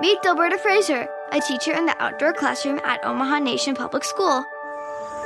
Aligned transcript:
Meet 0.00 0.22
Dilberta 0.22 0.58
Fraser, 0.58 1.08
a 1.30 1.40
teacher 1.40 1.72
in 1.72 1.86
the 1.86 1.94
outdoor 2.02 2.32
classroom 2.32 2.80
at 2.82 3.04
Omaha 3.04 3.38
Nation 3.38 3.76
Public 3.76 4.02
School. 4.02 4.44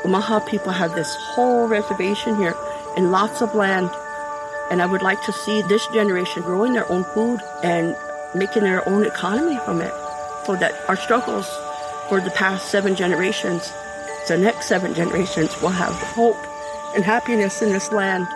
Omaha 0.05 0.41
people 0.41 0.73
have 0.73 0.95
this 0.95 1.17
whole 1.17 1.67
reservation 1.67 2.37
here 2.37 2.55
and 2.95 3.11
lots 3.11 3.41
of 3.41 3.55
land. 3.55 3.91
And 4.71 4.83
I 4.83 4.87
would 4.87 5.01
like 5.01 5.23
to 5.25 5.33
see 5.33 5.63
this 5.63 5.87
generation 5.87 6.43
growing 6.43 6.75
their 6.75 6.91
own 6.93 7.05
food 7.05 7.41
and 7.65 7.97
making 8.35 8.65
their 8.65 8.87
own 8.87 9.07
economy 9.07 9.59
from 9.65 9.81
it 9.81 9.95
so 10.45 10.55
that 10.57 10.75
our 10.87 10.97
struggles 10.97 11.49
for 12.11 12.21
the 12.21 12.31
past 12.33 12.71
seven 12.71 12.95
generations, 12.95 13.73
the 14.29 14.37
next 14.37 14.67
seven 14.67 14.93
generations 14.93 15.59
will 15.63 15.71
have 15.71 15.95
hope 15.95 16.37
and 16.95 17.05
happiness 17.05 17.63
in 17.63 17.71
this 17.71 17.91
land. 17.91 18.27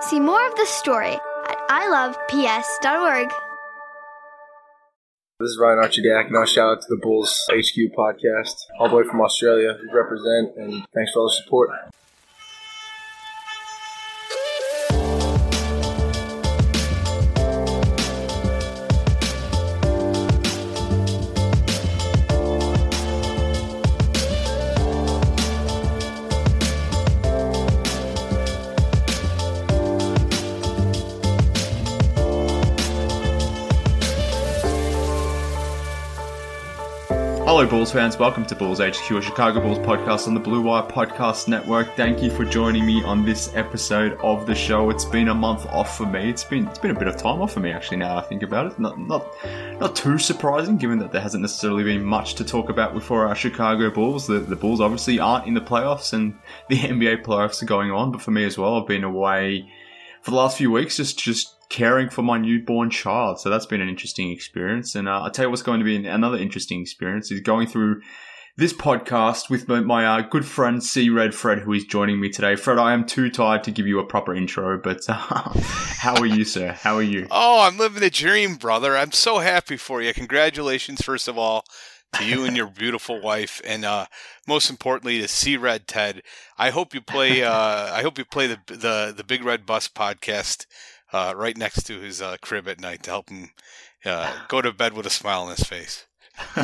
See 0.00 0.18
more 0.18 0.44
of 0.46 0.54
the 0.56 0.66
story 0.66 1.18
at 1.46 1.58
iloveps.org. 1.68 3.45
This 5.38 5.50
is 5.50 5.58
Ryan 5.60 5.80
Archidiak, 5.80 6.28
and 6.28 6.36
I'll 6.38 6.46
shout 6.46 6.78
out 6.78 6.80
to 6.80 6.86
the 6.88 6.96
Bulls 6.96 7.44
HQ 7.50 7.92
podcast, 7.94 8.54
all 8.80 8.88
the 8.88 8.96
way 8.96 9.02
from 9.04 9.20
Australia. 9.20 9.76
We 9.82 9.92
represent, 9.92 10.56
and 10.56 10.86
thanks 10.94 11.12
for 11.12 11.20
all 11.20 11.28
the 11.28 11.34
support. 11.44 11.68
Hello, 37.56 37.66
Bulls 37.66 37.90
fans. 37.90 38.18
Welcome 38.18 38.44
to 38.44 38.54
Bulls 38.54 38.80
HQ, 38.80 39.10
a 39.12 39.22
Chicago 39.22 39.62
Bulls 39.62 39.78
podcast 39.78 40.26
on 40.26 40.34
the 40.34 40.40
Blue 40.40 40.60
Wire 40.60 40.82
Podcast 40.82 41.48
Network. 41.48 41.96
Thank 41.96 42.22
you 42.22 42.30
for 42.30 42.44
joining 42.44 42.84
me 42.84 43.02
on 43.02 43.24
this 43.24 43.50
episode 43.54 44.12
of 44.20 44.44
the 44.44 44.54
show. 44.54 44.90
It's 44.90 45.06
been 45.06 45.28
a 45.28 45.34
month 45.34 45.64
off 45.68 45.96
for 45.96 46.04
me. 46.04 46.28
It's 46.28 46.44
been 46.44 46.68
it's 46.68 46.78
been 46.78 46.90
a 46.90 46.98
bit 46.98 47.08
of 47.08 47.16
time 47.16 47.40
off 47.40 47.54
for 47.54 47.60
me 47.60 47.72
actually. 47.72 47.96
Now 47.96 48.18
I 48.18 48.20
think 48.20 48.42
about 48.42 48.66
it, 48.66 48.78
not 48.78 48.98
not 48.98 49.26
not 49.80 49.96
too 49.96 50.18
surprising 50.18 50.76
given 50.76 50.98
that 50.98 51.12
there 51.12 51.22
hasn't 51.22 51.40
necessarily 51.40 51.82
been 51.82 52.04
much 52.04 52.34
to 52.34 52.44
talk 52.44 52.68
about 52.68 53.02
for 53.02 53.26
our 53.26 53.34
Chicago 53.34 53.88
Bulls. 53.90 54.26
The 54.26 54.40
the 54.40 54.54
Bulls 54.54 54.82
obviously 54.82 55.18
aren't 55.18 55.46
in 55.46 55.54
the 55.54 55.62
playoffs, 55.62 56.12
and 56.12 56.38
the 56.68 56.76
NBA 56.76 57.24
playoffs 57.24 57.62
are 57.62 57.66
going 57.66 57.90
on. 57.90 58.12
But 58.12 58.20
for 58.20 58.32
me 58.32 58.44
as 58.44 58.58
well, 58.58 58.78
I've 58.78 58.86
been 58.86 59.02
away 59.02 59.66
for 60.20 60.30
the 60.30 60.36
last 60.36 60.58
few 60.58 60.70
weeks, 60.70 60.98
just 60.98 61.18
just 61.18 61.55
caring 61.68 62.08
for 62.08 62.22
my 62.22 62.38
newborn 62.38 62.90
child. 62.90 63.40
So 63.40 63.50
that's 63.50 63.66
been 63.66 63.80
an 63.80 63.88
interesting 63.88 64.30
experience. 64.30 64.94
And 64.94 65.08
uh, 65.08 65.22
I'll 65.22 65.30
tell 65.30 65.46
you 65.46 65.50
what's 65.50 65.62
going 65.62 65.80
to 65.80 65.84
be 65.84 66.06
another 66.06 66.38
interesting 66.38 66.80
experience 66.80 67.30
is 67.30 67.40
going 67.40 67.66
through 67.66 68.02
this 68.58 68.72
podcast 68.72 69.50
with 69.50 69.68
my, 69.68 69.80
my 69.80 70.06
uh, 70.06 70.20
good 70.22 70.46
friend 70.46 70.82
C 70.82 71.10
Red 71.10 71.34
Fred, 71.34 71.58
who 71.58 71.74
is 71.74 71.84
joining 71.84 72.18
me 72.20 72.30
today. 72.30 72.56
Fred, 72.56 72.78
I 72.78 72.94
am 72.94 73.04
too 73.04 73.30
tired 73.30 73.64
to 73.64 73.70
give 73.70 73.86
you 73.86 73.98
a 73.98 74.06
proper 74.06 74.34
intro, 74.34 74.78
but 74.78 75.00
uh, 75.08 75.14
how 75.60 76.16
are 76.16 76.26
you, 76.26 76.44
sir? 76.44 76.72
How 76.72 76.96
are 76.96 77.02
you? 77.02 77.26
Oh, 77.30 77.60
I'm 77.66 77.76
living 77.76 78.00
the 78.00 78.10
dream, 78.10 78.54
brother. 78.54 78.96
I'm 78.96 79.12
so 79.12 79.38
happy 79.40 79.76
for 79.76 80.00
you. 80.00 80.14
Congratulations, 80.14 81.02
first 81.02 81.28
of 81.28 81.36
all, 81.36 81.64
to 82.14 82.24
you 82.24 82.44
and 82.44 82.56
your 82.56 82.68
beautiful 82.68 83.20
wife, 83.20 83.60
and 83.64 83.84
uh, 83.84 84.06
most 84.46 84.70
importantly, 84.70 85.20
to 85.20 85.28
C 85.28 85.58
Red 85.58 85.86
Ted. 85.86 86.22
I 86.56 86.70
hope 86.70 86.94
you 86.94 87.02
play. 87.02 87.42
Uh, 87.42 87.52
I 87.92 88.00
hope 88.00 88.16
you 88.16 88.24
play 88.24 88.46
the 88.46 88.58
the 88.66 89.14
the 89.14 89.24
Big 89.24 89.44
Red 89.44 89.66
Bus 89.66 89.88
podcast 89.88 90.64
uh, 91.12 91.34
right 91.36 91.56
next 91.56 91.84
to 91.84 92.00
his 92.00 92.20
uh, 92.20 92.36
crib 92.40 92.68
at 92.68 92.80
night 92.80 93.02
to 93.04 93.10
help 93.10 93.30
him 93.30 93.50
uh, 94.04 94.32
go 94.48 94.60
to 94.60 94.72
bed 94.72 94.94
with 94.94 95.06
a 95.06 95.10
smile 95.10 95.42
on 95.42 95.50
his 95.50 95.64
face. 95.64 96.06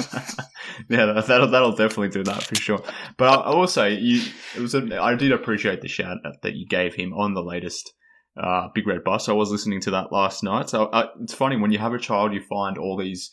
yeah, 0.91 1.07
that'll 1.27 1.51
that'll 1.51 1.75
definitely 1.75 2.11
do 2.11 2.23
that 2.25 2.43
for 2.43 2.55
sure. 2.57 2.83
But 3.17 3.31
I, 3.31 3.35
I 3.35 3.55
will 3.55 3.67
say, 3.67 3.95
you 3.95 4.23
it 4.55 4.61
was 4.61 4.75
a, 4.75 5.01
I 5.01 5.15
did 5.15 5.33
appreciate 5.33 5.81
the 5.81 5.89
shout 5.89 6.19
that 6.43 6.55
you 6.55 6.67
gave 6.67 6.95
him 6.95 7.15
on 7.15 7.33
the 7.33 7.43
latest 7.43 7.95
uh, 8.37 8.69
Big 8.75 8.87
Red 8.87 9.05
Bus. 9.05 9.29
I 9.29 9.33
was 9.33 9.51
listening 9.51 9.81
to 9.83 9.91
that 9.93 10.13
last 10.13 10.43
night. 10.43 10.69
So 10.69 10.87
uh, 10.87 11.09
it's 11.23 11.35
funny 11.35 11.57
when 11.57 11.73
you 11.73 11.79
have 11.79 11.95
a 11.95 11.99
child, 11.99 12.35
you 12.35 12.43
find 12.43 12.77
all 12.79 12.97
these 12.97 13.31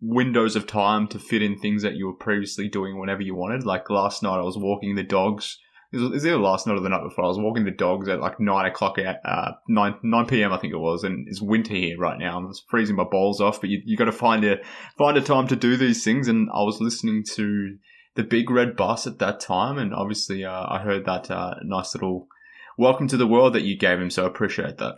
windows 0.00 0.56
of 0.56 0.66
time 0.66 1.06
to 1.08 1.18
fit 1.18 1.42
in 1.42 1.58
things 1.58 1.82
that 1.82 1.94
you 1.94 2.06
were 2.06 2.14
previously 2.14 2.68
doing 2.68 2.98
whenever 2.98 3.22
you 3.22 3.34
wanted. 3.34 3.64
Like 3.64 3.88
last 3.88 4.22
night, 4.22 4.38
I 4.38 4.42
was 4.42 4.58
walking 4.58 4.94
the 4.94 5.04
dogs 5.04 5.58
it 5.92 5.98
was, 5.98 6.24
either 6.24 6.38
last 6.38 6.66
night 6.66 6.76
or 6.76 6.80
the 6.80 6.88
night 6.88 7.02
before. 7.02 7.24
I 7.24 7.28
was 7.28 7.38
walking 7.38 7.64
the 7.64 7.70
dogs 7.70 8.08
at 8.08 8.20
like 8.20 8.40
nine 8.40 8.66
o'clock 8.66 8.98
at 8.98 9.20
uh, 9.24 9.52
nine 9.68 9.94
nine 10.02 10.26
p.m. 10.26 10.52
I 10.52 10.56
think 10.56 10.72
it 10.72 10.78
was, 10.78 11.04
and 11.04 11.28
it's 11.28 11.40
winter 11.40 11.74
here 11.74 11.98
right 11.98 12.18
now. 12.18 12.38
I'm 12.38 12.52
freezing 12.68 12.96
my 12.96 13.04
balls 13.04 13.40
off, 13.40 13.60
but 13.60 13.70
you 13.70 13.82
you 13.84 13.96
got 13.96 14.06
to 14.06 14.12
find 14.12 14.44
a 14.44 14.56
find 14.96 15.16
a 15.16 15.20
time 15.20 15.46
to 15.48 15.56
do 15.56 15.76
these 15.76 16.02
things. 16.02 16.28
And 16.28 16.48
I 16.52 16.62
was 16.62 16.80
listening 16.80 17.24
to 17.34 17.76
the 18.14 18.24
Big 18.24 18.50
Red 18.50 18.76
Bus 18.76 19.06
at 19.06 19.18
that 19.18 19.40
time, 19.40 19.78
and 19.78 19.94
obviously 19.94 20.44
uh, 20.44 20.66
I 20.68 20.78
heard 20.78 21.04
that 21.04 21.30
uh, 21.30 21.54
nice 21.62 21.94
little 21.94 22.28
welcome 22.78 23.08
to 23.08 23.16
the 23.16 23.26
world 23.26 23.52
that 23.54 23.62
you 23.62 23.76
gave 23.76 24.00
him. 24.00 24.10
So 24.10 24.24
I 24.24 24.28
appreciate 24.28 24.78
that. 24.78 24.96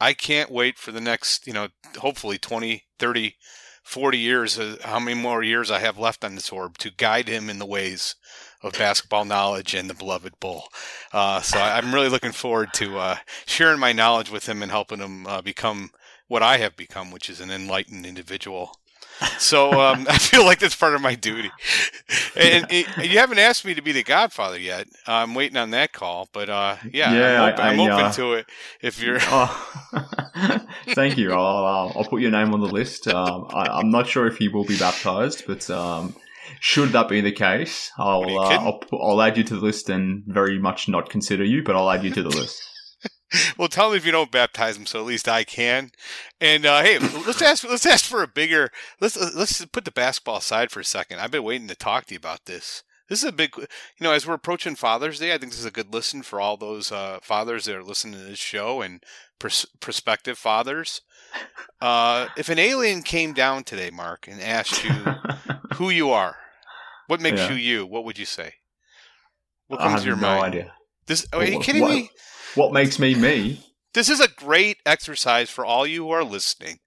I 0.00 0.12
can't 0.12 0.50
wait 0.50 0.76
for 0.76 0.92
the 0.92 1.00
next, 1.00 1.46
you 1.46 1.52
know, 1.52 1.68
hopefully 1.98 2.36
20, 2.36 2.84
30, 2.98 3.36
40 3.84 4.18
years, 4.18 4.58
uh, 4.58 4.76
how 4.82 4.98
many 4.98 5.20
more 5.20 5.42
years 5.42 5.70
I 5.70 5.78
have 5.78 5.98
left 5.98 6.24
on 6.24 6.34
this 6.34 6.50
orb 6.50 6.78
to 6.78 6.90
guide 6.90 7.28
him 7.28 7.48
in 7.48 7.58
the 7.58 7.66
ways 7.66 8.16
of 8.62 8.72
basketball 8.72 9.26
knowledge 9.26 9.74
and 9.74 9.88
the 9.88 9.94
beloved 9.94 10.40
bull. 10.40 10.64
Uh, 11.12 11.40
so 11.42 11.60
I'm 11.60 11.94
really 11.94 12.08
looking 12.08 12.32
forward 12.32 12.72
to 12.74 12.98
uh, 12.98 13.16
sharing 13.46 13.78
my 13.78 13.92
knowledge 13.92 14.30
with 14.30 14.48
him 14.48 14.62
and 14.62 14.72
helping 14.72 15.00
him 15.00 15.26
uh, 15.26 15.42
become 15.42 15.90
what 16.28 16.42
I 16.42 16.56
have 16.56 16.76
become, 16.76 17.10
which 17.10 17.28
is 17.28 17.40
an 17.40 17.50
enlightened 17.50 18.06
individual. 18.06 18.78
So 19.38 19.72
um, 19.80 20.06
I 20.10 20.18
feel 20.18 20.44
like 20.44 20.58
that's 20.58 20.74
part 20.74 20.94
of 20.94 21.00
my 21.00 21.14
duty. 21.14 21.50
And, 22.36 22.66
and, 22.70 22.86
you 23.10 23.18
haven't 23.18 23.38
asked 23.38 23.64
me 23.64 23.74
to 23.74 23.82
be 23.82 23.92
the 23.92 24.02
godfather 24.02 24.58
yet. 24.58 24.88
I'm 25.06 25.34
waiting 25.34 25.56
on 25.56 25.70
that 25.70 25.92
call, 25.92 26.28
but 26.32 26.48
uh, 26.48 26.76
yeah, 26.92 27.12
yeah, 27.12 27.42
I'm 27.42 27.52
open, 27.52 27.64
I, 27.64 27.72
am 27.72 27.80
open 27.80 28.04
uh, 28.06 28.12
to 28.12 28.32
it. 28.34 28.46
If 28.80 29.02
you're, 29.02 29.18
oh. 29.22 29.78
thank 30.90 31.16
you. 31.16 31.32
I'll, 31.32 31.92
I'll, 31.96 32.04
put 32.04 32.20
your 32.20 32.30
name 32.30 32.52
on 32.52 32.60
the 32.60 32.68
list. 32.68 33.08
Um, 33.08 33.46
I, 33.50 33.80
am 33.80 33.90
not 33.90 34.06
sure 34.06 34.26
if 34.26 34.38
he 34.38 34.48
will 34.48 34.64
be 34.64 34.78
baptized, 34.78 35.44
but 35.46 35.68
um, 35.70 36.14
should 36.60 36.90
that 36.90 37.08
be 37.08 37.20
the 37.20 37.32
case, 37.32 37.90
I'll 37.98 38.38
uh, 38.38 38.56
I'll, 38.58 38.82
I'll 38.92 39.22
add 39.22 39.36
you 39.36 39.44
to 39.44 39.54
the 39.56 39.60
list 39.60 39.88
and 39.88 40.24
very 40.26 40.58
much 40.58 40.88
not 40.88 41.08
consider 41.08 41.44
you, 41.44 41.62
but 41.62 41.76
I'll 41.76 41.90
add 41.90 42.04
you 42.04 42.10
to 42.10 42.22
the 42.22 42.30
list. 42.30 42.62
well, 43.58 43.68
tell 43.68 43.90
me 43.90 43.96
if 43.96 44.06
you 44.06 44.12
don't 44.12 44.30
baptize 44.30 44.76
him, 44.76 44.86
so 44.86 45.00
at 45.00 45.06
least 45.06 45.28
I 45.28 45.44
can. 45.44 45.90
And 46.40 46.66
uh, 46.66 46.82
hey, 46.82 46.98
let's 46.98 47.42
ask 47.42 47.68
let's 47.68 47.86
ask 47.86 48.04
for 48.04 48.22
a 48.22 48.28
bigger. 48.28 48.70
Let's 49.00 49.16
let's 49.34 49.64
put 49.66 49.84
the 49.84 49.90
basketball 49.90 50.38
aside 50.38 50.70
for 50.70 50.80
a 50.80 50.84
second. 50.84 51.20
I've 51.20 51.30
been 51.30 51.44
waiting 51.44 51.68
to 51.68 51.76
talk 51.76 52.06
to 52.06 52.14
you 52.14 52.18
about 52.18 52.46
this. 52.46 52.82
This 53.08 53.22
is 53.22 53.28
a 53.28 53.32
big, 53.32 53.54
you 53.56 53.66
know, 54.00 54.12
as 54.12 54.26
we're 54.26 54.34
approaching 54.34 54.76
Father's 54.76 55.18
Day, 55.18 55.34
I 55.34 55.38
think 55.38 55.52
this 55.52 55.60
is 55.60 55.66
a 55.66 55.70
good 55.70 55.92
listen 55.92 56.22
for 56.22 56.40
all 56.40 56.56
those 56.56 56.90
uh, 56.90 57.18
fathers 57.22 57.66
that 57.66 57.76
are 57.76 57.82
listening 57.82 58.14
to 58.14 58.24
this 58.24 58.38
show 58.38 58.80
and 58.80 59.02
pers- 59.38 59.66
prospective 59.78 60.38
fathers. 60.38 61.02
Uh, 61.82 62.28
if 62.38 62.48
an 62.48 62.58
alien 62.58 63.02
came 63.02 63.34
down 63.34 63.62
today, 63.62 63.90
Mark, 63.90 64.26
and 64.26 64.40
asked 64.40 64.84
you 64.84 64.90
who 65.74 65.90
you 65.90 66.10
are, 66.12 66.36
what 67.06 67.20
makes 67.20 67.40
yeah. 67.40 67.50
you 67.50 67.56
you? 67.56 67.86
What 67.86 68.06
would 68.06 68.18
you 68.18 68.24
say? 68.24 68.54
What 69.66 69.80
comes 69.80 70.00
to 70.02 70.06
your 70.06 70.16
no 70.16 70.22
mind? 70.22 70.54
idea. 70.54 70.72
This 71.06 71.26
are 71.32 71.44
you 71.44 71.60
kidding 71.60 71.82
what, 71.82 71.90
me? 71.90 72.10
What 72.54 72.72
makes 72.72 72.98
me 72.98 73.14
me? 73.14 73.60
This 73.94 74.08
is 74.08 74.20
a 74.20 74.28
great 74.28 74.78
exercise 74.84 75.50
for 75.50 75.64
all 75.64 75.86
you 75.86 76.04
who 76.04 76.10
are 76.10 76.24
listening 76.24 76.78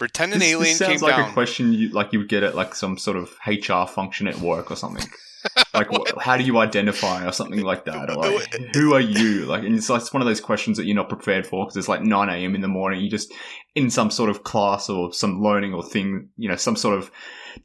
Pretend 0.00 0.32
an 0.32 0.38
This, 0.38 0.48
alien 0.48 0.62
this 0.62 0.78
sounds 0.78 1.02
like 1.02 1.14
down. 1.14 1.28
a 1.28 1.32
question 1.34 1.74
you 1.74 1.90
like 1.90 2.14
you 2.14 2.20
would 2.20 2.30
get 2.30 2.42
at 2.42 2.54
like 2.54 2.74
some 2.74 2.96
sort 2.96 3.18
of 3.18 3.36
HR 3.46 3.86
function 3.86 4.26
at 4.26 4.38
work 4.40 4.70
or 4.70 4.76
something. 4.76 5.06
Like, 5.72 5.88
how 6.18 6.36
do 6.36 6.44
you 6.44 6.58
identify 6.58 7.26
or 7.26 7.32
something 7.32 7.62
like 7.62 7.86
that? 7.86 8.10
Or 8.10 8.16
like, 8.16 8.52
who 8.74 8.92
are 8.92 9.00
you? 9.00 9.46
Like, 9.46 9.62
and 9.62 9.74
it's 9.74 9.88
like 9.88 10.02
it's 10.02 10.12
one 10.12 10.20
of 10.20 10.28
those 10.28 10.40
questions 10.40 10.76
that 10.76 10.84
you're 10.84 10.96
not 10.96 11.08
prepared 11.08 11.46
for 11.46 11.64
because 11.64 11.78
it's 11.78 11.88
like 11.88 12.02
9 12.02 12.28
a.m. 12.28 12.54
in 12.54 12.60
the 12.60 12.68
morning. 12.68 13.00
You 13.00 13.08
just 13.08 13.32
in 13.74 13.88
some 13.88 14.10
sort 14.10 14.28
of 14.28 14.44
class 14.44 14.90
or 14.90 15.14
some 15.14 15.40
learning 15.42 15.72
or 15.72 15.82
thing, 15.82 16.28
you 16.36 16.46
know, 16.50 16.56
some 16.56 16.76
sort 16.76 16.98
of 16.98 17.10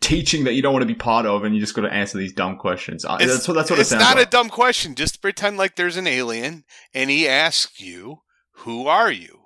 teaching 0.02 0.44
that 0.46 0.54
you 0.54 0.62
don't 0.62 0.74
want 0.74 0.84
to 0.84 0.88
be 0.88 0.96
part 0.96 1.26
of, 1.26 1.44
and 1.44 1.54
you 1.56 1.62
just 1.62 1.74
got 1.76 1.82
to 1.84 1.94
answer 1.94 2.18
these 2.18 2.34
dumb 2.34 2.58
questions. 2.58 3.04
It's- 3.06 3.28
that's 3.30 3.48
what 3.48 3.54
that's 3.56 3.70
what 3.70 3.80
it 3.80 3.82
it's 3.82 3.90
sounds 3.92 4.02
not 4.04 4.18
like. 4.18 4.28
a 4.28 4.30
dumb 4.30 4.50
question. 4.50 4.96
Just 4.96 5.22
pretend 5.22 5.58
like 5.58 5.76
there's 5.76 5.98
an 5.98 6.08
alien 6.08 6.64
and 6.94 7.10
he 7.10 7.28
asks 7.28 7.80
you, 7.80 8.22
"Who 8.58 8.88
are 8.88 9.12
you?" 9.12 9.42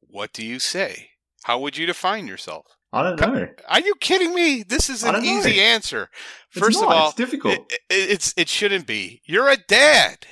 What 0.00 0.32
do 0.32 0.44
you 0.44 0.58
say? 0.58 1.10
How 1.44 1.58
would 1.60 1.76
you 1.76 1.86
define 1.86 2.26
yourself? 2.26 2.66
I 2.92 3.02
don't 3.04 3.20
know. 3.20 3.46
Are 3.68 3.80
you 3.80 3.94
kidding 4.00 4.34
me? 4.34 4.64
This 4.64 4.90
is 4.90 5.04
an 5.04 5.14
don't 5.14 5.24
know. 5.24 5.30
easy 5.38 5.60
answer. 5.60 6.10
First 6.50 6.82
of 6.82 6.88
all, 6.88 7.08
it's 7.08 7.16
difficult. 7.16 7.54
It, 7.54 7.72
it- 7.88 8.10
it's 8.10 8.34
it 8.36 8.48
shouldn't 8.48 8.86
be. 8.86 9.22
You're 9.24 9.48
a 9.48 9.56
dad. 9.56 10.26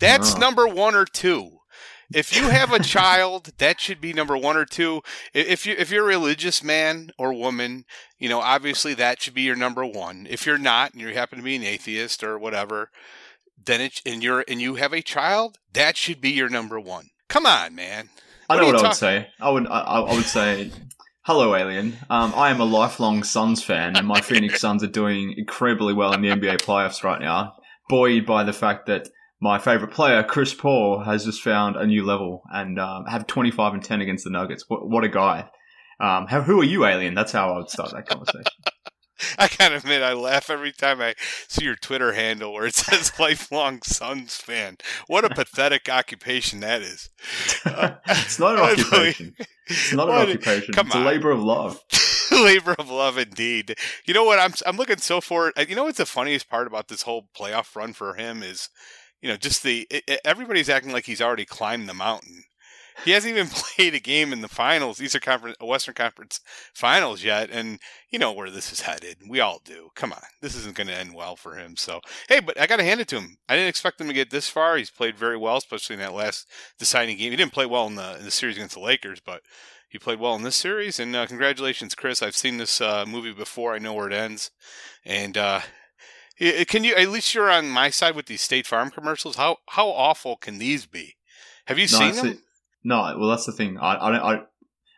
That's 0.00 0.34
Oh. 0.34 0.38
number 0.38 0.66
one 0.66 0.94
or 0.96 1.04
two. 1.04 1.58
If 2.14 2.36
you 2.36 2.48
have 2.48 2.72
a 2.72 2.82
child, 2.82 3.52
that 3.58 3.80
should 3.80 4.00
be 4.00 4.12
number 4.12 4.36
one 4.36 4.56
or 4.56 4.64
two. 4.64 5.02
If 5.32 5.66
you 5.66 5.74
if 5.78 5.90
you're 5.90 6.04
a 6.04 6.08
religious 6.08 6.62
man 6.62 7.10
or 7.18 7.32
woman, 7.32 7.84
you 8.18 8.28
know 8.28 8.40
obviously 8.40 8.94
that 8.94 9.22
should 9.22 9.34
be 9.34 9.42
your 9.42 9.56
number 9.56 9.84
one. 9.84 10.26
If 10.28 10.46
you're 10.46 10.58
not, 10.58 10.92
and 10.92 11.00
you 11.00 11.08
happen 11.08 11.38
to 11.38 11.44
be 11.44 11.56
an 11.56 11.62
atheist 11.62 12.22
or 12.22 12.38
whatever, 12.38 12.90
then 13.64 13.80
it 13.80 14.00
and 14.04 14.22
you're 14.22 14.44
and 14.48 14.60
you 14.60 14.76
have 14.76 14.92
a 14.92 15.02
child, 15.02 15.58
that 15.72 15.96
should 15.96 16.20
be 16.20 16.30
your 16.30 16.48
number 16.48 16.78
one. 16.78 17.10
Come 17.28 17.46
on, 17.46 17.74
man. 17.74 18.10
I 18.48 18.56
know 18.56 18.66
what 18.66 18.84
I 18.84 18.88
would 18.88 18.96
say. 18.96 19.28
I 19.40 19.50
would 19.50 19.66
I, 19.66 19.80
I 19.80 20.14
would 20.14 20.24
say, 20.24 20.70
"Hello, 21.22 21.54
alien. 21.54 21.96
Um, 22.10 22.32
I 22.36 22.50
am 22.50 22.60
a 22.60 22.64
lifelong 22.64 23.22
Suns 23.22 23.62
fan, 23.62 23.96
and 23.96 24.06
my 24.06 24.20
Phoenix 24.22 24.60
Suns 24.60 24.82
are 24.82 24.88
doing 24.88 25.34
incredibly 25.36 25.94
well 25.94 26.12
in 26.12 26.22
the 26.22 26.28
NBA 26.28 26.58
playoffs 26.58 27.02
right 27.02 27.20
now, 27.20 27.54
buoyed 27.88 28.26
by 28.26 28.44
the 28.44 28.52
fact 28.52 28.86
that 28.86 29.08
my 29.42 29.58
favorite 29.58 29.90
player, 29.90 30.22
Chris 30.22 30.54
Paul, 30.54 31.00
has 31.00 31.24
just 31.24 31.42
found 31.42 31.74
a 31.74 31.84
new 31.84 32.04
level 32.04 32.44
and 32.52 32.78
um, 32.78 33.06
have 33.06 33.26
25 33.26 33.74
and 33.74 33.82
10 33.82 34.00
against 34.00 34.22
the 34.22 34.30
Nuggets. 34.30 34.64
What, 34.68 34.88
what 34.88 35.02
a 35.02 35.08
guy! 35.08 35.50
Um, 35.98 36.28
how, 36.28 36.42
who 36.42 36.60
are 36.60 36.64
you, 36.64 36.86
alien? 36.86 37.14
That's 37.14 37.32
how 37.32 37.52
I 37.52 37.58
would 37.58 37.68
start 37.68 37.90
that 37.90 38.06
conversation. 38.06 38.44
I 39.38 39.48
gotta 39.56 39.76
admit, 39.76 40.02
I 40.02 40.14
laugh 40.14 40.50
every 40.50 40.72
time 40.72 41.00
I 41.00 41.14
see 41.48 41.64
your 41.64 41.76
Twitter 41.76 42.12
handle 42.12 42.52
where 42.52 42.66
it 42.66 42.74
says 42.74 43.12
"lifelong 43.20 43.82
Suns 43.82 44.36
fan." 44.36 44.78
What 45.06 45.24
a 45.24 45.28
pathetic 45.34 45.88
occupation 45.88 46.60
that 46.60 46.82
is. 46.82 47.10
it's 47.64 48.38
not 48.38 48.54
an 48.54 48.60
occupation. 48.60 49.36
It's 49.66 49.92
not 49.92 50.08
an 50.08 50.14
occupation. 50.14 50.74
Come 50.74 50.86
it's 50.88 50.96
on. 50.96 51.02
a 51.02 51.04
labor 51.04 51.30
of 51.30 51.40
love. 51.40 51.80
labor 52.32 52.74
of 52.78 52.90
love 52.90 53.16
indeed. 53.16 53.76
You 54.06 54.14
know 54.14 54.24
what? 54.24 54.40
I'm 54.40 54.54
I'm 54.66 54.76
looking 54.76 54.98
so 54.98 55.20
forward. 55.20 55.52
You 55.68 55.76
know 55.76 55.84
what's 55.84 55.98
the 55.98 56.06
funniest 56.06 56.48
part 56.48 56.66
about 56.66 56.88
this 56.88 57.02
whole 57.02 57.28
playoff 57.36 57.76
run 57.76 57.92
for 57.92 58.14
him 58.14 58.42
is, 58.42 58.70
you 59.22 59.28
know, 59.30 59.36
just 59.36 59.62
the 59.62 59.86
it, 59.90 60.04
it- 60.06 60.20
everybody's 60.24 60.68
acting 60.68 60.92
like 60.92 61.06
he's 61.06 61.22
already 61.22 61.44
climbed 61.46 61.88
the 61.88 61.94
mountain. 61.94 62.44
He 63.04 63.12
hasn't 63.12 63.32
even 63.34 63.48
played 63.52 63.94
a 63.94 64.00
game 64.00 64.32
in 64.32 64.42
the 64.42 64.48
finals, 64.48 65.00
Eastern 65.00 65.22
Conference, 65.22 65.56
Western 65.60 65.94
Conference 65.94 66.40
Finals 66.74 67.24
yet, 67.24 67.48
and 67.50 67.78
you 68.10 68.18
know 68.18 68.32
where 68.32 68.50
this 68.50 68.70
is 68.72 68.82
headed. 68.82 69.16
We 69.28 69.40
all 69.40 69.60
do. 69.64 69.88
Come 69.94 70.12
on, 70.12 70.22
this 70.42 70.54
isn't 70.56 70.76
going 70.76 70.88
to 70.88 70.94
end 70.96 71.14
well 71.14 71.34
for 71.36 71.54
him. 71.56 71.76
So 71.76 72.00
hey, 72.28 72.40
but 72.40 72.60
I 72.60 72.66
got 72.66 72.76
to 72.76 72.84
hand 72.84 73.00
it 73.00 73.08
to 73.08 73.16
him. 73.16 73.36
I 73.48 73.54
didn't 73.56 73.70
expect 73.70 74.00
him 74.00 74.08
to 74.08 74.12
get 74.14 74.30
this 74.30 74.48
far. 74.48 74.76
He's 74.76 74.90
played 74.90 75.16
very 75.16 75.38
well, 75.38 75.56
especially 75.56 75.94
in 75.94 76.00
that 76.00 76.12
last 76.12 76.46
deciding 76.78 77.16
game. 77.16 77.30
He 77.30 77.36
didn't 77.36 77.54
play 77.54 77.66
well 77.66 77.86
in 77.86 77.94
the 77.94 78.18
in 78.18 78.24
the 78.24 78.30
series 78.30 78.56
against 78.56 78.74
the 78.74 78.80
Lakers, 78.82 79.20
but 79.24 79.42
he 79.88 79.98
played 79.98 80.20
well 80.20 80.34
in 80.34 80.42
this 80.42 80.56
series. 80.56 80.98
And 80.98 81.14
uh, 81.16 81.26
congratulations, 81.26 81.94
Chris. 81.94 82.22
I've 82.22 82.36
seen 82.36 82.56
this 82.56 82.80
uh, 82.80 83.04
movie 83.06 83.32
before. 83.32 83.74
I 83.74 83.78
know 83.78 83.92
where 83.94 84.06
it 84.08 84.14
ends. 84.14 84.50
And 85.04 85.36
uh, 85.36 85.60
can 86.38 86.84
you 86.84 86.94
at 86.94 87.08
least 87.08 87.34
you're 87.34 87.50
on 87.50 87.68
my 87.68 87.90
side 87.90 88.14
with 88.14 88.26
these 88.26 88.40
State 88.40 88.66
Farm 88.66 88.90
commercials? 88.90 89.36
How 89.36 89.58
how 89.70 89.88
awful 89.88 90.36
can 90.36 90.58
these 90.58 90.86
be? 90.86 91.16
Have 91.66 91.78
you 91.78 91.86
No, 91.86 91.98
seen 91.98 92.14
them? 92.16 92.42
No, 92.84 93.16
well, 93.18 93.28
that's 93.28 93.46
the 93.46 93.52
thing. 93.52 93.78
I, 93.78 94.06
I 94.06 94.10
don't. 94.10 94.22
I, 94.22 94.42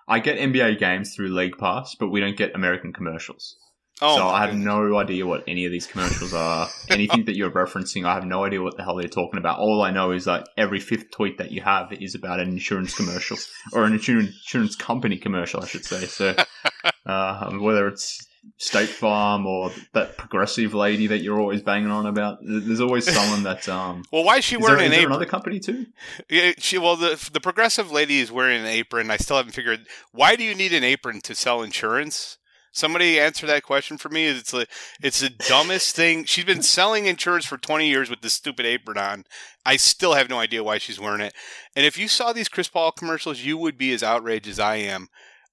I 0.06 0.18
get 0.20 0.38
NBA 0.38 0.78
games 0.78 1.14
through 1.14 1.28
League 1.28 1.58
Pass, 1.58 1.94
but 1.94 2.08
we 2.08 2.20
don't 2.20 2.36
get 2.36 2.54
American 2.54 2.92
commercials. 2.92 3.56
Oh, 4.02 4.16
so 4.16 4.26
I 4.26 4.40
have 4.40 4.50
goodness. 4.50 4.66
no 4.66 4.98
idea 4.98 5.24
what 5.24 5.44
any 5.46 5.66
of 5.66 5.72
these 5.72 5.86
commercials 5.86 6.34
are. 6.34 6.68
Anything 6.90 7.24
that 7.26 7.36
you're 7.36 7.50
referencing, 7.50 8.04
I 8.04 8.14
have 8.14 8.24
no 8.24 8.44
idea 8.44 8.60
what 8.60 8.76
the 8.76 8.82
hell 8.82 8.96
they're 8.96 9.08
talking 9.08 9.38
about. 9.38 9.60
All 9.60 9.82
I 9.82 9.92
know 9.92 10.10
is 10.10 10.24
that 10.24 10.48
every 10.56 10.80
fifth 10.80 11.10
tweet 11.12 11.38
that 11.38 11.52
you 11.52 11.60
have 11.60 11.92
is 11.92 12.14
about 12.14 12.40
an 12.40 12.48
insurance 12.48 12.94
commercial 12.94 13.38
or 13.72 13.84
an 13.84 13.92
insurance 13.92 14.30
insurance 14.30 14.74
company 14.74 15.16
commercial, 15.16 15.62
I 15.62 15.66
should 15.66 15.84
say. 15.84 16.06
So 16.06 16.34
uh, 17.06 17.50
whether 17.58 17.86
it's 17.86 18.26
State 18.56 18.88
Farm 18.88 19.46
or 19.46 19.70
that 19.92 20.16
progressive 20.16 20.74
lady 20.74 21.06
that 21.08 21.18
you're 21.22 21.40
always 21.40 21.62
banging 21.62 21.90
on 21.90 22.06
about, 22.06 22.38
there's 22.42 22.80
always 22.80 23.04
someone 23.14 23.42
that. 23.42 23.68
Um, 23.68 24.04
Well, 24.12 24.24
why 24.24 24.36
is 24.38 24.44
she 24.44 24.56
wearing 24.56 24.78
there, 24.78 24.86
an 24.86 24.92
apron? 24.94 25.06
another 25.12 25.26
company 25.26 25.60
too? 25.60 25.86
Yeah, 26.30 26.52
she 26.58 26.78
well 26.78 26.96
the 26.96 27.28
the 27.32 27.40
progressive 27.40 27.90
lady 27.90 28.20
is 28.20 28.30
wearing 28.30 28.60
an 28.60 28.66
apron. 28.66 29.10
I 29.10 29.16
still 29.16 29.36
haven't 29.36 29.52
figured 29.52 29.86
why 30.12 30.36
do 30.36 30.44
you 30.44 30.54
need 30.54 30.72
an 30.72 30.84
apron 30.84 31.20
to 31.22 31.34
sell 31.34 31.62
insurance? 31.62 32.38
Somebody 32.76 33.20
answer 33.20 33.46
that 33.46 33.62
question 33.62 33.98
for 33.98 34.08
me. 34.08 34.26
It's 34.26 34.50
the 34.50 34.66
it's 35.00 35.20
the 35.20 35.30
dumbest 35.30 35.94
thing. 35.94 36.24
She's 36.24 36.44
been 36.44 36.62
selling 36.62 37.06
insurance 37.06 37.46
for 37.46 37.56
twenty 37.56 37.88
years 37.88 38.10
with 38.10 38.20
this 38.20 38.34
stupid 38.34 38.66
apron 38.66 38.98
on. 38.98 39.24
I 39.64 39.76
still 39.76 40.14
have 40.14 40.28
no 40.28 40.40
idea 40.40 40.64
why 40.64 40.78
she's 40.78 40.98
wearing 40.98 41.20
it. 41.20 41.34
And 41.76 41.86
if 41.86 41.96
you 41.96 42.08
saw 42.08 42.32
these 42.32 42.48
Chris 42.48 42.68
Paul 42.68 42.90
commercials, 42.90 43.42
you 43.42 43.56
would 43.58 43.78
be 43.78 43.92
as 43.92 44.02
outraged 44.02 44.48
as 44.48 44.58
I 44.58 44.76
am. 44.76 45.06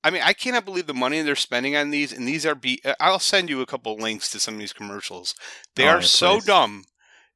I 0.03 0.09
mean, 0.09 0.21
I 0.23 0.33
cannot 0.33 0.65
believe 0.65 0.87
the 0.87 0.93
money 0.93 1.21
they're 1.21 1.35
spending 1.35 1.75
on 1.75 1.91
these. 1.91 2.11
And 2.11 2.27
these 2.27 2.45
are 2.45 2.55
be. 2.55 2.81
I'll 2.99 3.19
send 3.19 3.49
you 3.49 3.61
a 3.61 3.65
couple 3.65 3.95
links 3.97 4.29
to 4.31 4.39
some 4.39 4.55
of 4.55 4.59
these 4.59 4.73
commercials. 4.73 5.35
They 5.75 5.87
Oh, 5.87 5.97
are 5.97 6.01
so 6.01 6.39
dumb. 6.39 6.85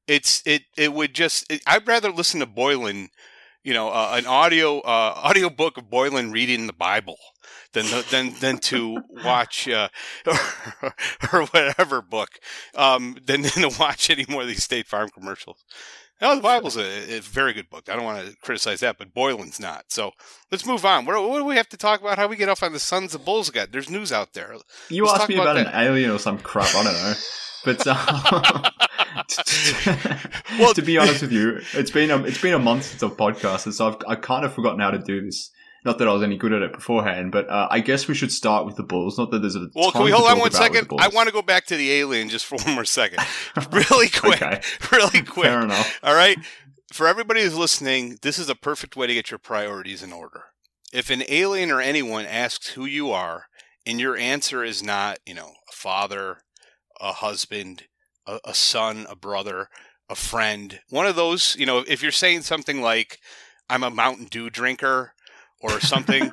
It's 0.08 0.42
it 0.46 0.64
it 0.78 0.94
would 0.94 1.14
just. 1.16 1.52
It, 1.52 1.62
I'd 1.68 1.88
rather 1.88 2.12
listen 2.12 2.40
to 2.42 2.46
Boylan 2.46 3.10
you 3.64 3.74
know, 3.74 3.90
uh, 3.90 4.14
an 4.14 4.28
audio 4.28 4.80
uh, 4.80 5.14
audio 5.16 5.50
book 5.50 5.78
of 5.78 5.90
Boylan 5.90 6.32
reading 6.32 6.68
the 6.68 6.74
Bible 6.74 7.18
than 7.74 7.86
than 8.12 8.34
than 8.40 8.58
to 8.60 9.00
watch 9.24 9.68
uh, 9.68 9.90
or, 10.28 10.94
or 11.34 11.46
whatever 11.48 12.02
book 12.02 12.30
um, 12.76 13.18
than, 13.26 13.42
than 13.42 13.70
to 13.70 13.76
watch 13.80 14.10
any 14.12 14.26
more 14.30 14.44
of 14.44 14.48
these 14.48 14.64
State 14.64 14.88
Farm 14.88 15.10
commercials. 15.10 15.66
Now 16.22 16.34
the 16.36 16.42
Bible's 16.42 16.78
a, 16.78 17.18
a 17.18 17.20
very 17.20 17.54
good 17.54 17.70
book. 17.70 17.90
I 17.90 17.96
don't 17.96 18.06
want 18.06 18.26
to 18.26 18.36
criticize 18.38 18.80
that, 18.80 18.98
but 18.98 19.14
Boylan's 19.14 19.60
not. 19.60 19.86
So 19.90 20.12
let's 20.52 20.66
move 20.66 20.86
on. 20.86 21.06
What, 21.06 21.22
what 21.30 21.40
do 21.40 21.46
we 21.46 21.56
have 21.58 21.70
to 21.70 21.78
talk 21.78 22.02
about? 22.02 22.18
How 22.18 22.28
we 22.28 22.38
get 22.38 22.50
off 22.50 22.64
on 22.64 22.74
the 22.74 22.80
Sons 22.80 23.14
of 23.14 23.26
Bulls? 23.26 23.50
Got 23.50 23.72
there's 23.72 23.90
news 23.90 24.12
out 24.12 24.34
there. 24.34 24.56
You 24.90 25.06
Let's 25.06 25.20
asked 25.20 25.30
me 25.30 25.36
about 25.36 25.58
about, 25.58 25.74
an 25.74 25.80
alien 25.80 26.12
or 26.12 26.20
some 26.20 26.38
crap. 26.40 26.74
I 26.76 26.84
don't 26.84 26.94
know. 26.94 27.14
But 27.66 27.84
uh, 27.86 28.70
Well- 30.60 30.74
to 30.74 30.82
be 30.82 30.98
honest 30.98 31.22
with 31.22 31.32
you, 31.32 31.60
it's 31.74 31.92
been 31.92 32.12
a, 32.12 32.24
it's 32.24 32.42
been 32.42 32.54
a 32.54 32.60
month 32.60 32.84
since 32.84 33.04
I've 33.04 33.18
podcasted, 33.18 33.74
so 33.74 33.88
I've 33.90 33.98
I 34.08 34.16
kind 34.16 34.46
of 34.46 34.54
forgotten 34.54 34.80
how 34.80 34.92
to 34.92 35.00
do 35.00 35.22
this. 35.26 35.52
Not 35.86 36.00
that 36.00 36.08
I 36.08 36.14
was 36.14 36.24
any 36.24 36.36
good 36.36 36.52
at 36.52 36.64
it 36.64 36.74
beforehand, 36.74 37.32
but 37.32 37.48
uh, 37.48 37.68
I 37.70 37.80
guess 37.80 38.08
we 38.08 38.16
should 38.16 38.32
start 38.32 38.66
with 38.66 38.76
the 38.76 38.84
Bulls. 38.84 39.20
Not 39.20 39.30
that 39.30 39.40
there's 39.40 39.56
a 39.56 39.68
Well, 39.76 39.92
can 39.92 40.04
we 40.04 40.12
hold 40.12 40.28
on 40.28 40.40
one 40.40 40.50
second? 40.52 40.88
I 40.98 41.10
want 41.10 41.28
to 41.28 41.34
go 41.34 41.44
back 41.44 41.66
to 41.68 41.78
the 41.78 41.92
alien 41.92 42.28
just 42.28 42.46
for 42.46 42.56
one 42.66 42.74
more 42.74 42.86
second, 42.86 43.20
really 43.72 44.10
quick, 44.10 44.42
Okay. 44.42 44.62
really 44.92 45.22
quick. 45.22 45.46
Fair 45.46 45.62
enough. 45.62 46.00
All 46.04 46.16
right. 46.16 46.38
For 46.92 47.08
everybody 47.08 47.42
who's 47.42 47.56
listening, 47.56 48.18
this 48.24 48.40
is 48.40 48.50
a 48.50 48.56
perfect 48.56 48.96
way 48.96 49.06
to 49.06 49.14
get 49.14 49.30
your 49.30 49.38
priorities 49.38 50.02
in 50.02 50.12
order. 50.12 50.46
If 50.92 51.10
an 51.10 51.24
alien 51.30 51.72
or 51.72 51.82
anyone 51.82 52.26
asks 52.26 52.70
who 52.70 52.86
you 52.86 53.12
are, 53.12 53.46
and 53.86 54.00
your 54.00 54.18
answer 54.18 54.64
is 54.64 54.82
not, 54.82 55.20
you 55.26 55.34
know, 55.34 55.52
a 55.70 55.72
father, 55.72 56.40
a 57.00 57.12
husband, 57.12 57.84
a, 58.26 58.40
a 58.46 58.54
son, 58.54 59.06
a 59.10 59.16
brother, 59.16 59.68
a 60.10 60.16
friend, 60.16 60.80
one 60.90 61.06
of 61.06 61.16
those, 61.16 61.56
you 61.60 61.66
know, 61.66 61.84
if 61.88 62.02
you're 62.02 62.12
saying 62.12 62.42
something 62.42 62.82
like, 62.82 63.20
I'm 63.70 63.84
a 63.84 63.90
Mountain 63.92 64.28
Dew 64.28 64.50
drinker 64.50 65.14
or 65.62 65.80
something 65.80 66.32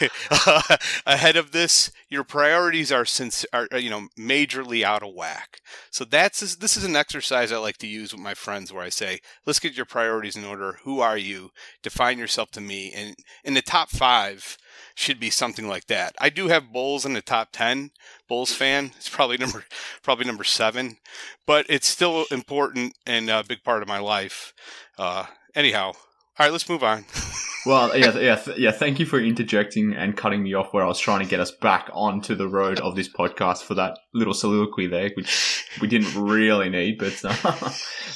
ahead 1.06 1.36
of 1.36 1.52
this, 1.52 1.90
your 2.08 2.24
priorities 2.24 2.92
are, 2.92 3.04
since, 3.04 3.46
are, 3.52 3.68
you 3.78 3.90
know, 3.90 4.08
majorly 4.18 4.82
out 4.82 5.02
of 5.02 5.14
whack. 5.14 5.60
So 5.90 6.04
that's 6.04 6.56
this 6.56 6.76
is 6.76 6.84
an 6.84 6.96
exercise 6.96 7.52
I 7.52 7.58
like 7.58 7.78
to 7.78 7.86
use 7.86 8.12
with 8.12 8.20
my 8.20 8.34
friends 8.34 8.72
where 8.72 8.82
I 8.82 8.88
say, 8.88 9.20
let's 9.46 9.60
get 9.60 9.76
your 9.76 9.86
priorities 9.86 10.36
in 10.36 10.44
order. 10.44 10.78
Who 10.84 11.00
are 11.00 11.18
you? 11.18 11.50
Define 11.82 12.18
yourself 12.18 12.50
to 12.52 12.60
me. 12.60 12.92
And 12.94 13.16
in 13.44 13.54
the 13.54 13.62
top 13.62 13.90
five 13.90 14.56
should 14.94 15.18
be 15.18 15.30
something 15.30 15.66
like 15.66 15.86
that. 15.86 16.14
I 16.18 16.28
do 16.28 16.48
have 16.48 16.72
Bulls 16.72 17.06
in 17.06 17.14
the 17.14 17.22
top 17.22 17.48
ten. 17.52 17.90
Bulls 18.28 18.52
fan. 18.52 18.92
It's 18.96 19.08
probably 19.08 19.38
number 19.38 19.64
probably 20.02 20.26
number 20.26 20.44
seven, 20.44 20.98
but 21.46 21.66
it's 21.68 21.88
still 21.88 22.26
important 22.30 22.94
and 23.06 23.30
a 23.30 23.42
big 23.42 23.64
part 23.64 23.82
of 23.82 23.88
my 23.88 23.98
life. 23.98 24.52
Uh, 24.98 25.26
anyhow, 25.54 25.92
all 26.40 26.46
right, 26.46 26.52
let's 26.52 26.68
move 26.68 26.84
on. 26.84 27.04
Well, 27.66 27.96
yeah, 27.96 28.16
yeah, 28.18 28.36
th- 28.36 28.58
yeah. 28.58 28.70
Thank 28.70 28.98
you 28.98 29.06
for 29.06 29.20
interjecting 29.20 29.92
and 29.92 30.16
cutting 30.16 30.42
me 30.42 30.54
off 30.54 30.72
where 30.72 30.82
I 30.82 30.88
was 30.88 30.98
trying 30.98 31.20
to 31.20 31.28
get 31.28 31.40
us 31.40 31.50
back 31.50 31.90
onto 31.92 32.34
the 32.34 32.48
road 32.48 32.80
of 32.80 32.96
this 32.96 33.08
podcast 33.08 33.64
for 33.64 33.74
that 33.74 33.98
little 34.14 34.32
soliloquy 34.32 34.86
there, 34.86 35.10
which 35.14 35.66
we 35.80 35.86
didn't 35.86 36.14
really 36.14 36.70
need. 36.70 36.98
But 36.98 37.22
uh, 37.22 37.32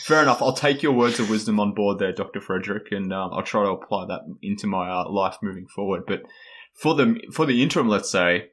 fair 0.06 0.22
enough. 0.22 0.40
I'll 0.40 0.54
take 0.54 0.82
your 0.82 0.92
words 0.92 1.20
of 1.20 1.28
wisdom 1.28 1.60
on 1.60 1.74
board 1.74 1.98
there, 1.98 2.12
Doctor 2.12 2.40
Frederick, 2.40 2.90
and 2.90 3.12
um, 3.12 3.32
I'll 3.34 3.42
try 3.42 3.64
to 3.64 3.70
apply 3.70 4.06
that 4.06 4.22
into 4.40 4.66
my 4.66 4.90
uh, 4.90 5.10
life 5.10 5.36
moving 5.42 5.66
forward. 5.66 6.04
But 6.06 6.22
for 6.72 6.94
the 6.94 7.20
for 7.32 7.44
the 7.44 7.62
interim, 7.62 7.88
let's 7.88 8.10
say, 8.10 8.46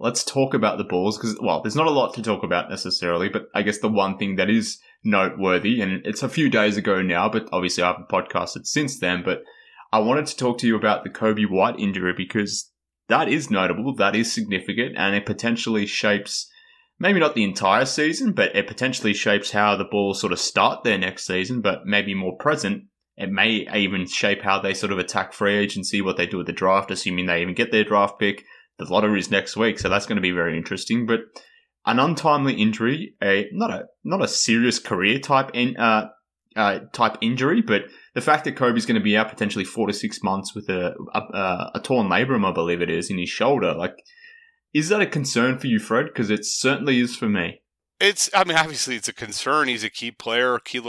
let's 0.00 0.24
talk 0.24 0.54
about 0.54 0.76
the 0.76 0.84
Bulls 0.84 1.18
because 1.18 1.38
well, 1.40 1.62
there's 1.62 1.76
not 1.76 1.86
a 1.86 1.90
lot 1.90 2.14
to 2.14 2.22
talk 2.22 2.42
about 2.42 2.68
necessarily, 2.68 3.28
but 3.28 3.46
I 3.54 3.62
guess 3.62 3.78
the 3.78 3.88
one 3.88 4.18
thing 4.18 4.34
that 4.36 4.50
is 4.50 4.80
noteworthy, 5.04 5.80
and 5.80 6.04
it's 6.04 6.24
a 6.24 6.28
few 6.28 6.50
days 6.50 6.76
ago 6.76 7.00
now, 7.00 7.28
but 7.28 7.48
obviously 7.52 7.84
I 7.84 7.92
haven't 7.92 8.08
podcasted 8.08 8.66
since 8.66 8.98
then, 8.98 9.22
but 9.24 9.44
I 9.92 9.98
wanted 9.98 10.26
to 10.26 10.36
talk 10.36 10.58
to 10.58 10.66
you 10.66 10.74
about 10.74 11.04
the 11.04 11.10
Coby 11.10 11.48
White 11.48 11.78
injury 11.78 12.14
because 12.16 12.70
that 13.08 13.28
is 13.28 13.50
notable, 13.50 13.94
that 13.96 14.16
is 14.16 14.32
significant, 14.32 14.94
and 14.96 15.14
it 15.14 15.26
potentially 15.26 15.84
shapes 15.86 16.48
maybe 16.98 17.20
not 17.20 17.34
the 17.34 17.44
entire 17.44 17.84
season, 17.84 18.32
but 18.32 18.54
it 18.56 18.66
potentially 18.66 19.12
shapes 19.12 19.50
how 19.50 19.76
the 19.76 19.84
Bulls 19.84 20.20
sort 20.20 20.32
of 20.32 20.38
start 20.38 20.84
their 20.84 20.96
next 20.96 21.26
season, 21.26 21.60
but 21.60 21.84
maybe 21.84 22.14
more 22.14 22.36
present. 22.36 22.84
It 23.16 23.30
may 23.30 23.66
even 23.74 24.06
shape 24.06 24.40
how 24.40 24.60
they 24.60 24.72
sort 24.72 24.92
of 24.92 24.98
attack 24.98 25.32
free 25.32 25.56
agency, 25.56 26.00
what 26.00 26.16
they 26.16 26.26
do 26.26 26.38
with 26.38 26.46
the 26.46 26.52
draft, 26.52 26.90
assuming 26.90 27.26
they 27.26 27.42
even 27.42 27.54
get 27.54 27.72
their 27.72 27.84
draft 27.84 28.18
pick. 28.18 28.44
The 28.78 28.84
lottery 28.86 29.18
is 29.18 29.30
next 29.30 29.56
week, 29.56 29.78
so 29.78 29.88
that's 29.88 30.06
going 30.06 30.16
to 30.16 30.22
be 30.22 30.30
very 30.30 30.56
interesting. 30.56 31.04
But 31.04 31.20
an 31.84 31.98
untimely 31.98 32.54
injury, 32.54 33.14
a 33.22 33.48
not 33.52 33.70
a 33.70 33.84
not 34.04 34.22
a 34.22 34.28
serious 34.28 34.78
career 34.78 35.18
type 35.18 35.50
in, 35.52 35.76
uh, 35.76 36.08
uh, 36.56 36.80
type 36.92 37.16
injury, 37.20 37.62
but 37.62 37.82
the 38.14 38.20
fact 38.20 38.44
that 38.44 38.56
Coby's 38.56 38.86
going 38.86 38.98
to 38.98 39.04
be 39.04 39.16
out 39.16 39.28
potentially 39.28 39.64
four 39.64 39.86
to 39.86 39.92
six 39.92 40.22
months 40.22 40.54
with 40.54 40.68
a 40.68 40.94
a, 41.14 41.70
a 41.74 41.80
torn 41.82 42.08
labrum, 42.08 42.46
I 42.46 42.52
believe 42.52 42.82
it 42.82 42.90
is, 42.90 43.10
in 43.10 43.18
his 43.18 43.28
shoulder, 43.28 43.74
like 43.74 43.94
is 44.74 44.88
that 44.88 45.02
a 45.02 45.06
concern 45.06 45.58
for 45.58 45.66
you, 45.66 45.78
Fred? 45.78 46.06
Because 46.06 46.30
it 46.30 46.44
certainly 46.44 46.98
is 46.98 47.14
for 47.14 47.28
me. 47.28 47.60
It's, 48.00 48.30
I 48.34 48.44
mean, 48.44 48.56
obviously 48.56 48.96
it's 48.96 49.08
a 49.08 49.14
concern. 49.14 49.68
He's 49.68 49.84
a 49.84 49.90
key 49.90 50.10
player, 50.10 50.58
key 50.58 50.82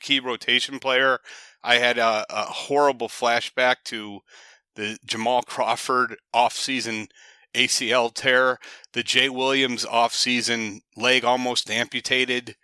key 0.00 0.20
rotation 0.20 0.78
player. 0.78 1.20
I 1.62 1.76
had 1.76 1.98
a, 1.98 2.26
a 2.28 2.42
horrible 2.42 3.08
flashback 3.08 3.76
to 3.86 4.20
the 4.74 4.98
Jamal 5.04 5.42
Crawford 5.42 6.16
offseason 6.34 7.08
ACL 7.54 8.12
tear, 8.12 8.58
the 8.92 9.02
Jay 9.02 9.28
Williams 9.28 9.84
offseason 9.84 10.80
leg 10.96 11.24
almost 11.24 11.70
amputated 11.70 12.56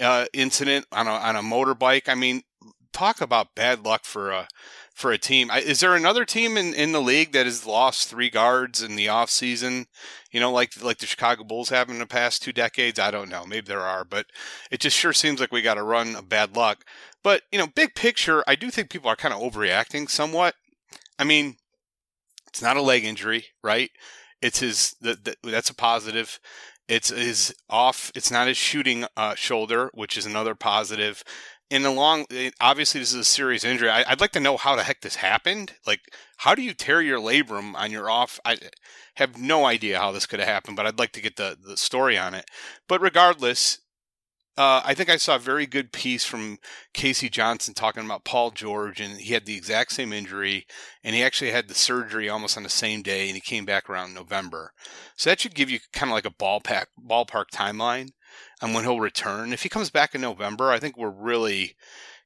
uh, 0.00 0.26
incident 0.32 0.86
on 0.92 1.06
a 1.06 1.10
on 1.10 1.36
a 1.36 1.42
motorbike. 1.42 2.08
I 2.08 2.14
mean, 2.14 2.42
talk 2.92 3.20
about 3.20 3.54
bad 3.54 3.84
luck 3.84 4.04
for 4.04 4.30
a 4.30 4.48
for 4.94 5.10
a 5.10 5.18
team. 5.18 5.50
Is 5.50 5.80
there 5.80 5.96
another 5.96 6.24
team 6.24 6.56
in, 6.56 6.74
in 6.74 6.92
the 6.92 7.00
league 7.00 7.32
that 7.32 7.46
has 7.46 7.66
lost 7.66 8.08
three 8.08 8.30
guards 8.30 8.82
in 8.82 8.96
the 8.96 9.06
offseason? 9.06 9.86
You 10.30 10.40
know, 10.40 10.52
like 10.52 10.82
like 10.82 10.98
the 10.98 11.06
Chicago 11.06 11.44
Bulls 11.44 11.70
have 11.70 11.88
in 11.88 11.98
the 11.98 12.06
past 12.06 12.42
two 12.42 12.52
decades. 12.52 12.98
I 12.98 13.10
don't 13.10 13.28
know. 13.28 13.44
Maybe 13.46 13.66
there 13.66 13.80
are, 13.80 14.04
but 14.04 14.26
it 14.70 14.80
just 14.80 14.96
sure 14.96 15.12
seems 15.12 15.40
like 15.40 15.52
we 15.52 15.62
got 15.62 15.78
a 15.78 15.82
run 15.82 16.14
of 16.16 16.28
bad 16.28 16.56
luck. 16.56 16.84
But 17.22 17.42
you 17.50 17.58
know, 17.58 17.66
big 17.66 17.94
picture, 17.94 18.44
I 18.46 18.54
do 18.54 18.70
think 18.70 18.90
people 18.90 19.10
are 19.10 19.16
kind 19.16 19.34
of 19.34 19.40
overreacting 19.40 20.10
somewhat. 20.10 20.54
I 21.18 21.24
mean, 21.24 21.56
it's 22.48 22.62
not 22.62 22.76
a 22.76 22.82
leg 22.82 23.04
injury, 23.04 23.46
right? 23.62 23.90
It's 24.40 24.60
his. 24.60 24.94
The, 25.00 25.14
the, 25.14 25.50
that's 25.50 25.70
a 25.70 25.74
positive. 25.74 26.38
It's 26.92 27.08
his 27.08 27.54
off. 27.70 28.12
It's 28.14 28.30
not 28.30 28.48
his 28.48 28.58
shooting 28.58 29.06
uh, 29.16 29.34
shoulder, 29.34 29.90
which 29.94 30.18
is 30.18 30.26
another 30.26 30.54
positive 30.54 31.24
in 31.72 31.86
a 31.86 31.90
long, 31.90 32.26
eh, 32.30 32.50
obviously 32.60 33.00
this 33.00 33.14
is 33.14 33.20
a 33.20 33.24
serious 33.24 33.64
injury. 33.64 33.88
I, 33.88 34.10
would 34.10 34.20
like 34.20 34.32
to 34.32 34.40
know 34.40 34.58
how 34.58 34.76
the 34.76 34.82
heck 34.82 35.00
this 35.00 35.16
happened. 35.16 35.72
Like, 35.86 36.00
how 36.36 36.54
do 36.54 36.60
you 36.60 36.74
tear 36.74 37.00
your 37.00 37.18
labrum 37.18 37.74
on 37.76 37.90
your 37.90 38.10
off? 38.10 38.38
I 38.44 38.58
have 39.16 39.38
no 39.38 39.64
idea 39.64 39.98
how 39.98 40.12
this 40.12 40.26
could 40.26 40.38
have 40.38 40.50
happened, 40.50 40.76
but 40.76 40.84
I'd 40.84 40.98
like 40.98 41.12
to 41.12 41.22
get 41.22 41.36
the 41.36 41.56
the 41.58 41.78
story 41.78 42.18
on 42.18 42.34
it. 42.34 42.44
But 42.88 43.00
regardless, 43.00 43.78
uh, 44.58 44.82
I 44.84 44.92
think 44.92 45.08
I 45.08 45.16
saw 45.16 45.36
a 45.36 45.40
very 45.40 45.66
good 45.66 45.92
piece 45.92 46.24
from 46.24 46.58
Casey 46.92 47.30
Johnson 47.30 47.72
talking 47.72 48.04
about 48.04 48.24
Paul 48.24 48.50
George, 48.50 49.00
and 49.00 49.18
he 49.18 49.32
had 49.32 49.46
the 49.46 49.56
exact 49.56 49.92
same 49.92 50.12
injury, 50.12 50.66
and 51.02 51.14
he 51.14 51.22
actually 51.22 51.52
had 51.52 51.68
the 51.68 51.74
surgery 51.74 52.28
almost 52.28 52.58
on 52.58 52.62
the 52.62 52.68
same 52.68 53.00
day, 53.00 53.28
and 53.28 53.34
he 53.34 53.40
came 53.40 53.64
back 53.64 53.88
around 53.88 54.12
November. 54.12 54.72
So 55.16 55.30
that 55.30 55.40
should 55.40 55.54
give 55.54 55.70
you 55.70 55.80
kind 55.94 56.10
of 56.10 56.14
like 56.14 56.26
a 56.26 56.30
ballpark 56.30 56.86
ballpark 57.02 57.46
timeline 57.52 58.10
on 58.60 58.74
when 58.74 58.84
he'll 58.84 59.00
return. 59.00 59.54
If 59.54 59.62
he 59.62 59.70
comes 59.70 59.88
back 59.88 60.14
in 60.14 60.20
November, 60.20 60.70
I 60.70 60.78
think 60.78 60.98
we're 60.98 61.10
really 61.10 61.74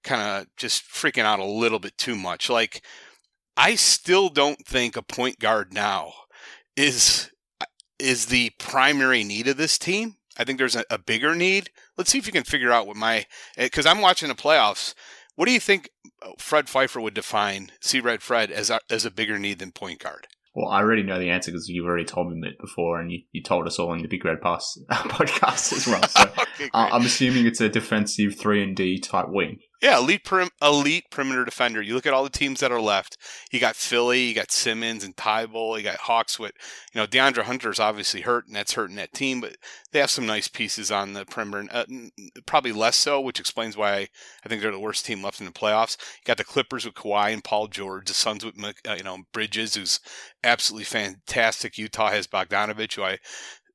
kind 0.02 0.20
of 0.20 0.46
just 0.56 0.84
freaking 0.84 1.24
out 1.24 1.38
a 1.38 1.44
little 1.44 1.78
bit 1.78 1.96
too 1.96 2.16
much. 2.16 2.50
Like, 2.50 2.84
I 3.56 3.76
still 3.76 4.30
don't 4.30 4.66
think 4.66 4.96
a 4.96 5.02
point 5.02 5.38
guard 5.38 5.72
now 5.72 6.12
is 6.76 7.30
is 7.98 8.26
the 8.26 8.50
primary 8.58 9.22
need 9.22 9.46
of 9.46 9.56
this 9.56 9.78
team. 9.78 10.16
I 10.38 10.44
think 10.44 10.58
there's 10.58 10.76
a, 10.76 10.84
a 10.90 10.98
bigger 10.98 11.34
need. 11.34 11.70
Let's 11.96 12.10
see 12.10 12.18
if 12.18 12.26
you 12.26 12.32
can 12.32 12.44
figure 12.44 12.72
out 12.72 12.86
what 12.86 12.96
my 12.96 13.26
eh, 13.56 13.66
because 13.66 13.86
I'm 13.86 14.00
watching 14.00 14.28
the 14.28 14.34
playoffs. 14.34 14.94
What 15.34 15.46
do 15.46 15.52
you 15.52 15.60
think 15.60 15.90
uh, 16.22 16.30
Fred 16.38 16.68
Pfeiffer 16.68 17.00
would 17.00 17.14
define 17.14 17.70
C 17.80 18.00
Red 18.00 18.22
Fred 18.22 18.50
as 18.50 18.70
a, 18.70 18.80
as 18.90 19.04
a 19.04 19.10
bigger 19.10 19.38
need 19.38 19.58
than 19.58 19.72
point 19.72 20.00
guard? 20.00 20.26
Well, 20.56 20.70
I 20.70 20.80
already 20.80 21.02
know 21.02 21.18
the 21.18 21.28
answer 21.28 21.50
because 21.50 21.68
you've 21.68 21.84
already 21.84 22.06
told 22.06 22.32
me 22.32 22.48
it 22.48 22.58
before, 22.58 22.98
and 22.98 23.12
you, 23.12 23.18
you 23.30 23.42
told 23.42 23.66
us 23.66 23.78
all 23.78 23.92
in 23.92 24.00
the 24.00 24.08
Big 24.08 24.24
Red 24.24 24.40
Bus 24.40 24.80
podcast 24.90 25.74
as 25.74 25.86
well. 25.86 26.02
So 26.08 26.22
okay, 26.38 26.70
I'm 26.72 27.04
assuming 27.04 27.44
it's 27.44 27.60
a 27.60 27.68
defensive 27.68 28.38
three 28.38 28.62
and 28.62 28.74
D 28.74 28.98
type 28.98 29.26
wing. 29.28 29.58
Yeah, 29.82 29.98
elite 29.98 30.26
elite 30.62 31.04
perimeter 31.10 31.44
defender. 31.44 31.82
You 31.82 31.94
look 31.94 32.06
at 32.06 32.14
all 32.14 32.24
the 32.24 32.30
teams 32.30 32.60
that 32.60 32.72
are 32.72 32.80
left. 32.80 33.18
You 33.52 33.60
got 33.60 33.76
Philly, 33.76 34.24
you 34.24 34.34
got 34.34 34.50
Simmons 34.50 35.04
and 35.04 35.14
Thybulle, 35.16 35.76
you 35.76 35.84
got 35.84 35.98
Hawkswood. 35.98 36.52
You 36.94 37.00
know, 37.00 37.06
DeAndre 37.06 37.42
Hunter's 37.42 37.78
obviously 37.78 38.22
hurt, 38.22 38.46
and 38.46 38.56
that's 38.56 38.72
hurting 38.72 38.96
that 38.96 39.12
team. 39.12 39.40
But 39.40 39.56
they 39.92 39.98
have 39.98 40.10
some 40.10 40.26
nice 40.26 40.48
pieces 40.48 40.90
on 40.90 41.12
the 41.12 41.26
perimeter. 41.26 41.68
Uh, 41.70 41.84
probably 42.46 42.72
less 42.72 42.96
so, 42.96 43.20
which 43.20 43.38
explains 43.38 43.76
why 43.76 44.08
I 44.44 44.48
think 44.48 44.62
they're 44.62 44.72
the 44.72 44.78
worst 44.78 45.04
team 45.04 45.22
left 45.22 45.40
in 45.40 45.46
the 45.46 45.52
playoffs. 45.52 45.98
You 45.98 46.24
got 46.24 46.38
the 46.38 46.44
Clippers 46.44 46.86
with 46.86 46.94
Kawhi 46.94 47.32
and 47.32 47.44
Paul 47.44 47.68
George. 47.68 48.06
The 48.08 48.14
Suns 48.14 48.44
with 48.44 48.54
uh, 48.58 48.94
you 48.94 49.04
know 49.04 49.18
Bridges, 49.32 49.74
who's 49.74 50.00
absolutely 50.42 50.84
fantastic. 50.84 51.76
Utah 51.76 52.10
has 52.10 52.26
Bogdanovich, 52.26 52.94
who 52.94 53.02
I 53.02 53.18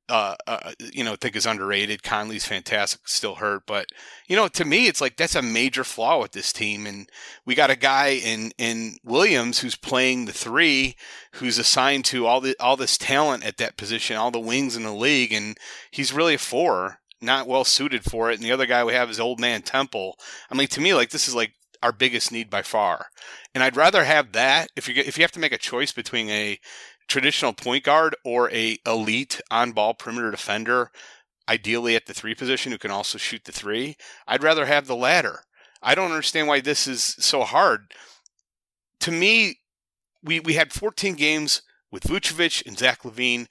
uh, 0.08 0.34
uh, 0.46 0.72
you 0.92 1.04
know, 1.04 1.16
think 1.16 1.36
is 1.36 1.46
underrated. 1.46 2.02
Conley's 2.02 2.44
fantastic, 2.44 3.06
still 3.06 3.36
hurt, 3.36 3.62
but 3.66 3.86
you 4.26 4.36
know, 4.36 4.48
to 4.48 4.64
me, 4.64 4.86
it's 4.86 5.00
like 5.00 5.16
that's 5.16 5.34
a 5.34 5.42
major 5.42 5.84
flaw 5.84 6.20
with 6.20 6.32
this 6.32 6.52
team. 6.52 6.86
And 6.86 7.08
we 7.46 7.54
got 7.54 7.70
a 7.70 7.76
guy 7.76 8.08
in 8.08 8.52
in 8.58 8.96
Williams 9.04 9.60
who's 9.60 9.76
playing 9.76 10.24
the 10.24 10.32
three, 10.32 10.96
who's 11.34 11.58
assigned 11.58 12.04
to 12.06 12.26
all 12.26 12.40
the 12.40 12.56
all 12.60 12.76
this 12.76 12.98
talent 12.98 13.44
at 13.44 13.56
that 13.58 13.76
position, 13.76 14.16
all 14.16 14.30
the 14.30 14.40
wings 14.40 14.76
in 14.76 14.82
the 14.82 14.92
league, 14.92 15.32
and 15.32 15.56
he's 15.90 16.12
really 16.12 16.34
a 16.34 16.38
four, 16.38 16.98
not 17.20 17.46
well 17.46 17.64
suited 17.64 18.04
for 18.04 18.30
it. 18.30 18.34
And 18.34 18.44
the 18.44 18.52
other 18.52 18.66
guy 18.66 18.84
we 18.84 18.94
have 18.94 19.08
is 19.08 19.20
old 19.20 19.40
man 19.40 19.62
Temple. 19.62 20.18
I 20.50 20.54
mean, 20.54 20.68
to 20.68 20.80
me, 20.80 20.94
like 20.94 21.10
this 21.10 21.28
is 21.28 21.34
like 21.34 21.52
our 21.82 21.92
biggest 21.92 22.30
need 22.30 22.48
by 22.48 22.62
far. 22.62 23.06
And 23.54 23.62
I'd 23.62 23.76
rather 23.76 24.04
have 24.04 24.32
that 24.32 24.68
if 24.76 24.88
you 24.88 24.94
if 24.96 25.18
you 25.18 25.24
have 25.24 25.32
to 25.32 25.40
make 25.40 25.52
a 25.52 25.58
choice 25.58 25.92
between 25.92 26.28
a 26.28 26.58
traditional 27.08 27.52
point 27.52 27.84
guard 27.84 28.16
or 28.24 28.50
a 28.50 28.78
elite 28.86 29.40
on 29.50 29.72
ball 29.72 29.94
perimeter 29.94 30.30
defender, 30.30 30.90
ideally 31.48 31.96
at 31.96 32.06
the 32.06 32.14
three 32.14 32.34
position 32.34 32.72
who 32.72 32.78
can 32.78 32.90
also 32.90 33.18
shoot 33.18 33.44
the 33.44 33.52
three. 33.52 33.96
I'd 34.26 34.42
rather 34.42 34.66
have 34.66 34.86
the 34.86 34.96
latter. 34.96 35.40
I 35.82 35.94
don't 35.94 36.10
understand 36.10 36.48
why 36.48 36.60
this 36.60 36.86
is 36.86 37.02
so 37.02 37.42
hard. 37.42 37.92
To 39.00 39.10
me, 39.10 39.58
we, 40.22 40.40
we 40.40 40.54
had 40.54 40.72
14 40.72 41.14
games 41.14 41.62
with 41.90 42.04
Vucevic 42.04 42.64
and 42.66 42.78
Zach 42.78 43.02
LaVine. 43.02 43.48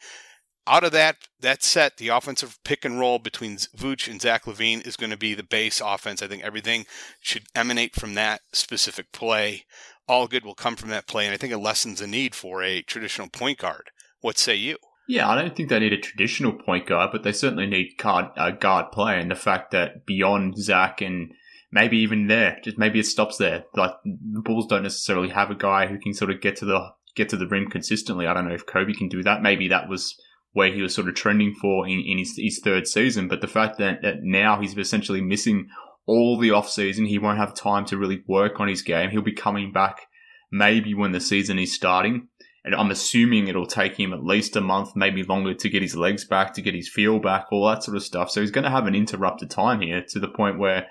Out 0.67 0.83
of 0.83 0.91
that 0.91 1.17
that 1.39 1.63
set, 1.63 1.97
the 1.97 2.09
offensive 2.09 2.59
pick 2.63 2.85
and 2.85 2.99
roll 2.99 3.19
between 3.19 3.57
Vuce 3.57 4.07
and 4.07 4.21
Zach 4.21 4.45
LaVine 4.45 4.85
is 4.85 4.95
going 4.95 5.09
to 5.09 5.17
be 5.17 5.33
the 5.33 5.43
base 5.43 5.81
offense. 5.83 6.21
I 6.21 6.27
think 6.27 6.43
everything 6.43 6.85
should 7.19 7.45
emanate 7.55 7.95
from 7.95 8.13
that 8.13 8.41
specific 8.53 9.11
play 9.11 9.65
all 10.07 10.27
good 10.27 10.45
will 10.45 10.55
come 10.55 10.75
from 10.75 10.89
that 10.89 11.07
play. 11.07 11.25
And 11.25 11.33
I 11.33 11.37
think 11.37 11.53
it 11.53 11.57
lessens 11.57 11.99
the 11.99 12.07
need 12.07 12.35
for 12.35 12.63
a 12.63 12.81
traditional 12.81 13.29
point 13.29 13.59
guard. 13.59 13.91
What 14.21 14.37
say 14.37 14.55
you? 14.55 14.77
Yeah, 15.07 15.29
I 15.29 15.35
don't 15.35 15.55
think 15.55 15.69
they 15.69 15.79
need 15.79 15.93
a 15.93 15.97
traditional 15.97 16.53
point 16.53 16.85
guard, 16.85 17.09
but 17.11 17.23
they 17.23 17.31
certainly 17.31 17.67
need 17.67 17.97
guard, 17.97 18.27
uh, 18.37 18.51
guard 18.51 18.91
play. 18.91 19.19
And 19.19 19.29
the 19.31 19.35
fact 19.35 19.71
that 19.71 20.05
beyond 20.05 20.57
Zach 20.57 21.01
and 21.01 21.33
maybe 21.71 21.97
even 21.97 22.27
there, 22.27 22.59
just 22.63 22.77
maybe 22.77 22.99
it 22.99 23.05
stops 23.05 23.37
there. 23.37 23.65
Like 23.75 23.91
the 24.05 24.41
Bulls 24.41 24.67
don't 24.67 24.83
necessarily 24.83 25.29
have 25.29 25.49
a 25.49 25.55
guy 25.55 25.87
who 25.87 25.97
can 25.97 26.13
sort 26.13 26.31
of 26.31 26.41
get 26.41 26.55
to 26.57 26.65
the 26.65 26.91
get 27.15 27.29
to 27.29 27.37
the 27.37 27.47
rim 27.47 27.69
consistently. 27.69 28.25
I 28.25 28.33
don't 28.33 28.47
know 28.47 28.53
if 28.53 28.65
Coby 28.65 28.95
can 28.95 29.09
do 29.09 29.23
that. 29.23 29.41
Maybe 29.41 29.67
that 29.67 29.89
was 29.89 30.15
where 30.53 30.71
he 30.71 30.81
was 30.81 30.93
sort 30.93 31.07
of 31.07 31.15
trending 31.15 31.53
for 31.53 31.87
in, 31.87 32.03
in 32.05 32.17
his, 32.17 32.35
his 32.37 32.59
third 32.63 32.87
season. 32.87 33.27
But 33.27 33.41
the 33.41 33.47
fact 33.47 33.77
that, 33.79 34.01
that 34.01 34.21
now 34.21 34.59
he's 34.59 34.77
essentially 34.77 35.21
missing 35.21 35.67
all 36.05 36.37
the 36.37 36.51
off 36.51 36.69
season. 36.69 37.05
He 37.05 37.19
won't 37.19 37.37
have 37.37 37.53
time 37.53 37.85
to 37.85 37.97
really 37.97 38.23
work 38.27 38.59
on 38.59 38.67
his 38.67 38.81
game. 38.81 39.09
He'll 39.09 39.21
be 39.21 39.33
coming 39.33 39.71
back 39.71 40.07
maybe 40.51 40.93
when 40.93 41.11
the 41.11 41.21
season 41.21 41.57
is 41.59 41.73
starting. 41.73 42.27
And 42.63 42.75
I'm 42.75 42.91
assuming 42.91 43.47
it'll 43.47 43.65
take 43.65 43.99
him 43.99 44.13
at 44.13 44.23
least 44.23 44.55
a 44.55 44.61
month, 44.61 44.95
maybe 44.95 45.23
longer 45.23 45.55
to 45.55 45.69
get 45.69 45.81
his 45.81 45.95
legs 45.95 46.25
back, 46.25 46.53
to 46.53 46.61
get 46.61 46.75
his 46.75 46.87
feel 46.87 47.19
back, 47.19 47.47
all 47.51 47.67
that 47.67 47.83
sort 47.83 47.97
of 47.97 48.03
stuff. 48.03 48.29
So 48.29 48.41
he's 48.41 48.51
going 48.51 48.65
to 48.65 48.69
have 48.69 48.85
an 48.85 48.93
interrupted 48.93 49.49
time 49.49 49.81
here 49.81 50.03
to 50.09 50.19
the 50.19 50.27
point 50.27 50.59
where, 50.59 50.85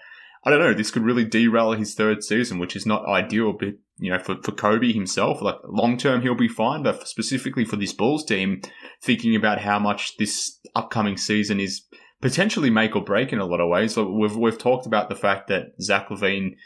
I 0.44 0.50
don't 0.50 0.58
know, 0.58 0.74
this 0.74 0.90
could 0.90 1.04
really 1.04 1.24
derail 1.24 1.72
his 1.72 1.94
third 1.94 2.24
season, 2.24 2.58
which 2.58 2.74
is 2.74 2.86
not 2.86 3.06
ideal, 3.06 3.52
but, 3.52 3.74
you 3.98 4.10
know, 4.10 4.18
for, 4.18 4.36
for 4.42 4.50
Coby 4.50 4.92
himself. 4.92 5.40
Like 5.42 5.56
long 5.64 5.96
term, 5.96 6.22
he'll 6.22 6.34
be 6.34 6.48
fine, 6.48 6.82
but 6.82 7.06
specifically 7.06 7.64
for 7.64 7.76
this 7.76 7.92
Bulls 7.92 8.24
team, 8.24 8.62
thinking 9.00 9.36
about 9.36 9.60
how 9.60 9.78
much 9.78 10.16
this 10.16 10.58
upcoming 10.74 11.16
season 11.16 11.60
is 11.60 11.82
potentially 12.20 12.70
make 12.70 12.94
or 12.94 13.04
break 13.04 13.32
in 13.32 13.38
a 13.38 13.46
lot 13.46 13.60
of 13.60 13.68
ways. 13.68 13.96
We've 13.96 14.36
we've 14.36 14.58
talked 14.58 14.86
about 14.86 15.08
the 15.08 15.16
fact 15.16 15.48
that 15.48 15.72
Zach 15.80 16.08
LaVine, 16.08 16.56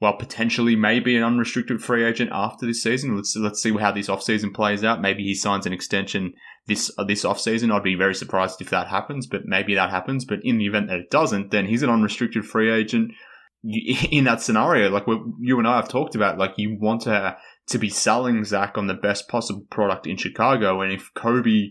well, 0.00 0.16
potentially 0.16 0.76
may 0.76 1.00
be 1.00 1.16
an 1.16 1.22
unrestricted 1.22 1.82
free 1.82 2.04
agent 2.04 2.30
after 2.32 2.66
this 2.66 2.82
season. 2.82 3.16
Let's 3.16 3.36
let's 3.36 3.62
see 3.62 3.76
how 3.76 3.92
this 3.92 4.08
offseason 4.08 4.54
plays 4.54 4.84
out. 4.84 5.00
Maybe 5.00 5.22
he 5.22 5.34
signs 5.34 5.66
an 5.66 5.72
extension 5.72 6.34
this 6.66 6.90
this 7.06 7.24
offseason. 7.24 7.72
I'd 7.72 7.82
be 7.82 7.94
very 7.94 8.14
surprised 8.14 8.60
if 8.60 8.70
that 8.70 8.88
happens, 8.88 9.26
but 9.26 9.46
maybe 9.46 9.74
that 9.74 9.90
happens. 9.90 10.24
But 10.24 10.40
in 10.42 10.58
the 10.58 10.66
event 10.66 10.88
that 10.88 10.98
it 10.98 11.10
doesn't, 11.10 11.50
then 11.50 11.66
he's 11.66 11.82
an 11.82 11.90
unrestricted 11.90 12.44
free 12.44 12.70
agent. 12.70 13.12
In 14.10 14.24
that 14.24 14.42
scenario, 14.42 14.90
like 14.90 15.06
you 15.40 15.58
and 15.58 15.66
I 15.66 15.76
have 15.76 15.88
talked 15.88 16.14
about, 16.14 16.36
like 16.36 16.52
you 16.58 16.76
want 16.78 17.02
to 17.02 17.34
to 17.68 17.78
be 17.78 17.88
selling 17.88 18.44
Zach 18.44 18.76
on 18.76 18.88
the 18.88 18.94
best 18.94 19.26
possible 19.26 19.64
product 19.70 20.06
in 20.06 20.18
Chicago, 20.18 20.82
and 20.82 20.92
if 20.92 21.10
Coby 21.14 21.70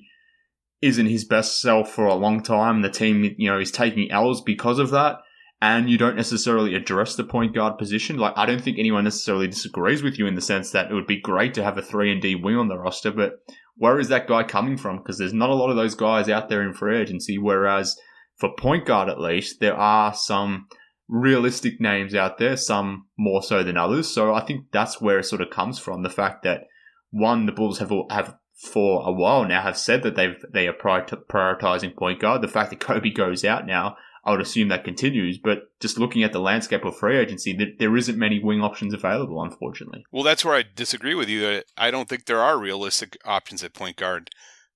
isn't 0.83 1.07
his 1.07 1.25
best 1.25 1.61
self 1.61 1.91
for 1.91 2.05
a 2.05 2.13
long 2.13 2.43
time, 2.43 2.81
the 2.81 2.89
team 2.89 3.35
you 3.37 3.49
know 3.49 3.59
is 3.59 3.71
taking 3.71 4.11
L's 4.11 4.41
because 4.41 4.79
of 4.79 4.91
that 4.91 5.17
and 5.63 5.89
you 5.89 5.97
don't 5.97 6.17
necessarily 6.17 6.75
address 6.75 7.15
the 7.15 7.23
point 7.23 7.55
guard 7.55 7.77
position. 7.77 8.17
Like, 8.17 8.33
I 8.35 8.45
don't 8.45 8.61
think 8.61 8.77
anyone 8.77 9.05
necessarily 9.05 9.47
disagrees 9.47 10.03
with 10.03 10.19
you 10.19 10.27
in 10.27 10.35
the 10.35 10.41
sense 10.41 10.71
that 10.71 10.91
it 10.91 10.93
would 10.93 11.07
be 11.07 11.21
great 11.21 11.53
to 11.53 11.63
have 11.63 11.77
a 11.77 11.81
3 11.81 12.11
and 12.11 12.21
D 12.21 12.35
wing 12.35 12.57
on 12.57 12.67
the 12.67 12.77
roster, 12.77 13.11
but 13.11 13.35
where 13.77 13.97
is 13.97 14.09
that 14.09 14.27
guy 14.27 14.43
coming 14.43 14.75
from? 14.75 14.97
Because 14.97 15.17
there's 15.17 15.31
not 15.31 15.49
a 15.49 15.55
lot 15.55 15.69
of 15.69 15.77
those 15.77 15.95
guys 15.95 16.27
out 16.27 16.49
there 16.49 16.61
in 16.61 16.73
free 16.73 16.97
agency, 16.97 17.37
whereas 17.37 17.97
for 18.35 18.53
point 18.59 18.85
guard 18.85 19.07
at 19.07 19.21
least, 19.21 19.61
there 19.61 19.75
are 19.75 20.13
some 20.13 20.67
realistic 21.07 21.79
names 21.79 22.13
out 22.13 22.39
there, 22.39 22.57
some 22.57 23.05
more 23.17 23.41
so 23.41 23.63
than 23.63 23.77
others. 23.77 24.09
So 24.09 24.33
I 24.33 24.45
think 24.45 24.65
that's 24.73 24.99
where 24.99 25.19
it 25.19 25.25
sort 25.25 25.41
of 25.41 25.49
comes 25.49 25.79
from. 25.79 26.03
The 26.03 26.09
fact 26.09 26.43
that 26.43 26.65
one, 27.09 27.45
the 27.45 27.53
Bulls 27.53 27.79
have 27.79 27.93
have 28.09 28.35
for 28.53 29.07
a 29.07 29.11
while 29.11 29.45
now 29.45 29.61
have 29.61 29.77
said 29.77 30.03
that 30.03 30.15
they've 30.15 30.43
they 30.51 30.67
are 30.67 30.73
prioritizing 30.73 31.95
point 31.95 32.19
guard. 32.19 32.41
The 32.41 32.47
fact 32.47 32.69
that 32.69 32.79
Coby 32.79 33.13
goes 33.13 33.43
out 33.43 33.65
now 33.65 33.97
I 34.25 34.31
would 34.31 34.41
assume 34.41 34.69
that 34.69 34.85
continues. 34.85 35.37
But 35.37 35.69
just 35.79 35.99
looking 35.99 36.23
at 36.23 36.31
the 36.31 36.39
landscape 36.39 36.85
of 36.85 36.95
free 36.95 37.17
agency, 37.17 37.75
there 37.77 37.95
isn't 37.95 38.17
many 38.17 38.39
wing 38.39 38.61
options 38.61 38.93
available, 38.93 39.41
unfortunately. 39.43 40.05
Well, 40.11 40.23
that's 40.23 40.45
where 40.45 40.55
I 40.55 40.63
disagree 40.63 41.13
with 41.13 41.29
you. 41.29 41.61
I 41.77 41.91
don't 41.91 42.07
think 42.07 42.25
there 42.25 42.39
are 42.39 42.57
realistic 42.57 43.17
options 43.25 43.63
at 43.63 43.73
point 43.73 43.97
guard. 43.97 44.29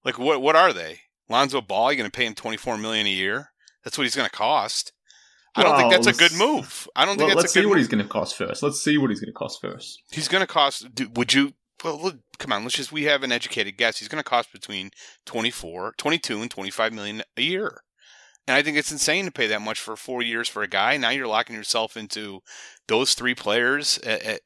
Like, 0.03 0.19
what 0.19 0.41
what 0.41 0.55
are 0.55 0.74
they? 0.74 1.01
Lonzo 1.29 1.62
Ball, 1.62 1.91
you're 1.91 1.98
going 1.98 2.12
to 2.12 2.15
pay 2.17 2.25
him 2.25 2.36
twenty 2.36 2.57
four 2.57 2.77
million 2.77 3.07
a 3.07 3.12
year. 3.12 3.51
That's 3.84 3.98
what 3.98 4.03
he's 4.03 4.15
going 4.15 4.29
to 4.29 4.36
cost. 4.36 4.91
I 5.55 5.63
don't 5.63 5.77
think 5.77 5.91
that's 5.91 6.07
a 6.07 6.13
good 6.13 6.38
move. 6.38 6.88
I 6.96 7.05
don't 7.05 7.17
think 7.17 7.29
well, 7.29 7.38
that's 7.38 7.46
let's 7.46 7.53
see 7.53 7.62
what 7.65 7.69
move. 7.69 7.77
he's 7.77 7.88
going 7.88 8.03
to 8.03 8.10
cost 8.10 8.36
first. 8.36 8.62
Let's 8.62 8.79
see 8.79 8.98
what 8.98 9.10
he's 9.10 9.19
going 9.19 9.34
to 9.34 9.38
cost 9.38 9.60
first. 9.60 10.03
He's 10.12 10.27
going 10.27 10.41
to 10.41 10.48
cost. 10.48 10.88
Would 11.15 11.34
you? 11.34 11.53
Well, 11.84 12.13
come 12.39 12.51
on. 12.51 12.63
Let's 12.63 12.75
just. 12.75 12.91
We 12.91 13.03
have 13.03 13.24
an 13.24 13.31
educated 13.31 13.77
guess. 13.77 14.00
He's 14.00 14.07
going 14.07 14.24
to 14.24 14.29
cost 14.29 14.51
between 14.51 14.91
24, 15.25 15.93
22 15.98 16.41
and 16.41 16.51
25 16.51 16.93
million 16.93 17.24
a 17.36 17.41
year. 17.41 17.81
And 18.48 18.55
I 18.55 18.62
think 18.62 18.77
it's 18.77 18.93
insane 18.93 19.25
to 19.25 19.31
pay 19.31 19.48
that 19.48 19.62
much 19.62 19.79
for 19.79 19.98
four 19.98 20.22
years 20.22 20.48
for 20.48 20.63
a 20.63 20.69
guy. 20.69 20.96
Now 20.96 21.10
you're 21.10 21.27
locking 21.27 21.55
yourself 21.55 21.98
into 21.98 22.39
those 22.88 23.13
three 23.13 23.36
players, 23.36 24.00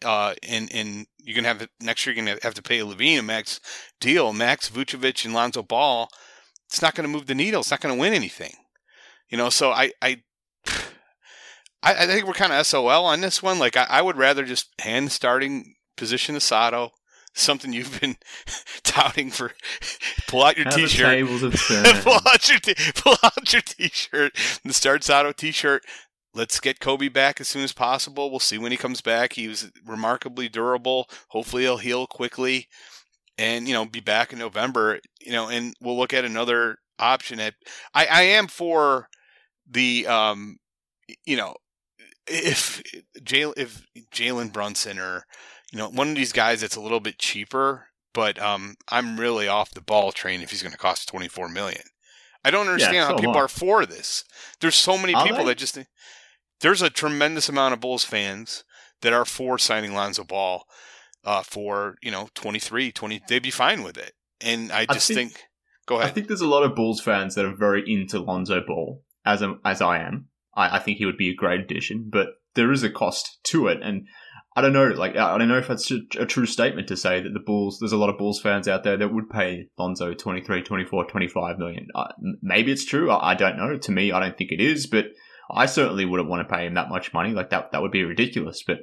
uh, 0.04 0.34
and 0.42 0.74
and 0.74 1.06
you're 1.20 1.36
gonna 1.36 1.48
have 1.48 1.68
next 1.80 2.06
year. 2.06 2.16
You're 2.16 2.26
gonna 2.26 2.40
have 2.42 2.56
to 2.56 2.64
pay 2.64 2.80
LaVine 2.80 3.20
a 3.20 3.22
max 3.22 3.60
deal. 4.00 4.34
Max 4.34 4.70
Vucevic 4.70 5.24
and 5.24 5.36
Lonzo 5.36 5.62
Ball. 5.62 6.10
It's 6.68 6.82
not 6.82 6.96
gonna 6.96 7.10
move 7.10 7.28
the 7.28 7.36
needle. 7.36 7.62
It's 7.62 7.70
not 7.70 7.82
gonna 7.82 7.96
win 7.96 8.14
anything. 8.14 8.56
You 9.30 9.38
know. 9.38 9.52
So 9.52 9.70
I 9.70 9.92
I 10.02 10.24
I, 11.84 12.08
think 12.08 12.26
we're 12.26 12.34
kind 12.34 12.54
of 12.54 12.66
SOL 12.66 13.06
on 13.06 13.22
this 13.22 13.44
one. 13.44 13.60
Like 13.60 13.78
I, 13.78 13.86
I 13.88 14.02
would 14.02 14.18
rather 14.18 14.46
just 14.46 14.70
hand 14.80 15.12
starting 15.12 15.76
position 15.96 16.34
to 16.34 16.42
Sato 16.42 16.92
something 17.34 17.74
you've 17.74 18.00
been 18.02 18.18
touting 18.84 19.30
for. 19.32 19.52
pull 20.28 20.44
out 20.44 20.58
your 20.58 20.66
How 20.66 20.76
t-shirt. 20.76 21.06
tables 21.06 21.42
have 21.42 21.54
pull 22.04 22.20
out 22.28 22.50
your 22.50 22.60
t- 22.60 22.76
pull 22.96 23.16
out 23.24 23.52
your 23.54 23.62
t-shirt. 23.62 24.34
The 24.64 24.74
Start 24.74 25.04
Sato 25.04 25.32
t-shirt. 25.32 25.84
Let's 26.34 26.60
get 26.62 26.80
Coby 26.80 27.12
back 27.12 27.42
as 27.42 27.50
soon 27.50 27.64
as 27.64 27.74
possible. 27.74 28.30
We'll 28.30 28.40
see 28.40 28.58
when 28.58 28.72
he 28.72 28.78
comes 28.78 29.02
back. 29.02 29.34
He 29.34 29.48
was 29.50 29.70
remarkably 29.86 30.48
durable. 30.48 31.10
Hopefully, 31.30 31.64
he'll 31.64 31.78
heal 31.78 32.08
quickly, 32.08 32.68
and 33.38 33.68
you 33.68 33.74
know, 33.74 33.86
be 33.86 34.00
back 34.00 34.32
in 34.32 34.40
November. 34.40 35.00
You 35.20 35.34
know, 35.34 35.50
and 35.50 35.74
we'll 35.82 35.98
look 35.98 36.14
at 36.14 36.24
another 36.24 36.78
option. 37.00 37.42
At 37.42 37.56
I, 37.94 38.06
I 38.06 38.22
am 38.22 38.48
for 38.48 39.08
the 39.70 40.08
um, 40.08 40.58
you 41.26 41.36
know, 41.36 41.56
if 42.28 42.82
Jalen 43.22 43.54
if 43.58 43.86
Jalen 44.14 44.54
Brunson 44.54 45.00
or 45.00 45.26
you 45.72 45.80
know, 45.80 45.90
one 45.90 46.10
of 46.10 46.16
these 46.16 46.34
guys 46.34 46.62
that's 46.62 46.76
a 46.76 46.82
little 46.82 47.00
bit 47.00 47.18
cheaper, 47.18 47.88
but 48.14 48.40
um, 48.42 48.76
I'm 48.90 49.20
really 49.20 49.48
off 49.48 49.72
the 49.72 49.82
ball 49.82 50.12
train 50.12 50.42
if 50.42 50.52
he's 50.52 50.62
going 50.62 50.74
to 50.74 50.78
cost 50.78 51.10
24 51.10 51.50
million. 51.50 51.84
I 52.44 52.52
don't 52.52 52.68
understand 52.68 52.96
yeah, 52.96 53.08
so 53.08 53.14
how 53.14 53.18
people 53.18 53.36
are 53.36 53.48
for 53.48 53.86
this. 53.86 54.24
There's 54.60 54.76
so 54.76 54.98
many 54.98 55.14
are 55.14 55.24
people 55.24 55.40
they? 55.40 55.46
that 55.46 55.58
just 55.58 55.78
there's 56.60 56.82
a 56.82 56.90
tremendous 56.90 57.50
amount 57.50 57.74
of 57.74 57.80
Bulls 57.80 58.04
fans 58.04 58.64
that 59.02 59.14
are 59.14 59.26
for 59.26 59.58
signing 59.58 59.94
Lonzo 59.94 60.24
Ball 60.24 60.66
uh, 61.24 61.44
for 61.44 61.96
you 62.02 62.12
know 62.12 62.30
23, 62.34 62.92
20. 62.92 63.22
They'd 63.28 63.44
be 63.44 63.52
fine 63.52 63.84
with 63.84 63.98
it, 63.98 64.14
and 64.42 64.72
I 64.72 64.86
just 64.88 65.12
I 65.12 65.14
think, 65.14 65.32
think, 65.34 65.46
Go 65.86 65.98
ahead. 65.98 66.10
I 66.10 66.14
think 66.14 66.28
there's 66.28 66.42
a 66.42 66.48
lot 66.48 66.64
of 66.64 66.76
Bulls 66.76 67.02
fans 67.02 67.36
that 67.36 67.46
are 67.46 67.56
very 67.56 67.84
into 67.86 68.20
Lonzo 68.20 68.62
Ball, 68.66 69.04
as 69.26 69.42
a, 69.42 69.56
as 69.66 69.82
I 69.82 70.00
am. 70.00 70.28
I, 70.56 70.78
I 70.78 70.80
think 70.80 70.98
he 70.98 71.06
would 71.06 71.18
be 71.18 71.30
a 71.30 71.36
great 71.36 71.60
addition, 71.60 72.10
but 72.12 72.28
there 72.54 72.72
is 72.72 72.84
a 72.84 72.90
cost 72.90 73.40
to 73.46 73.68
it, 73.68 73.80
and 73.82 74.08
I 74.54 74.62
don't 74.62 74.74
know. 74.74 74.88
Like, 74.88 75.16
I 75.16 75.38
don't 75.38 75.48
know 75.48 75.58
if 75.58 75.70
that's 75.70 75.90
a 75.92 76.26
true 76.26 76.46
statement 76.46 76.90
to 76.90 76.98
say 76.98 77.22
that 77.22 77.34
the 77.34 77.40
Bulls, 77.40 77.80
there's 77.80 77.94
a 77.94 77.98
lot 77.98 78.10
of 78.10 78.18
Bulls 78.18 78.42
fans 78.42 78.68
out 78.68 78.84
there 78.84 78.98
that 78.98 79.14
would 79.14 79.30
pay 79.30 79.68
Lonzo 79.78 80.14
23, 80.14 80.62
24, 80.62 81.06
25 81.06 81.58
million. 81.58 81.88
Uh, 81.96 82.08
maybe 82.42 82.72
it's 82.72 82.84
true. 82.84 83.10
I, 83.10 83.32
I, 83.32 83.36
don't 83.36 83.58
know. 83.58 83.78
To 83.78 83.92
me, 83.92 84.12
I 84.12 84.20
don't 84.20 84.38
think 84.38 84.52
it 84.52 84.60
is, 84.60 84.88
but 84.88 85.06
I 85.50 85.68
certainly 85.68 86.04
wouldn't 86.04 86.30
want 86.30 86.46
to 86.48 86.54
pay 86.54 86.66
him 86.66 86.74
that 86.74 86.90
much 86.90 87.14
money. 87.14 87.32
Like, 87.32 87.50
that, 87.52 87.72
that 87.72 87.82
would 87.82 87.92
be 87.92 88.04
ridiculous. 88.04 88.62
But 88.62 88.80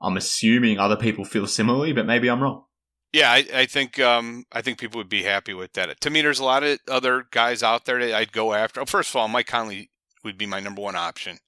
I'm 0.00 0.16
assuming 0.16 0.78
other 0.78 0.96
people 0.96 1.26
feel 1.26 1.46
similarly, 1.46 1.92
but 1.92 2.06
maybe 2.06 2.30
I'm 2.30 2.42
wrong. 2.42 2.64
Yeah, 3.12 3.30
I, 3.30 3.44
I 3.52 3.66
think 3.66 3.98
um, 3.98 4.44
I 4.52 4.62
think 4.62 4.78
people 4.78 4.98
would 4.98 5.08
be 5.08 5.24
happy 5.24 5.52
with 5.52 5.72
that. 5.72 6.00
To 6.00 6.10
me, 6.10 6.22
there's 6.22 6.38
a 6.38 6.44
lot 6.44 6.62
of 6.62 6.78
other 6.88 7.26
guys 7.30 7.62
out 7.62 7.84
there 7.84 7.98
that 7.98 8.14
I'd 8.14 8.32
go 8.32 8.54
after. 8.54 8.86
First 8.86 9.10
of 9.10 9.16
all, 9.16 9.26
Mike 9.26 9.48
Conley 9.48 9.90
would 10.22 10.38
be 10.38 10.46
my 10.46 10.60
number 10.60 10.80
one 10.80 10.94
option 10.94 11.38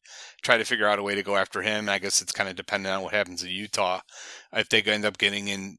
try 0.43 0.59
to 0.59 0.65
figure 0.65 0.89
out 0.89 0.99
a 0.99 1.03
way 1.03 1.15
to 1.15 1.23
go 1.23 1.37
after 1.37 1.63
him. 1.63 1.89
I 1.89 1.99
guess 1.99 2.21
it's 2.21 2.33
kind 2.33 2.49
of 2.49 2.57
dependent 2.57 2.95
on 2.95 3.03
what 3.03 3.15
happens 3.15 3.43
in 3.43 3.51
Utah. 3.51 4.01
If 4.53 4.69
they 4.69 4.83
end 4.83 5.05
up 5.05 5.19
getting 5.19 5.49
in, 5.49 5.79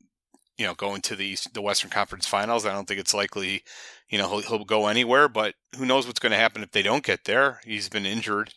you 0.58 0.66
know, 0.66 0.74
going 0.74 1.02
to 1.02 1.16
the 1.16 1.38
the 1.54 1.62
Western 1.62 1.90
Conference 1.90 2.26
Finals, 2.26 2.66
I 2.66 2.74
don't 2.74 2.88
think 2.88 3.00
it's 3.00 3.14
likely, 3.14 3.64
you 4.10 4.18
know, 4.18 4.30
he'll, 4.30 4.42
he'll 4.42 4.66
go 4.66 4.88
anywhere. 4.88 5.28
But 5.28 5.56
who 5.78 5.86
knows 5.86 6.08
what's 6.08 6.20
going 6.20 6.32
to 6.32 6.38
happen 6.38 6.64
if 6.64 6.72
they 6.72 6.84
don't 6.84 7.04
get 7.04 7.26
there? 7.26 7.60
He's 7.66 7.90
been 7.90 8.06
injured. 8.06 8.54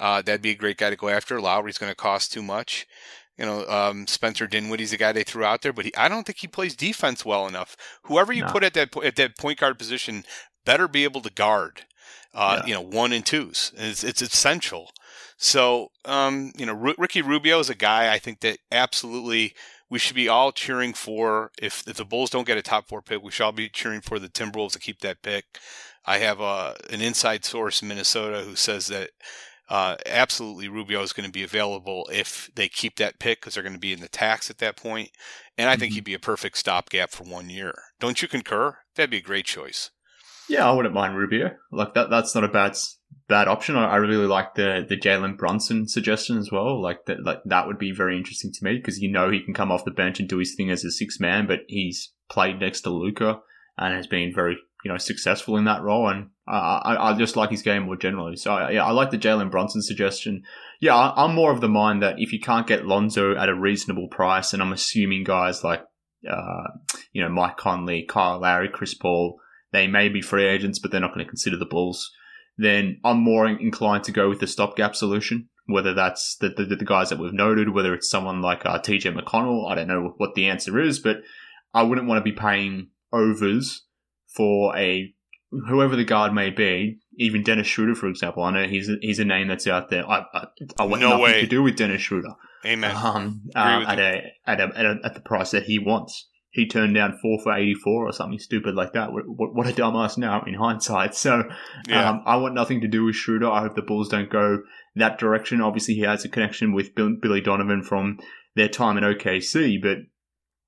Uh, 0.00 0.22
that'd 0.22 0.42
be 0.42 0.50
a 0.50 0.56
great 0.56 0.78
guy 0.78 0.90
to 0.90 0.96
go 0.96 1.08
after. 1.08 1.40
Lowry's 1.40 1.78
going 1.78 1.90
to 1.90 1.96
cost 1.96 2.32
too 2.32 2.42
much. 2.42 2.86
You 3.38 3.46
know, 3.46 3.66
um, 3.66 4.06
Spencer 4.06 4.46
Dinwiddie's 4.46 4.92
the 4.92 4.96
guy 4.96 5.12
they 5.12 5.24
threw 5.24 5.44
out 5.44 5.62
there, 5.62 5.72
but 5.72 5.86
he, 5.86 5.96
I 5.96 6.08
don't 6.08 6.24
think 6.24 6.38
he 6.38 6.46
plays 6.46 6.76
defense 6.76 7.24
well 7.24 7.48
enough. 7.48 7.76
Whoever 8.04 8.32
you 8.32 8.42
no. 8.42 8.48
put 8.48 8.62
at 8.62 8.74
that 8.74 8.96
at 9.04 9.16
that 9.16 9.36
point 9.36 9.58
guard 9.58 9.78
position 9.78 10.24
better 10.64 10.86
be 10.88 11.04
able 11.04 11.20
to 11.22 11.32
guard. 11.32 11.82
Uh, 12.32 12.60
yeah. 12.60 12.66
You 12.66 12.74
know, 12.74 12.80
one 12.80 13.12
and 13.12 13.24
twos. 13.24 13.72
It's, 13.76 14.02
it's 14.02 14.22
essential. 14.22 14.90
So, 15.36 15.88
um, 16.04 16.52
you 16.56 16.66
know, 16.66 16.78
R- 16.78 16.94
Ricky 16.98 17.22
Rubio 17.22 17.58
is 17.58 17.70
a 17.70 17.74
guy 17.74 18.12
I 18.12 18.18
think 18.18 18.40
that 18.40 18.58
absolutely 18.70 19.54
we 19.90 19.98
should 19.98 20.16
be 20.16 20.28
all 20.28 20.52
cheering 20.52 20.94
for. 20.94 21.50
If, 21.60 21.86
if 21.86 21.96
the 21.96 22.04
Bulls 22.04 22.30
don't 22.30 22.46
get 22.46 22.58
a 22.58 22.62
top 22.62 22.88
four 22.88 23.02
pick, 23.02 23.22
we 23.22 23.30
should 23.30 23.44
all 23.44 23.52
be 23.52 23.68
cheering 23.68 24.00
for 24.00 24.18
the 24.18 24.28
Timberwolves 24.28 24.72
to 24.72 24.78
keep 24.78 25.00
that 25.00 25.22
pick. 25.22 25.44
I 26.06 26.18
have 26.18 26.40
a, 26.40 26.44
uh, 26.44 26.74
an 26.90 27.00
inside 27.00 27.44
source 27.44 27.82
in 27.82 27.88
Minnesota 27.88 28.42
who 28.42 28.56
says 28.56 28.88
that 28.88 29.10
uh, 29.68 29.96
absolutely 30.04 30.68
Rubio 30.68 31.02
is 31.02 31.12
going 31.12 31.26
to 31.26 31.32
be 31.32 31.42
available 31.42 32.08
if 32.12 32.50
they 32.54 32.68
keep 32.68 32.96
that 32.96 33.18
pick 33.18 33.40
because 33.40 33.54
they're 33.54 33.62
going 33.62 33.72
to 33.72 33.78
be 33.78 33.92
in 33.92 34.00
the 34.00 34.08
tax 34.08 34.50
at 34.50 34.58
that 34.58 34.76
point. 34.76 35.10
And 35.56 35.70
I 35.70 35.76
think 35.76 35.90
mm-hmm. 35.90 35.96
he'd 35.96 36.04
be 36.04 36.14
a 36.14 36.18
perfect 36.18 36.58
stopgap 36.58 37.10
for 37.10 37.24
one 37.24 37.48
year. 37.48 37.74
Don't 38.00 38.20
you 38.20 38.28
concur? 38.28 38.76
That'd 38.94 39.10
be 39.10 39.18
a 39.18 39.22
great 39.22 39.46
choice. 39.46 39.90
Yeah, 40.48 40.68
I 40.68 40.72
wouldn't 40.72 40.94
mind 40.94 41.16
Rubio. 41.16 41.56
Like 41.72 41.94
that. 41.94 42.10
That's 42.10 42.34
not 42.34 42.44
a 42.44 42.48
bad 42.48 42.76
bad 43.28 43.48
option. 43.48 43.76
I, 43.76 43.96
really 43.96 44.26
like 44.26 44.54
the 44.54 44.84
the 44.88 44.96
Jalen 44.96 45.36
Brunson 45.36 45.88
suggestion 45.88 46.38
as 46.38 46.50
well. 46.50 46.80
Like 46.80 47.06
that, 47.06 47.24
like 47.24 47.40
that 47.46 47.66
would 47.66 47.78
be 47.78 47.92
very 47.92 48.16
interesting 48.16 48.52
to 48.52 48.64
me 48.64 48.76
because 48.76 49.00
you 49.00 49.10
know 49.10 49.30
he 49.30 49.42
can 49.42 49.54
come 49.54 49.72
off 49.72 49.84
the 49.84 49.90
bench 49.90 50.20
and 50.20 50.28
do 50.28 50.38
his 50.38 50.54
thing 50.54 50.70
as 50.70 50.84
a 50.84 50.90
six 50.90 51.18
man, 51.20 51.46
but 51.46 51.60
he's 51.68 52.12
played 52.30 52.60
next 52.60 52.82
to 52.82 52.90
Luka 52.90 53.40
and 53.78 53.94
has 53.94 54.06
been 54.06 54.32
very 54.34 54.56
you 54.84 54.90
know 54.90 54.98
successful 54.98 55.56
in 55.56 55.64
that 55.64 55.82
role. 55.82 56.08
And 56.08 56.30
I, 56.46 56.96
I 56.98 57.18
just 57.18 57.36
like 57.36 57.50
his 57.50 57.62
game 57.62 57.84
more 57.84 57.96
generally. 57.96 58.36
So 58.36 58.68
yeah, 58.68 58.84
I 58.84 58.90
like 58.90 59.10
the 59.10 59.18
Jalen 59.18 59.50
Brunson 59.50 59.82
suggestion. 59.82 60.42
Yeah, 60.80 60.94
I, 60.94 61.24
I'm 61.24 61.34
more 61.34 61.52
of 61.52 61.60
the 61.60 61.68
mind 61.68 62.02
that 62.02 62.16
if 62.18 62.32
you 62.32 62.40
can't 62.40 62.66
get 62.66 62.86
Lonzo 62.86 63.36
at 63.36 63.48
a 63.48 63.54
reasonable 63.54 64.08
price, 64.08 64.52
and 64.52 64.62
I'm 64.62 64.72
assuming 64.72 65.24
guys 65.24 65.64
like 65.64 65.82
uh, 66.30 66.64
you 67.12 67.22
know 67.22 67.30
Mike 67.30 67.56
Conley, 67.56 68.04
Kyle 68.08 68.40
Lowry, 68.40 68.68
Chris 68.68 68.94
Paul, 68.94 69.40
they 69.72 69.86
may 69.86 70.08
be 70.08 70.20
free 70.20 70.46
agents, 70.46 70.78
but 70.78 70.90
they're 70.90 71.00
not 71.00 71.14
going 71.14 71.24
to 71.24 71.30
consider 71.30 71.56
the 71.56 71.64
Bulls 71.64 72.12
then 72.56 73.00
I'm 73.04 73.18
more 73.20 73.46
inclined 73.46 74.04
to 74.04 74.12
go 74.12 74.28
with 74.28 74.40
the 74.40 74.46
stopgap 74.46 74.94
solution. 74.96 75.48
Whether 75.66 75.94
that's 75.94 76.36
the, 76.36 76.50
the, 76.50 76.64
the 76.76 76.84
guys 76.84 77.08
that 77.08 77.18
we've 77.18 77.32
noted, 77.32 77.70
whether 77.70 77.94
it's 77.94 78.10
someone 78.10 78.42
like 78.42 78.66
uh, 78.66 78.78
TJ 78.80 79.18
McConnell, 79.18 79.70
I 79.70 79.74
don't 79.74 79.88
know 79.88 80.12
what 80.18 80.34
the 80.34 80.46
answer 80.46 80.78
is, 80.78 80.98
but 80.98 81.22
I 81.72 81.82
wouldn't 81.82 82.06
want 82.06 82.18
to 82.18 82.22
be 82.30 82.36
paying 82.36 82.88
overs 83.12 83.84
for 84.26 84.76
a 84.76 85.14
whoever 85.68 85.96
the 85.96 86.04
guard 86.04 86.34
may 86.34 86.50
be 86.50 86.98
even 87.16 87.42
Dennis 87.42 87.66
Schroeder, 87.66 87.94
for 87.94 88.08
example. 88.08 88.42
I 88.42 88.50
know 88.50 88.66
he's 88.68 88.88
a, 88.90 88.96
he's 89.00 89.20
a 89.20 89.24
name 89.24 89.48
that's 89.48 89.66
out 89.66 89.88
there. 89.88 90.06
I 90.08 90.24
I, 90.34 90.46
I 90.80 90.84
want 90.84 91.00
No 91.00 91.10
nothing 91.10 91.22
way. 91.22 91.40
to 91.40 91.46
do 91.46 91.62
with 91.62 91.76
Dennis 91.76 92.02
Schroeder 92.02 92.34
Amen. 92.66 92.90
um, 92.96 93.42
um, 93.54 93.82
at, 93.86 93.98
a, 93.98 94.22
at, 94.46 94.60
a, 94.60 94.64
at 94.76 94.84
a 94.84 94.98
at 95.04 95.14
the 95.14 95.20
price 95.20 95.52
that 95.52 95.62
he 95.62 95.78
wants. 95.78 96.28
He 96.54 96.68
turned 96.68 96.94
down 96.94 97.18
four 97.20 97.40
for 97.42 97.52
eighty 97.52 97.74
four 97.74 98.06
or 98.06 98.12
something 98.12 98.38
stupid 98.38 98.76
like 98.76 98.92
that. 98.92 99.12
What, 99.12 99.24
what, 99.26 99.54
what 99.54 99.66
a 99.68 99.72
dumbass 99.72 100.16
now 100.16 100.42
in 100.46 100.54
hindsight. 100.54 101.14
So 101.24 101.42
Yeah. 101.88 102.08
um, 102.10 102.22
I 102.24 102.36
want 102.36 102.54
nothing 102.54 102.80
to 102.82 102.88
do 102.88 103.04
with 103.04 103.16
Schroeder. 103.16 103.50
I 103.50 103.62
hope 103.62 103.74
the 103.74 103.82
Bulls 103.82 104.08
don't 104.08 104.30
go 104.30 104.58
that 104.94 105.18
direction. 105.18 105.60
Obviously, 105.60 105.94
he 105.94 106.02
has 106.02 106.24
a 106.24 106.28
connection 106.28 106.72
with 106.72 106.94
Bill, 106.94 107.16
Billy 107.20 107.40
Donovan 107.40 107.82
from 107.82 108.18
their 108.54 108.68
time 108.68 108.96
in 108.96 109.02
OKC, 109.02 109.82
but 109.82 109.98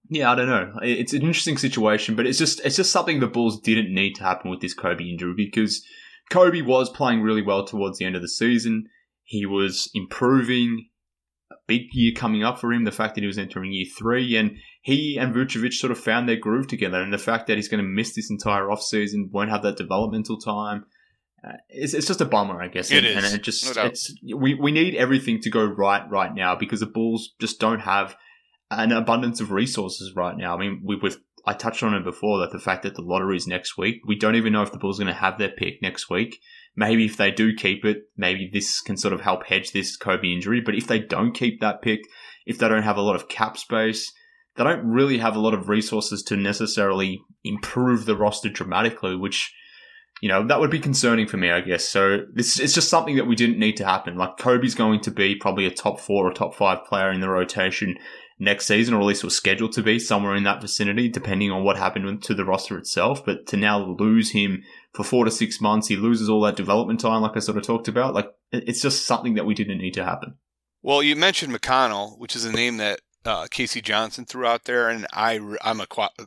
yeah, 0.08 0.30
I 0.32 0.34
don't 0.34 0.48
know. 0.48 0.72
It's 0.82 1.12
an 1.12 1.22
interesting 1.22 1.56
situation, 1.56 2.16
but 2.16 2.26
it's 2.26 2.38
just 2.38 2.60
it's 2.64 2.76
just 2.76 2.90
something 2.92 3.20
the 3.20 3.26
Bulls 3.28 3.60
didn't 3.60 3.94
need 3.94 4.14
to 4.14 4.24
happen 4.24 4.50
with 4.50 4.60
this 4.60 4.74
Coby 4.74 5.08
injury 5.10 5.34
because 5.36 5.84
Coby 6.32 6.64
was 6.66 6.90
playing 6.90 7.22
really 7.22 7.42
well 7.42 7.64
towards 7.64 7.98
the 7.98 8.04
end 8.04 8.16
of 8.16 8.22
the 8.22 8.28
season. 8.28 8.86
He 9.22 9.46
was 9.46 9.88
improving. 9.94 10.88
A 11.50 11.54
big 11.66 11.82
year 11.92 12.12
coming 12.12 12.42
up 12.42 12.58
for 12.58 12.72
him. 12.72 12.84
The 12.84 12.92
fact 12.92 13.14
that 13.14 13.20
he 13.20 13.26
was 13.26 13.38
entering 13.38 13.72
year 13.72 13.86
three, 13.98 14.36
and 14.36 14.56
he 14.82 15.16
and 15.16 15.34
Vucevic 15.34 15.72
sort 15.72 15.92
of 15.92 15.98
found 15.98 16.28
their 16.28 16.36
groove 16.36 16.66
together, 16.66 17.00
and 17.00 17.12
the 17.12 17.18
fact 17.18 17.46
that 17.46 17.56
he's 17.56 17.68
going 17.68 17.82
to 17.82 17.88
miss 17.88 18.14
this 18.14 18.30
entire 18.30 18.64
offseason, 18.64 19.30
won't 19.30 19.50
have 19.50 19.62
that 19.62 19.76
developmental 19.76 20.38
time. 20.38 20.86
Uh, 21.46 21.52
it's, 21.68 21.94
it's 21.94 22.06
just 22.06 22.20
a 22.20 22.24
bummer, 22.24 22.60
I 22.60 22.68
guess. 22.68 22.90
It 22.90 23.04
and, 23.04 23.18
is, 23.18 23.24
and 23.24 23.34
it 23.34 23.44
just 23.44 23.76
no 23.76 23.84
it's 23.84 24.12
we 24.34 24.54
we 24.54 24.72
need 24.72 24.96
everything 24.96 25.40
to 25.42 25.50
go 25.50 25.64
right 25.64 26.02
right 26.10 26.34
now 26.34 26.56
because 26.56 26.80
the 26.80 26.86
Bulls 26.86 27.34
just 27.38 27.60
don't 27.60 27.80
have 27.80 28.16
an 28.70 28.90
abundance 28.90 29.40
of 29.40 29.52
resources 29.52 30.14
right 30.16 30.36
now. 30.36 30.56
I 30.56 30.58
mean, 30.58 30.82
we, 30.84 30.96
we've 30.96 31.18
I 31.46 31.52
touched 31.52 31.84
on 31.84 31.94
it 31.94 32.02
before 32.02 32.40
that 32.40 32.50
the 32.50 32.58
fact 32.58 32.82
that 32.82 32.96
the 32.96 33.02
lottery 33.02 33.36
is 33.36 33.46
next 33.46 33.78
week, 33.78 34.00
we 34.04 34.16
don't 34.16 34.34
even 34.34 34.52
know 34.52 34.62
if 34.62 34.72
the 34.72 34.78
Bulls 34.78 34.98
are 34.98 35.04
going 35.04 35.14
to 35.14 35.20
have 35.20 35.38
their 35.38 35.50
pick 35.50 35.80
next 35.80 36.10
week. 36.10 36.40
Maybe 36.76 37.06
if 37.06 37.16
they 37.16 37.30
do 37.30 37.54
keep 37.54 37.84
it, 37.84 38.04
maybe 38.16 38.50
this 38.52 38.80
can 38.80 38.96
sort 38.96 39.14
of 39.14 39.22
help 39.22 39.46
hedge 39.46 39.72
this 39.72 39.96
Coby 39.96 40.34
injury. 40.34 40.60
But 40.60 40.74
if 40.74 40.86
they 40.86 40.98
don't 40.98 41.32
keep 41.32 41.60
that 41.60 41.80
pick, 41.80 42.00
if 42.44 42.58
they 42.58 42.68
don't 42.68 42.82
have 42.82 42.98
a 42.98 43.02
lot 43.02 43.16
of 43.16 43.28
cap 43.28 43.56
space, 43.56 44.12
they 44.56 44.64
don't 44.64 44.86
really 44.86 45.18
have 45.18 45.36
a 45.36 45.40
lot 45.40 45.54
of 45.54 45.68
resources 45.68 46.22
to 46.24 46.36
necessarily 46.36 47.20
improve 47.44 48.04
the 48.04 48.16
roster 48.16 48.48
dramatically, 48.48 49.16
which 49.16 49.54
you 50.22 50.28
know 50.28 50.46
that 50.46 50.60
would 50.60 50.70
be 50.70 50.78
concerning 50.78 51.26
for 51.26 51.36
me, 51.36 51.50
I 51.50 51.60
guess. 51.60 51.88
So 51.88 52.20
this 52.32 52.58
it's 52.58 52.74
just 52.74 52.88
something 52.88 53.16
that 53.16 53.26
we 53.26 53.36
didn't 53.36 53.58
need 53.58 53.76
to 53.78 53.84
happen. 53.84 54.16
Like 54.16 54.38
Coby's 54.38 54.74
going 54.74 55.00
to 55.00 55.10
be 55.10 55.34
probably 55.34 55.66
a 55.66 55.70
top 55.70 56.00
four 56.00 56.26
or 56.26 56.32
top 56.32 56.54
five 56.54 56.84
player 56.84 57.10
in 57.10 57.20
the 57.20 57.28
rotation 57.28 57.96
next 58.38 58.66
season, 58.66 58.94
or 58.94 59.00
at 59.00 59.06
least 59.06 59.24
was 59.24 59.36
scheduled 59.36 59.72
to 59.72 59.82
be 59.82 59.98
somewhere 59.98 60.34
in 60.34 60.44
that 60.44 60.60
vicinity, 60.60 61.08
depending 61.08 61.50
on 61.50 61.64
what 61.64 61.76
happened 61.76 62.22
to 62.22 62.34
the 62.34 62.44
roster 62.44 62.78
itself. 62.78 63.24
But 63.24 63.46
to 63.48 63.56
now 63.56 63.84
lose 63.84 64.32
him 64.32 64.62
for 64.92 65.04
four 65.04 65.24
to 65.24 65.30
six 65.30 65.60
months, 65.60 65.88
he 65.88 65.96
loses 65.96 66.28
all 66.28 66.42
that 66.42 66.56
development 66.56 67.00
time, 67.00 67.22
like 67.22 67.36
I 67.36 67.40
sort 67.40 67.58
of 67.58 67.64
talked 67.64 67.88
about. 67.88 68.14
Like 68.14 68.30
it's 68.52 68.82
just 68.82 69.06
something 69.06 69.34
that 69.34 69.46
we 69.46 69.54
didn't 69.54 69.78
need 69.78 69.94
to 69.94 70.04
happen. 70.04 70.34
Well, 70.82 71.02
you 71.02 71.16
mentioned 71.16 71.52
McConnell, 71.52 72.18
which 72.18 72.36
is 72.36 72.44
a 72.44 72.52
name 72.52 72.76
that 72.76 73.00
uh, 73.24 73.46
Casey 73.50 73.80
Johnson 73.80 74.24
threw 74.24 74.46
out 74.46 74.64
there, 74.64 74.88
and 74.88 75.06
I 75.12 75.40
I'm 75.62 75.80
a 75.80 75.86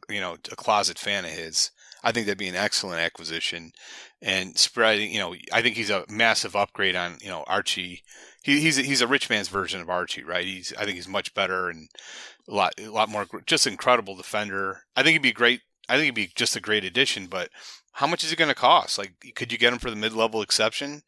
you 0.09 0.19
know 0.19 0.37
a 0.51 0.55
closet 0.55 0.99
fan 0.99 1.25
of 1.25 1.31
his. 1.31 1.71
I 2.03 2.11
think 2.11 2.25
that'd 2.25 2.37
be 2.37 2.47
an 2.47 2.55
excellent 2.55 2.99
acquisition, 2.99 3.71
and 4.21 4.57
spreading. 4.57 5.11
You 5.11 5.19
know, 5.19 5.35
I 5.53 5.61
think 5.61 5.75
he's 5.75 5.89
a 5.89 6.05
massive 6.09 6.55
upgrade 6.55 6.95
on 6.95 7.17
you 7.21 7.29
know 7.29 7.43
Archie. 7.47 8.03
He, 8.41 8.61
he's 8.61 8.77
a, 8.77 8.81
he's 8.81 9.01
a 9.01 9.07
rich 9.07 9.29
man's 9.29 9.49
version 9.49 9.81
of 9.81 9.89
Archie, 9.89 10.23
right? 10.23 10.45
He's 10.45 10.73
I 10.77 10.85
think 10.85 10.95
he's 10.95 11.07
much 11.07 11.33
better 11.33 11.69
and 11.69 11.89
a 12.47 12.53
lot 12.53 12.73
a 12.79 12.89
lot 12.89 13.09
more 13.09 13.27
just 13.45 13.67
incredible 13.67 14.15
defender. 14.15 14.83
I 14.95 15.03
think 15.03 15.13
he'd 15.13 15.21
be 15.21 15.31
great. 15.31 15.61
I 15.87 15.95
think 15.95 16.05
he'd 16.05 16.27
be 16.27 16.31
just 16.35 16.55
a 16.55 16.61
great 16.61 16.83
addition, 16.85 17.27
but 17.27 17.49
how 17.93 18.07
much 18.07 18.23
is 18.23 18.31
it 18.31 18.37
going 18.37 18.49
to 18.49 18.55
cost? 18.55 18.97
Like, 18.97 19.13
could 19.35 19.51
you 19.51 19.57
get 19.57 19.73
him 19.73 19.79
for 19.79 19.89
the 19.89 19.95
mid 19.95 20.13
level 20.13 20.41
exception? 20.41 21.01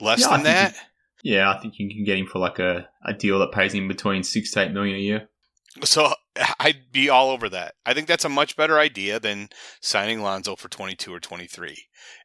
Less 0.00 0.20
Yeah, 0.20 0.28
than 0.30 0.42
that? 0.44 0.74
Yeah, 1.22 1.50
I 1.50 1.58
think 1.60 1.78
you 1.78 1.88
can 1.88 2.04
get 2.04 2.18
him 2.18 2.26
for 2.26 2.38
like 2.40 2.58
a, 2.58 2.88
a 3.04 3.14
deal 3.14 3.38
that 3.38 3.52
pays 3.52 3.72
him 3.72 3.86
between 3.88 4.22
six 4.24 4.50
to 4.52 4.62
eight 4.62 4.72
million 4.72 4.96
a 4.96 5.00
year. 5.00 5.28
So 5.84 6.12
I'd 6.60 6.90
be 6.92 7.08
all 7.08 7.30
over 7.30 7.48
that. 7.50 7.74
I 7.84 7.94
think 7.94 8.06
that's 8.06 8.24
a 8.24 8.28
much 8.30 8.56
better 8.56 8.78
idea 8.78 9.20
than 9.20 9.48
signing 9.80 10.22
Lonzo 10.22 10.56
for 10.56 10.68
22 10.68 11.12
or 11.12 11.20
23. 11.20 11.76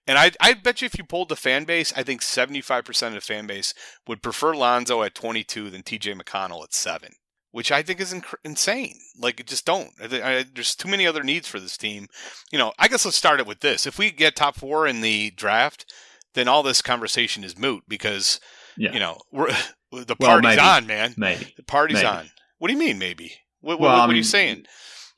And 0.08 0.18
I 0.18 0.32
I 0.40 0.54
bet 0.54 0.82
you 0.82 0.86
if 0.86 0.98
you 0.98 1.04
polled 1.04 1.30
the 1.30 1.36
fan 1.36 1.66
base, 1.66 1.94
I 1.96 2.04
think 2.04 2.22
75% 2.22 3.08
of 3.08 3.14
the 3.14 3.22
fan 3.22 3.48
base 3.48 3.74
would 4.08 4.22
prefer 4.24 4.56
Lonzo 4.56 5.04
at 5.04 5.14
22 5.16 5.70
than 5.70 5.84
TJ 5.84 6.20
McConnell 6.20 6.64
at 6.64 6.74
7, 6.74 7.10
which 7.52 7.72
I 7.72 7.82
think 7.84 8.00
is 8.00 8.14
inc- 8.14 8.34
insane. 8.46 8.96
Like 9.20 9.46
just 9.46 9.66
don't. 9.66 9.92
I, 10.02 10.06
I, 10.40 10.46
there's 10.54 10.76
too 10.76 10.88
many 10.90 11.06
other 11.06 11.24
needs 11.24 11.48
for 11.48 11.60
this 11.60 11.78
team. 11.78 12.08
You 12.52 12.58
know, 12.58 12.72
I 12.80 12.88
guess 12.88 13.04
let's 13.06 13.18
start 13.18 13.40
it 13.42 13.48
with 13.48 13.60
this. 13.60 13.86
If 13.86 13.98
we 14.00 14.12
get 14.12 14.36
top 14.36 14.56
4 14.56 14.88
in 14.88 15.02
the 15.02 15.32
draft, 15.32 15.92
then 16.34 16.48
all 16.48 16.64
this 16.64 16.82
conversation 16.82 17.44
is 17.44 17.58
moot 17.58 17.84
because, 17.88 18.40
Yeah, 18.78 18.94
you 18.94 19.00
know, 19.00 19.18
we're 19.32 19.50
the 19.92 20.16
party's 20.16 20.50
maybe. 20.56 20.62
on, 20.62 20.88
man. 20.88 21.14
maybe. 21.18 21.54
The 21.58 21.64
party's 21.64 21.96
Maybe. 21.96 22.08
on. 22.08 22.30
What 22.60 22.70
do 22.70 22.74
you 22.74 22.80
mean, 22.80 22.98
maybe? 22.98 23.34
What, 23.68 23.82
Well, 23.82 23.92
what, 23.92 24.00
I 24.00 24.06
what 24.06 24.14
are 24.14 24.18
you 24.18 24.24
saying? 24.24 24.66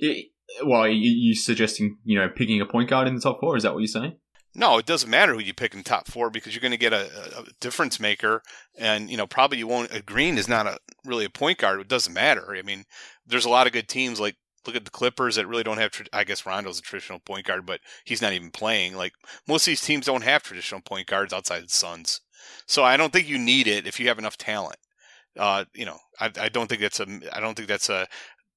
Y- 0.02 0.24
Well, 0.64 0.88
you, 0.88 1.12
you 1.12 1.36
suggesting 1.36 1.98
you 2.04 2.18
know 2.18 2.30
picking 2.30 2.60
a 2.60 2.66
point 2.66 2.90
guard 2.90 3.08
in 3.08 3.14
the 3.14 3.22
top 3.22 3.40
four? 3.40 3.56
Is 3.56 3.62
that 3.62 3.74
what 3.74 3.80
you're 3.82 3.88
saying? 3.88 4.18
No, 4.56 4.80
it 4.80 4.88
doesn't 4.88 5.10
matter 5.10 5.36
who 5.36 5.40
you 5.40 5.54
pick 5.54 5.76
in 5.76 5.84
top 5.84 6.08
four 6.08 6.32
because 6.32 6.56
you're 6.56 6.62
going 6.62 6.72
to 6.72 6.78
get 6.78 6.92
a, 6.92 7.06
a 7.38 7.44
difference 7.62 8.00
maker, 8.00 8.42
and 8.76 9.12
you 9.12 9.18
know 9.18 9.28
probably 9.28 9.60
you 9.60 9.68
won't. 9.68 9.94
A 9.94 10.02
Green 10.02 10.40
is 10.40 10.50
not 10.50 10.66
a 10.66 10.80
really 11.06 11.26
a 11.26 11.30
point 11.30 11.60
guard. 11.60 11.80
It 11.80 11.88
doesn't 11.88 12.12
matter. 12.12 12.56
I 12.56 12.64
mean, 12.64 12.86
there's 13.24 13.46
a 13.46 13.50
lot 13.50 13.68
of 13.68 13.74
good 13.74 13.88
teams 13.88 14.20
like 14.20 14.36
look 14.66 14.76
at 14.76 14.84
the 14.84 14.92
Clippers 14.92 15.36
that 15.36 15.48
really 15.48 15.64
don't 15.64 15.78
have. 15.78 15.92
I 16.12 16.24
guess 16.24 16.48
Rondo's 16.48 16.80
a 16.80 16.82
traditional 16.82 17.20
point 17.20 17.46
guard, 17.46 17.68
but 17.68 17.82
he's 18.04 18.24
not 18.24 18.34
even 18.34 18.50
playing. 18.50 18.96
Like 18.96 19.14
most 19.48 19.68
of 19.68 19.72
these 19.72 19.82
teams 19.82 20.08
don't 20.08 20.24
have 20.24 20.42
traditional 20.42 20.82
point 20.82 21.06
guards 21.06 21.34
outside 21.34 21.66
the 21.66 21.70
Suns, 21.70 22.22
so 22.66 22.84
I 22.84 22.98
don't 22.98 23.14
think 23.14 23.30
you 23.30 23.38
need 23.38 23.68
it 23.68 23.86
if 23.86 24.00
you 24.00 24.08
have 24.08 24.18
enough 24.18 24.38
talent. 24.40 24.78
Uh, 25.38 25.66
you 25.76 25.86
know, 25.86 25.98
I, 26.20 26.32
I 26.42 26.50
don't 26.50 26.68
think 26.68 26.82
that's 26.82 27.00
a. 27.00 27.08
I 27.32 27.40
don't 27.40 27.56
think 27.56 27.68
that's 27.68 27.90
a. 27.90 28.08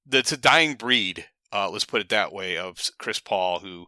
That's 0.05 0.31
a 0.31 0.37
dying 0.37 0.75
breed. 0.75 1.25
Uh, 1.51 1.69
let's 1.69 1.85
put 1.85 2.01
it 2.01 2.09
that 2.09 2.33
way. 2.33 2.57
Of 2.57 2.77
Chris 2.97 3.19
Paul, 3.19 3.59
who 3.59 3.87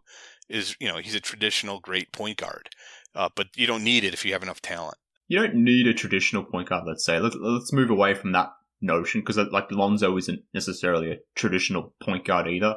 is 0.49 0.75
you 0.79 0.87
know 0.87 0.97
he's 0.97 1.15
a 1.15 1.19
traditional 1.19 1.79
great 1.79 2.11
point 2.11 2.37
guard, 2.37 2.69
uh, 3.15 3.29
but 3.35 3.47
you 3.55 3.67
don't 3.67 3.83
need 3.83 4.03
it 4.03 4.13
if 4.13 4.25
you 4.25 4.33
have 4.33 4.43
enough 4.43 4.61
talent. 4.61 4.97
You 5.27 5.39
don't 5.39 5.55
need 5.55 5.87
a 5.87 5.93
traditional 5.93 6.43
point 6.43 6.69
guard. 6.69 6.83
Let's 6.85 7.03
say 7.05 7.19
let's 7.19 7.35
let's 7.39 7.73
move 7.73 7.89
away 7.89 8.13
from 8.13 8.31
that 8.33 8.51
notion 8.81 9.21
because 9.21 9.37
like 9.37 9.71
Lonzo 9.71 10.17
isn't 10.17 10.41
necessarily 10.53 11.11
a 11.11 11.17
traditional 11.35 11.93
point 12.01 12.25
guard 12.25 12.47
either. 12.47 12.75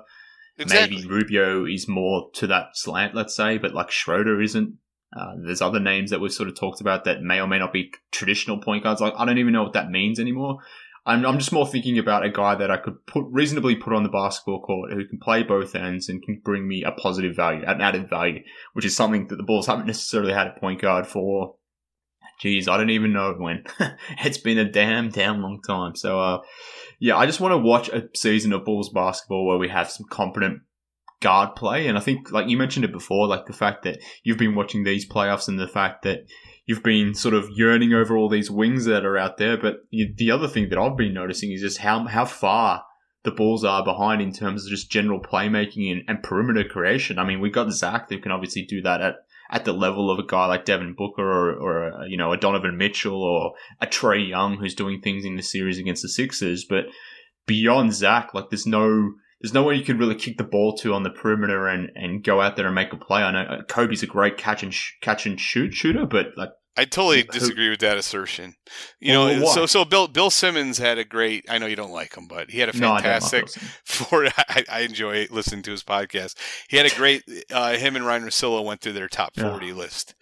Exactly. 0.59 0.97
Maybe 0.97 1.09
Rubio 1.09 1.67
is 1.67 1.87
more 1.89 2.31
to 2.35 2.47
that 2.49 2.71
slant, 2.75 3.15
let's 3.15 3.37
say, 3.37 3.59
but 3.59 3.75
like 3.75 3.91
Schroeder 3.91 4.41
isn't. 4.41 4.75
Uh, 5.17 5.33
there's 5.43 5.63
other 5.63 5.81
names 5.81 6.11
that 6.11 6.21
we've 6.21 6.33
sort 6.33 6.51
of 6.51 6.55
talked 6.55 6.83
about 6.83 7.05
that 7.05 7.23
may 7.23 7.41
or 7.41 7.47
may 7.47 7.59
not 7.59 7.73
be 7.73 7.91
traditional 8.11 8.59
point 8.59 8.83
guards. 8.83 9.01
Like 9.01 9.15
I 9.17 9.25
don't 9.25 9.39
even 9.39 9.53
know 9.53 9.63
what 9.63 9.73
that 9.75 9.91
means 9.91 10.19
anymore. 10.19 10.59
I'm, 11.09 11.25
I'm 11.25 11.39
just 11.39 11.53
more 11.53 11.67
thinking 11.67 11.99
about 11.99 12.27
a 12.27 12.31
guy 12.31 12.55
that 12.55 12.71
I 12.71 12.77
could 12.77 13.07
put 13.07 13.25
reasonably 13.31 13.75
put 13.75 13.95
on 13.95 14.03
the 14.03 14.11
basketball 14.11 14.61
court 14.61 14.93
who 14.93 15.07
can 15.07 15.19
play 15.19 15.43
both 15.43 15.75
ends 15.75 16.11
and 16.11 16.23
can 16.23 16.43
bring 16.45 16.69
me 16.69 16.85
a 16.85 16.93
positive 16.93 17.35
value, 17.35 17.65
an 17.67 17.81
added 17.81 18.11
value, 18.11 18.41
which 18.75 18.85
is 18.85 18.95
something 18.95 19.27
that 19.29 19.37
the 19.37 19.43
Bulls 19.43 19.67
haven't 19.67 19.87
necessarily 19.87 20.35
had 20.35 20.49
a 20.49 20.61
point 20.61 20.83
guard 20.83 21.07
for. 21.07 21.55
Geez, 22.41 22.69
I 22.69 22.77
don't 22.77 22.91
even 22.91 23.15
know 23.15 23.35
when. 23.39 23.65
it's 24.23 24.39
been 24.39 24.59
a 24.59 24.71
damn, 24.71 25.09
damn 25.09 25.41
long 25.41 25.61
time. 25.67 25.97
So, 25.97 26.21
uh, 26.21 26.39
yeah, 27.01 27.17
I 27.17 27.25
just 27.25 27.41
want 27.41 27.53
to 27.53 27.59
watch 27.59 27.89
a 27.89 28.09
season 28.15 28.53
of 28.53 28.67
Bulls 28.67 28.91
basketball 28.91 29.47
where 29.47 29.59
we 29.59 29.71
have 29.71 29.91
some 29.91 30.07
competent 30.09 30.61
guard 31.21 31.57
play. 31.57 31.89
And 31.89 31.97
I 31.97 32.03
think, 32.03 32.31
like 32.31 32.49
you 32.49 32.59
mentioned 32.59 32.85
it 32.85 32.93
before, 32.93 33.27
like 33.27 33.47
the 33.47 33.55
fact 33.55 33.83
that 33.85 33.99
you've 34.25 34.39
been 34.39 34.55
watching 34.55 34.85
these 34.85 35.09
playoffs 35.09 35.49
and 35.49 35.59
the 35.59 35.67
fact 35.67 36.03
that 36.03 36.27
you've 36.69 36.83
been 36.83 37.15
sort 37.15 37.35
of 37.35 37.49
yearning 37.55 37.95
over 37.95 38.15
all 38.15 38.29
these 38.29 38.51
wings 38.51 38.85
that 38.85 39.05
are 39.05 39.17
out 39.17 39.39
there. 39.39 39.57
But 39.57 39.79
you, 39.91 40.13
the 40.15 40.31
other 40.31 40.47
thing 40.47 40.69
that 40.69 40.79
I've 40.79 40.99
been 40.99 41.15
noticing 41.15 41.51
is 41.51 41.63
just 41.63 41.79
how, 41.79 42.07
how 42.07 42.27
far 42.27 42.85
the 43.25 43.31
Bulls 43.31 43.65
are 43.65 43.83
behind 43.83 44.21
in 44.21 44.33
terms 44.33 44.65
of 44.65 44.71
just 44.71 44.91
general 44.91 45.19
playmaking 45.19 45.91
and, 45.91 46.03
and 46.07 46.23
perimeter 46.23 46.69
creation. 46.69 47.19
I 47.19 47.25
mean, 47.25 47.41
we've 47.41 47.55
got 47.55 47.73
Zach 47.73 48.11
who 48.11 48.21
can 48.21 48.33
obviously 48.33 48.67
do 48.67 48.83
that 48.83 49.01
at, 49.01 49.15
at 49.51 49.65
the 49.65 49.73
level 49.73 50.11
of 50.11 50.19
a 50.19 50.27
guy 50.27 50.45
like 50.45 50.67
Devin 50.67 50.95
Booker 50.95 51.23
or, 51.23 51.55
or 51.55 52.07
you 52.07 52.19
know, 52.19 52.35
a 52.35 52.37
Donovan 52.37 52.77
Mitchell 52.77 53.23
or 53.23 53.55
a 53.81 53.87
Trae 53.87 54.29
Young 54.29 54.59
who's 54.59 54.75
doing 54.75 55.01
things 55.01 55.25
in 55.25 55.37
the 55.37 55.43
series 55.43 55.79
against 55.79 56.03
the 56.03 56.09
Sixers. 56.11 56.67
But 56.69 56.85
beyond 57.47 57.95
Zach, 57.95 58.35
like 58.35 58.51
there's 58.51 58.67
no, 58.67 59.15
there's 59.41 59.55
no 59.55 59.63
way 59.63 59.75
you 59.77 59.85
could 59.85 59.99
really 59.99 60.15
kick 60.17 60.37
the 60.39 60.45
ball 60.45 60.77
to 60.79 60.95
on 60.95 61.03
the 61.05 61.11
perimeter 61.11 61.67
and, 61.69 61.91
and 61.95 62.25
go 62.25 62.41
out 62.41 62.57
there 62.57 62.67
and 62.67 62.75
make 62.75 62.93
a 62.93 62.97
play. 62.97 63.23
I 63.23 63.31
know 63.31 63.41
uh, 63.43 63.63
Coby's 63.65 64.03
a 64.03 64.07
great 64.07 64.37
catch 64.37 64.63
and 64.63 64.75
sh- 64.75 64.93
catch 65.01 65.27
and 65.27 65.39
shoot 65.41 65.73
shooter, 65.75 66.07
but 66.07 66.29
like 66.37 66.51
I 66.77 66.85
totally 66.85 67.25
disagree 67.25 67.71
with 67.71 67.81
that 67.81 67.97
assertion. 67.99 68.55
You 69.01 69.13
Well, 69.19 69.35
know, 69.37 69.45
why? 69.47 69.53
so 69.55 69.67
so 69.67 69.85
Bill 69.85 70.07
Bill 70.07 70.31
Simmons 70.31 70.79
had 70.79 70.97
a 70.99 71.05
great. 71.05 71.45
I 71.49 71.59
know 71.59 71.67
you 71.67 71.75
don't 71.75 71.91
like 71.91 72.17
him, 72.17 72.29
but 72.29 72.51
he 72.53 72.61
had 72.61 72.69
a 72.73 72.79
no, 72.79 72.93
I 72.93 73.01
fantastic. 73.03 73.49
I, 74.13 74.65
I 74.71 74.81
enjoy 74.81 75.27
listening 75.31 75.63
to 75.63 75.71
his 75.73 75.83
podcast. 75.83 76.37
He 76.69 76.77
had 76.77 76.87
a 76.87 76.95
great. 76.95 77.25
Uh, 77.53 77.73
him 77.77 77.97
and 77.97 78.07
Ryen 78.07 78.23
Russillo 78.25 78.65
went 78.65 78.81
through 78.81 78.93
their 78.93 79.09
top 79.09 79.33
Yeah. 79.37 79.51
forty 79.51 79.73
list, 79.73 80.15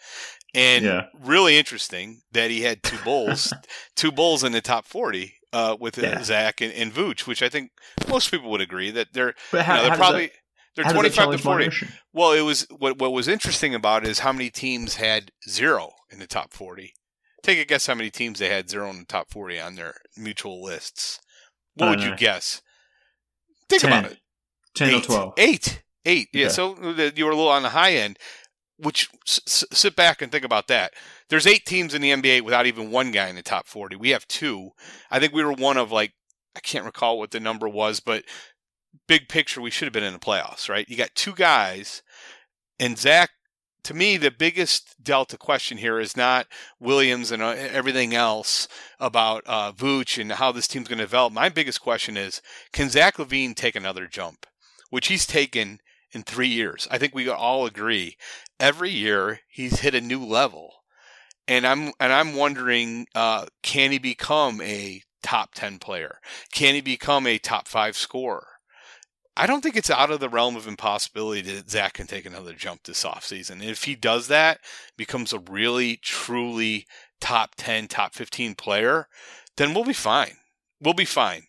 and 0.54 0.84
Yeah. 0.84 1.02
really 1.22 1.58
interesting 1.58 2.22
that 2.32 2.50
he 2.50 2.62
had 2.62 2.82
two 2.82 2.98
bulls, 3.04 3.52
two 3.96 4.10
bulls 4.12 4.42
in 4.42 4.52
the 4.52 4.62
top 4.62 4.86
forty 4.86 5.34
uh, 5.52 5.76
with 5.78 5.98
uh, 5.98 6.02
Yeah. 6.02 6.22
Zach 6.22 6.60
and, 6.60 6.72
and 6.72 6.92
Vooch, 6.92 7.26
which 7.26 7.42
I 7.42 7.48
think 7.48 7.70
most 8.08 8.30
people 8.30 8.50
would 8.50 8.60
agree 8.60 8.90
that 8.90 9.08
they're 9.12 9.34
But 9.52 9.66
you 9.66 9.72
know, 9.74 9.82
they're 9.82 9.96
probably 9.96 10.26
that- 10.26 10.32
They're 10.74 10.84
How 10.84 10.92
that 10.92 10.98
25 11.14 11.30
to 11.32 11.38
40. 11.38 11.70
Well, 12.12 12.32
it 12.32 12.42
was 12.42 12.66
what 12.70 12.98
what 12.98 13.12
was 13.12 13.28
interesting 13.28 13.74
about 13.74 14.04
it 14.04 14.10
is 14.10 14.18
how 14.20 14.32
many 14.32 14.50
teams 14.50 14.96
had 14.96 15.30
zero 15.48 15.90
in 16.10 16.18
the 16.18 16.26
top 16.26 16.52
40. 16.52 16.92
Take 17.42 17.58
a 17.58 17.64
guess 17.64 17.86
how 17.86 17.94
many 17.94 18.10
teams 18.10 18.38
they 18.40 18.48
had 18.50 18.68
zero 18.68 18.90
in 18.90 18.98
the 18.98 19.04
top 19.06 19.30
40 19.30 19.58
on 19.60 19.74
their 19.76 19.94
mutual 20.16 20.62
lists. 20.62 21.20
What 21.74 21.90
would 21.90 22.00
don't 22.00 22.10
you 22.10 22.16
guess? 22.16 22.60
Think 23.68 23.82
10. 23.82 23.92
about 23.92 24.12
it. 24.12 24.18
10 24.74 24.94
or 24.94 25.00
12. 25.00 25.34
Eight. 25.38 25.82
Eight. 26.04 26.28
Yeah. 26.32 26.46
Okay. 26.46 26.52
So 26.54 26.74
uh, 26.74 27.10
you 27.16 27.24
were 27.24 27.30
a 27.32 27.36
little 27.36 27.50
on 27.50 27.62
the 27.62 27.70
high 27.70 27.92
end. 27.94 28.18
Which 28.78 29.08
s- 29.26 29.64
sit 29.72 29.96
back 29.96 30.20
and 30.20 30.30
think 30.30 30.44
about 30.44 30.68
that. 30.68 30.92
There's 31.28 31.46
eight 31.46 31.64
teams 31.64 31.94
in 31.94 32.02
the 32.02 32.10
NBA 32.10 32.42
without 32.42 32.66
even 32.66 32.90
one 32.90 33.10
guy 33.10 33.28
in 33.28 33.36
the 33.36 33.42
top 33.42 33.66
40. 33.66 33.96
We 33.96 34.10
have 34.10 34.28
two. 34.28 34.70
I 35.10 35.18
think 35.18 35.32
we 35.32 35.42
were 35.42 35.52
one 35.52 35.76
of 35.76 35.90
like 35.90 36.12
I 36.56 36.60
can't 36.60 36.84
recall 36.86 37.18
what 37.18 37.30
the 37.30 37.40
number 37.40 37.68
was, 37.68 38.00
but 38.00 38.24
big 39.06 39.28
picture, 39.28 39.60
we 39.60 39.70
should 39.70 39.86
have 39.86 39.92
been 39.92 40.04
in 40.04 40.14
the 40.14 40.18
playoffs, 40.18 40.68
right? 40.68 40.88
You 40.88 40.96
got 40.96 41.14
two 41.14 41.34
guys, 41.34 42.02
and 42.78 42.98
Zach. 42.98 43.30
To 43.84 43.94
me, 43.94 44.16
the 44.16 44.32
biggest 44.32 44.96
delta 45.00 45.38
question 45.38 45.78
here 45.78 46.00
is 46.00 46.16
not 46.16 46.48
Williams 46.80 47.30
and 47.30 47.40
uh, 47.40 47.50
everything 47.50 48.16
else 48.16 48.66
about 48.98 49.44
uh, 49.46 49.70
Vooch 49.70 50.20
and 50.20 50.32
how 50.32 50.50
this 50.50 50.66
team's 50.66 50.88
going 50.88 50.98
to 50.98 51.04
develop. 51.04 51.32
My 51.32 51.48
biggest 51.48 51.80
question 51.80 52.16
is, 52.16 52.42
can 52.72 52.90
Zach 52.90 53.16
LaVine 53.16 53.54
take 53.54 53.76
another 53.76 54.08
jump, 54.08 54.44
which 54.90 55.06
he's 55.06 55.24
taken 55.24 55.78
in 56.10 56.24
three 56.24 56.48
years? 56.48 56.88
I 56.90 56.98
think 56.98 57.14
we 57.14 57.28
all 57.28 57.64
agree. 57.64 58.16
Every 58.58 58.90
year 58.90 59.40
he's 59.48 59.80
hit 59.80 59.94
a 59.94 60.00
new 60.00 60.24
level, 60.24 60.72
and 61.46 61.66
I'm 61.66 61.92
and 62.00 62.12
I'm 62.12 62.34
wondering, 62.34 63.06
uh, 63.14 63.46
can 63.62 63.92
he 63.92 63.98
become 63.98 64.60
a 64.60 65.02
top 65.22 65.54
ten 65.54 65.78
player? 65.78 66.18
Can 66.52 66.74
he 66.74 66.80
become 66.80 67.26
a 67.26 67.38
top 67.38 67.68
five 67.68 67.96
scorer? 67.96 68.46
I 69.36 69.46
don't 69.46 69.60
think 69.60 69.76
it's 69.76 69.90
out 69.90 70.10
of 70.10 70.20
the 70.20 70.30
realm 70.30 70.56
of 70.56 70.66
impossibility 70.66 71.42
that 71.42 71.70
Zach 71.70 71.94
can 71.94 72.06
take 72.06 72.24
another 72.24 72.54
jump 72.54 72.84
this 72.84 73.04
offseason. 73.04 73.52
And 73.52 73.64
if 73.64 73.84
he 73.84 73.94
does 73.94 74.28
that, 74.28 74.60
becomes 74.96 75.34
a 75.34 75.38
really, 75.38 75.98
truly 75.98 76.86
top 77.20 77.54
10, 77.56 77.88
top 77.88 78.14
15 78.14 78.54
player, 78.54 79.08
then 79.58 79.74
we'll 79.74 79.84
be 79.84 79.92
fine. 79.92 80.36
We'll 80.80 80.94
be 80.94 81.04
fine. 81.04 81.42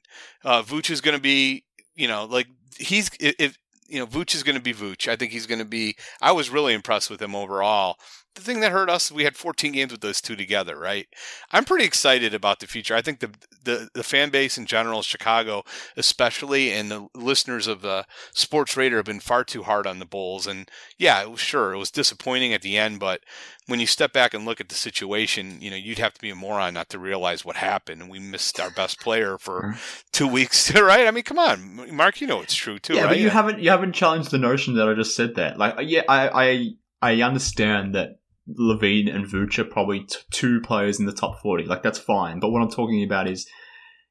Uh, 0.44 0.64
Vooch 0.64 0.90
is 0.90 1.00
going 1.00 1.16
to 1.16 1.22
be, 1.22 1.64
you 1.96 2.10
know, 2.10 2.26
like 2.26 2.48
he's, 2.78 3.10
if, 3.22 3.58
you 3.88 4.00
know, 4.00 4.08
Vooch 4.08 4.36
is 4.36 4.44
going 4.44 4.56
to 4.56 4.62
be 4.62 4.74
Vooch. 4.74 5.08
I 5.08 5.16
think 5.16 5.32
he's 5.32 5.48
going 5.48 5.60
to 5.60 5.66
be, 5.66 5.96
I 6.22 6.32
was 6.32 6.50
really 6.50 6.74
impressed 6.74 7.10
with 7.10 7.22
him 7.22 7.36
overall. 7.36 7.98
The 8.38 8.44
thing 8.44 8.60
that 8.60 8.72
hurt 8.72 8.90
us, 8.90 9.12
we 9.12 9.24
had 9.24 9.36
14 9.36 9.72
games 9.72 9.92
with 9.92 10.02
those 10.02 10.22
two 10.22 10.36
together, 10.36 10.78
right? 10.78 11.08
I'm 11.52 11.66
pretty 11.66 11.86
excited 11.86 12.36
about 12.36 12.60
the 12.60 12.68
future. 12.68 12.96
I 12.96 13.02
think 13.02 13.20
the, 13.20 13.32
the, 13.64 13.90
the 13.96 14.04
fan 14.04 14.30
base 14.30 14.60
in 14.60 14.68
general, 14.68 15.02
Chicago 15.02 15.64
especially, 15.96 16.72
and 16.72 16.92
the 16.92 17.08
listeners 17.16 17.66
of 17.66 17.82
the 17.82 18.06
Sports 18.34 18.78
Radar 18.78 19.00
have 19.00 19.06
been 19.06 19.20
far 19.20 19.44
too 19.44 19.64
hard 19.64 19.88
on 19.88 19.98
the 19.98 20.06
Bulls. 20.06 20.46
And 20.46 20.70
yeah, 21.00 21.22
it 21.24 21.32
was, 21.32 21.40
sure, 21.40 21.74
it 21.74 21.78
was 21.78 21.90
disappointing 21.90 22.54
at 22.54 22.62
the 22.62 22.78
end, 22.78 23.00
but 23.00 23.22
when 23.66 23.80
you 23.80 23.88
step 23.88 24.14
back 24.14 24.34
and 24.34 24.46
look 24.46 24.62
at 24.62 24.70
the 24.70 24.76
situation, 24.76 25.58
you 25.60 25.72
know, 25.72 25.76
you'd 25.76 26.00
have 26.00 26.14
to 26.14 26.22
be 26.22 26.30
a 26.30 26.36
moron 26.36 26.76
not 26.76 26.90
to 26.90 27.00
realize 27.00 27.44
what 27.44 27.58
happened. 27.58 28.08
We 28.08 28.20
missed 28.20 28.60
our 28.60 28.70
best 28.70 29.00
player 29.00 29.38
for 29.40 29.76
two 30.12 30.28
weeks, 30.28 30.74
right? 30.80 31.08
I 31.08 31.12
mean, 31.12 31.24
come 31.24 31.40
on, 31.40 31.96
Mark, 31.96 32.22
you 32.22 32.28
know 32.28 32.42
it's 32.42 32.56
true 32.56 32.78
too, 32.78 32.94
yeah, 32.94 33.02
right? 33.02 33.10
but 33.10 33.20
you 33.20 33.30
haven't 33.30 33.60
you 33.60 33.72
haven't 33.72 33.94
challenged 33.94 34.30
the 34.30 34.38
notion 34.38 34.76
that 34.76 34.88
I 34.88 34.94
just 34.94 35.16
said 35.16 35.36
that. 35.36 35.58
Like, 35.58 35.76
yeah, 35.82 36.04
I 36.08 36.30
I 36.30 36.70
I 37.02 37.22
understand 37.22 37.96
that 37.96 38.17
LaVine 38.60 39.14
and 39.14 39.26
Vooch 39.26 39.60
are 39.60 39.66
probably 39.66 40.02
t- 40.02 40.18
two 40.32 40.62
players 40.62 41.00
in 41.00 41.06
the 41.06 41.12
top 41.12 41.42
forty. 41.42 41.66
Like, 41.66 41.84
that's 41.84 42.00
fine. 42.00 42.40
But 42.40 42.50
what 42.50 42.62
I'm 42.62 42.72
talking 42.72 43.04
about 43.04 43.28
is 43.30 43.48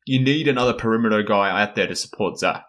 you 0.05 0.23
need 0.23 0.47
another 0.47 0.73
perimeter 0.73 1.23
guy 1.23 1.51
out 1.51 1.75
there 1.75 1.87
to 1.87 1.97
support 1.97 2.39
Zach. 2.39 2.65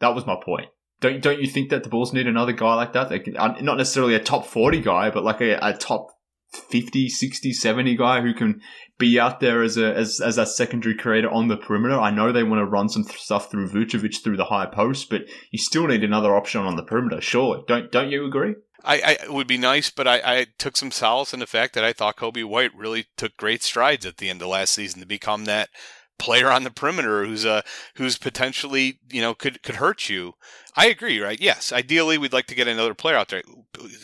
That 0.00 0.14
was 0.14 0.26
my 0.26 0.36
point. 0.44 0.68
Don't 1.00 1.22
don't 1.22 1.40
you 1.40 1.48
think 1.48 1.70
that 1.70 1.82
the 1.82 1.88
Bulls 1.88 2.12
need 2.12 2.26
another 2.26 2.52
guy 2.52 2.74
like 2.74 2.92
that? 2.92 3.10
Like, 3.10 3.28
uh, 3.36 3.54
not 3.60 3.76
necessarily 3.78 4.14
a 4.14 4.20
top 4.20 4.46
forty 4.46 4.80
guy, 4.80 5.10
but 5.10 5.24
like 5.24 5.40
a, 5.40 5.58
a 5.60 5.74
top 5.74 6.08
50, 6.52 7.08
60, 7.08 7.52
70 7.52 7.96
guy 7.96 8.20
who 8.20 8.34
can 8.34 8.60
be 8.98 9.18
out 9.18 9.40
there 9.40 9.62
as 9.62 9.76
a 9.76 9.94
as 9.94 10.20
as 10.20 10.38
a 10.38 10.46
secondary 10.46 10.94
creator 10.94 11.30
on 11.30 11.48
the 11.48 11.56
perimeter. 11.56 11.98
I 11.98 12.10
know 12.10 12.30
they 12.30 12.44
want 12.44 12.60
to 12.60 12.66
run 12.66 12.88
some 12.88 13.04
th- 13.04 13.18
stuff 13.18 13.50
through 13.50 13.68
Vucevic 13.68 14.22
through 14.22 14.36
the 14.36 14.44
high 14.44 14.66
post, 14.66 15.10
but 15.10 15.22
you 15.50 15.58
still 15.58 15.86
need 15.86 16.04
another 16.04 16.36
option 16.36 16.60
on 16.60 16.76
the 16.76 16.84
perimeter. 16.84 17.20
Sure, 17.20 17.64
don't 17.66 17.90
don't 17.90 18.10
you 18.10 18.26
agree? 18.26 18.54
I, 18.84 19.00
I 19.00 19.10
it 19.24 19.32
would 19.32 19.46
be 19.46 19.58
nice, 19.58 19.90
but 19.90 20.06
I, 20.06 20.20
I 20.24 20.46
took 20.58 20.76
some 20.76 20.90
solace 20.90 21.32
in 21.32 21.40
the 21.40 21.46
fact 21.46 21.74
that 21.74 21.84
I 21.84 21.92
thought 21.92 22.16
Coby 22.16 22.44
White 22.44 22.74
really 22.76 23.06
took 23.16 23.36
great 23.36 23.62
strides 23.62 24.04
at 24.04 24.18
the 24.18 24.28
end 24.28 24.42
of 24.42 24.48
last 24.48 24.72
season 24.72 25.00
to 25.00 25.06
become 25.06 25.46
that 25.46 25.70
player 26.18 26.50
on 26.50 26.62
the 26.62 26.70
perimeter 26.70 27.24
who's 27.24 27.44
uh 27.44 27.62
who's 27.96 28.16
potentially 28.16 29.00
you 29.10 29.20
know 29.20 29.34
could 29.34 29.62
could 29.62 29.76
hurt 29.76 30.08
you. 30.08 30.34
I 30.76 30.86
agree, 30.86 31.20
right? 31.20 31.40
Yes, 31.40 31.72
ideally 31.72 32.16
we'd 32.16 32.32
like 32.32 32.46
to 32.46 32.54
get 32.54 32.68
another 32.68 32.94
player 32.94 33.16
out 33.16 33.28
there. 33.28 33.42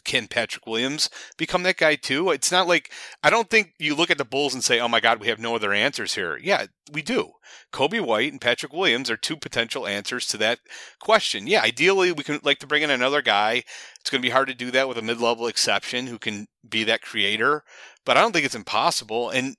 Can 0.05 0.27
Patrick 0.27 0.67
Williams 0.67 1.09
become 1.37 1.63
that 1.63 1.77
guy 1.77 1.95
too? 1.95 2.31
It's 2.31 2.53
not 2.53 2.67
like 2.67 2.93
I 3.23 3.31
don't 3.31 3.49
think 3.49 3.73
you 3.79 3.95
look 3.95 4.11
at 4.11 4.19
the 4.19 4.25
Bulls 4.25 4.53
and 4.53 4.65
say, 4.65 4.81
"Oh 4.81 4.89
my 4.89 5.01
God, 5.01 5.21
we 5.21 5.29
have 5.29 5.39
no 5.39 5.55
other 5.55 5.73
answers 5.73 6.15
here." 6.15 6.39
Yeah, 6.43 6.67
we 6.93 7.03
do. 7.03 7.33
Coby 7.73 8.01
White 8.01 8.33
and 8.33 8.41
Patrick 8.41 8.73
Williams 8.73 9.11
are 9.11 9.17
two 9.17 9.37
potential 9.37 9.87
answers 9.87 10.27
to 10.27 10.37
that 10.39 10.59
question. 11.01 11.47
Yeah, 11.47 11.63
ideally 11.63 12.13
we 12.13 12.25
could 12.25 12.45
like 12.45 12.59
to 12.59 12.67
bring 12.67 12.83
in 12.83 12.91
another 12.91 13.23
guy. 13.23 13.63
It's 14.01 14.11
going 14.11 14.21
to 14.23 14.27
be 14.27 14.33
hard 14.33 14.49
to 14.49 14.55
do 14.55 14.71
that 14.73 14.89
with 14.89 14.99
a 14.99 15.03
mid-level 15.03 15.47
exception 15.47 16.07
who 16.07 16.19
can 16.19 16.47
be 16.69 16.85
that 16.85 17.03
creator, 17.03 17.63
but 18.05 18.17
I 18.17 18.21
don't 18.21 18.33
think 18.33 18.45
it's 18.45 18.55
impossible. 18.55 19.31
And 19.31 19.57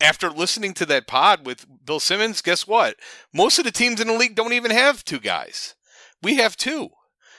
after 0.00 0.30
listening 0.30 0.74
to 0.74 0.86
that 0.86 1.06
pod 1.06 1.46
with 1.46 1.66
Bill 1.84 2.00
Simmons, 2.00 2.42
guess 2.42 2.66
what? 2.66 2.96
Most 3.32 3.58
of 3.58 3.64
the 3.64 3.70
teams 3.70 4.00
in 4.00 4.08
the 4.08 4.14
league 4.14 4.34
don't 4.34 4.52
even 4.52 4.70
have 4.70 5.04
two 5.04 5.20
guys. 5.20 5.74
We 6.22 6.36
have 6.36 6.56
two. 6.56 6.90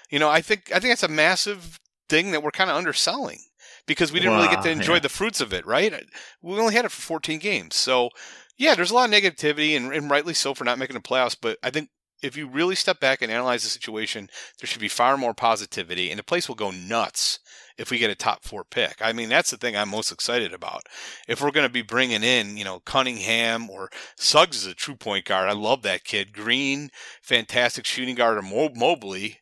You 0.09 0.19
know, 0.19 0.29
I 0.29 0.41
think 0.41 0.71
I 0.73 0.79
think 0.79 0.91
that's 0.91 1.03
a 1.03 1.07
massive 1.07 1.79
thing 2.09 2.31
that 2.31 2.43
we're 2.43 2.51
kind 2.51 2.69
of 2.69 2.75
underselling 2.75 3.39
because 3.87 4.11
we 4.11 4.19
didn't 4.19 4.35
really 4.35 4.49
get 4.49 4.63
to 4.63 4.69
enjoy 4.69 4.95
yeah. 4.95 4.99
the 4.99 5.09
fruits 5.09 5.41
of 5.41 5.53
it, 5.53 5.65
right? 5.65 5.93
We 6.41 6.59
only 6.59 6.73
had 6.73 6.85
it 6.85 6.91
for 6.91 7.01
14 7.01 7.39
games. 7.39 7.75
So, 7.75 8.09
yeah, 8.57 8.75
there's 8.75 8.91
a 8.91 8.95
lot 8.95 9.09
of 9.09 9.15
negativity 9.15 9.75
and, 9.75 9.93
and 9.93 10.09
rightly 10.09 10.33
so 10.33 10.53
for 10.53 10.63
not 10.63 10.79
making 10.79 10.95
the 10.95 11.01
playoffs, 11.01 11.37
but 11.39 11.57
I 11.61 11.69
think 11.69 11.89
if 12.23 12.35
you 12.35 12.47
really 12.47 12.75
step 12.75 12.99
back 12.99 13.21
and 13.21 13.31
analyze 13.31 13.63
the 13.63 13.69
situation, 13.69 14.29
there 14.59 14.67
should 14.67 14.81
be 14.81 14.87
far 14.87 15.17
more 15.17 15.33
positivity 15.33 16.09
and 16.09 16.19
the 16.19 16.23
place 16.23 16.47
will 16.47 16.55
go 16.55 16.71
nuts 16.71 17.39
if 17.77 17.91
we 17.91 17.97
get 17.97 18.09
a 18.09 18.15
top 18.15 18.43
four 18.43 18.63
pick. 18.63 18.97
I 19.01 19.13
mean, 19.13 19.29
that's 19.29 19.51
the 19.51 19.57
thing 19.57 19.75
I'm 19.75 19.89
most 19.89 20.11
excited 20.11 20.53
about. 20.53 20.83
If 21.27 21.41
we're 21.41 21.51
going 21.51 21.67
to 21.67 21.73
be 21.73 21.81
bringing 21.81 22.23
in, 22.23 22.57
you 22.57 22.63
know, 22.63 22.79
Cunningham 22.79 23.69
or 23.69 23.89
Suggs 24.15 24.57
is 24.57 24.65
a 24.65 24.73
true 24.73 24.95
point 24.95 25.25
guard. 25.25 25.49
I 25.49 25.53
love 25.53 25.81
that 25.83 26.03
kid. 26.03 26.33
Green, 26.33 26.89
fantastic 27.21 27.85
shooting 27.85 28.15
guard, 28.15 28.37
or 28.37 28.41
Mo- 28.41 28.71
Mobley. 28.75 29.39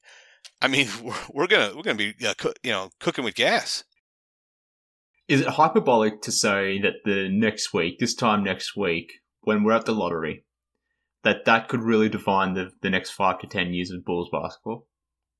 I 0.62 0.68
mean, 0.68 0.88
we're, 1.04 1.14
we're 1.32 1.48
gonna 1.48 1.74
we're 1.76 1.84
gonna 1.84 1.98
be 1.98 2.16
uh, 2.26 2.34
coo- 2.38 2.54
you 2.64 2.72
know 2.72 2.90
cooking 3.00 3.24
with 3.24 3.36
gas. 3.36 3.84
Is 5.28 5.42
it 5.42 5.48
hyperbolic 5.48 6.22
to 6.24 6.32
say 6.32 6.82
that 6.82 6.96
the 7.06 7.30
next 7.30 7.74
week, 7.74 7.98
this 8.00 8.14
time 8.14 8.44
next 8.44 8.76
week, 8.76 9.10
when 9.42 9.64
we're 9.64 9.72
at 9.72 9.86
the 9.86 9.94
lottery, 9.94 10.44
that 11.24 11.46
that 11.46 11.70
could 11.70 11.82
really 11.82 12.10
define 12.10 12.54
the 12.54 12.72
the 12.82 12.90
next 12.90 13.12
five 13.12 13.40
to 13.40 13.48
ten 13.48 13.74
years 13.74 13.92
of 13.92 14.04
Bulls 14.04 14.30
basketball? 14.32 14.88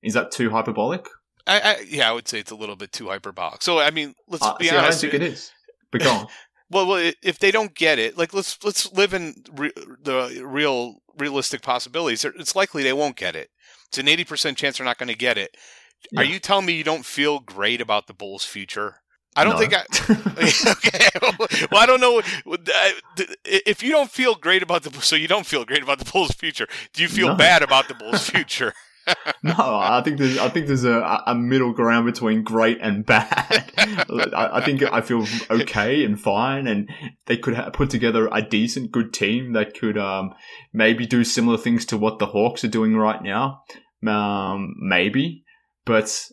Is 0.02 0.14
that 0.14 0.32
too 0.32 0.52
hyperbolic? 0.52 1.08
I, 1.48 1.60
I 1.60 1.80
yeah, 1.88 2.10
I 2.10 2.14
would 2.14 2.28
say 2.28 2.40
it's 2.40 2.52
a 2.52 2.56
little 2.56 2.76
bit 2.76 2.92
too 2.92 3.08
hyperbolic. 3.10 3.62
So 3.62 3.80
I 3.80 3.92
mean, 3.92 4.16
let's 4.28 4.44
Uh, 4.46 4.56
be 4.58 4.66
see, 4.70 4.76
I 4.76 4.84
honest. 4.84 5.02
think 5.02 5.14
it 5.14 5.22
is. 5.24 5.52
But 5.92 6.02
go 6.02 6.12
on. 6.12 6.28
Well, 6.72 6.88
well, 6.88 7.12
if 7.22 7.38
they 7.38 7.52
don't 7.52 7.76
get 7.76 8.00
it, 8.00 8.18
like 8.18 8.34
let's 8.34 8.58
let's 8.64 8.92
live 8.94 9.14
in 9.14 9.36
re- 9.52 9.74
the 10.02 10.42
real 10.44 11.04
realistic 11.20 11.62
possibilities. 11.62 12.26
It's 12.26 12.56
likely 12.56 12.82
they 12.82 12.94
won't 12.94 13.16
get 13.16 13.36
it. 13.36 13.50
It's 13.90 14.00
an 14.00 14.08
eighty 14.08 14.24
percent 14.24 14.58
chance 14.58 14.78
they're 14.80 14.86
not 14.86 14.98
going 14.98 15.10
to 15.10 15.16
get 15.16 15.38
it. 15.38 15.56
Are 16.18 16.24
you 16.24 16.40
telling 16.40 16.66
me 16.66 16.74
you 16.74 16.84
don't 16.84 17.06
feel 17.06 17.40
great 17.42 17.80
about 17.80 18.08
the 18.08 18.14
Bulls' 18.16 18.46
future? 18.46 18.96
I 19.36 19.44
don't 19.44 19.54
No. 19.54 19.60
think 19.60 19.76
I. 19.76 19.84
okay. 20.72 21.68
Well, 21.72 21.80
I 21.82 21.86
don't 21.86 22.02
know. 22.02 22.22
If 23.46 23.84
you 23.84 23.92
don't 23.92 24.10
feel 24.10 24.34
great 24.34 24.64
about 24.64 24.82
the, 24.84 25.00
so 25.02 25.16
you 25.16 25.28
don't 25.28 25.46
feel 25.46 25.66
great 25.66 25.84
about 25.84 26.00
the 26.00 26.12
Bulls' 26.12 26.32
future. 26.32 26.68
Do 26.94 27.04
you 27.04 27.10
feel 27.10 27.28
No. 27.30 27.36
bad 27.36 27.62
about 27.62 27.88
the 27.88 27.94
Bulls' 27.94 28.28
future? 28.30 28.74
No, 29.46 29.56
I 29.58 30.02
think 30.02 30.20
there's 30.20 30.38
I 30.38 30.48
think 30.48 30.68
there's 30.68 30.86
a, 30.86 31.22
a 31.28 31.36
middle 31.36 31.74
ground 31.74 32.06
between 32.06 32.44
great 32.44 32.78
and 32.82 33.06
bad. 33.06 33.70
I, 33.78 34.50
I 34.54 34.64
think 34.64 34.82
I 34.84 35.02
feel 35.02 35.26
okay 35.50 36.06
and 36.06 36.20
fine, 36.20 36.66
and 36.66 36.90
they 37.26 37.36
could 37.36 37.56
ha- 37.56 37.70
put 37.70 37.90
together 37.90 38.30
a 38.32 38.42
decent, 38.42 38.92
good 38.92 39.12
team 39.12 39.52
that 39.54 39.78
could 39.78 39.98
um, 39.98 40.34
maybe 40.72 41.06
do 41.06 41.26
similar 41.26 41.58
things 41.58 41.86
to 41.88 41.98
what 41.98 42.20
the 42.20 42.28
Hawks 42.28 42.64
are 42.64 42.70
doing 42.70 42.96
right 42.96 43.22
now. 43.22 43.64
Um, 44.08 44.76
maybe, 44.80 45.44
but 45.84 46.26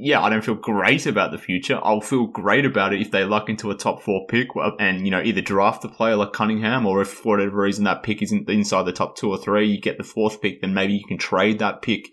yeah, 0.00 0.22
I 0.22 0.30
don't 0.30 0.44
feel 0.44 0.54
great 0.54 1.06
about 1.06 1.32
the 1.32 1.38
future. 1.38 1.80
I'll 1.82 2.00
feel 2.00 2.26
great 2.26 2.64
about 2.64 2.92
it 2.92 3.00
if 3.00 3.10
they 3.10 3.24
luck 3.24 3.48
into 3.48 3.72
a 3.72 3.74
top 3.74 4.00
four 4.00 4.26
pick 4.28 4.46
and, 4.78 5.04
you 5.04 5.10
know, 5.10 5.20
either 5.20 5.40
draft 5.40 5.84
a 5.84 5.88
player 5.88 6.14
like 6.14 6.32
Cunningham 6.32 6.86
or 6.86 7.02
if 7.02 7.08
for 7.08 7.36
whatever 7.36 7.62
reason 7.62 7.82
that 7.84 8.04
pick 8.04 8.22
isn't 8.22 8.48
inside 8.48 8.84
the 8.84 8.92
top 8.92 9.16
two 9.16 9.28
or 9.28 9.38
three, 9.38 9.66
you 9.66 9.80
get 9.80 9.98
the 9.98 10.04
fourth 10.04 10.40
pick, 10.40 10.60
then 10.60 10.72
maybe 10.72 10.92
you 10.92 11.04
can 11.04 11.18
trade 11.18 11.58
that 11.58 11.82
pick 11.82 12.06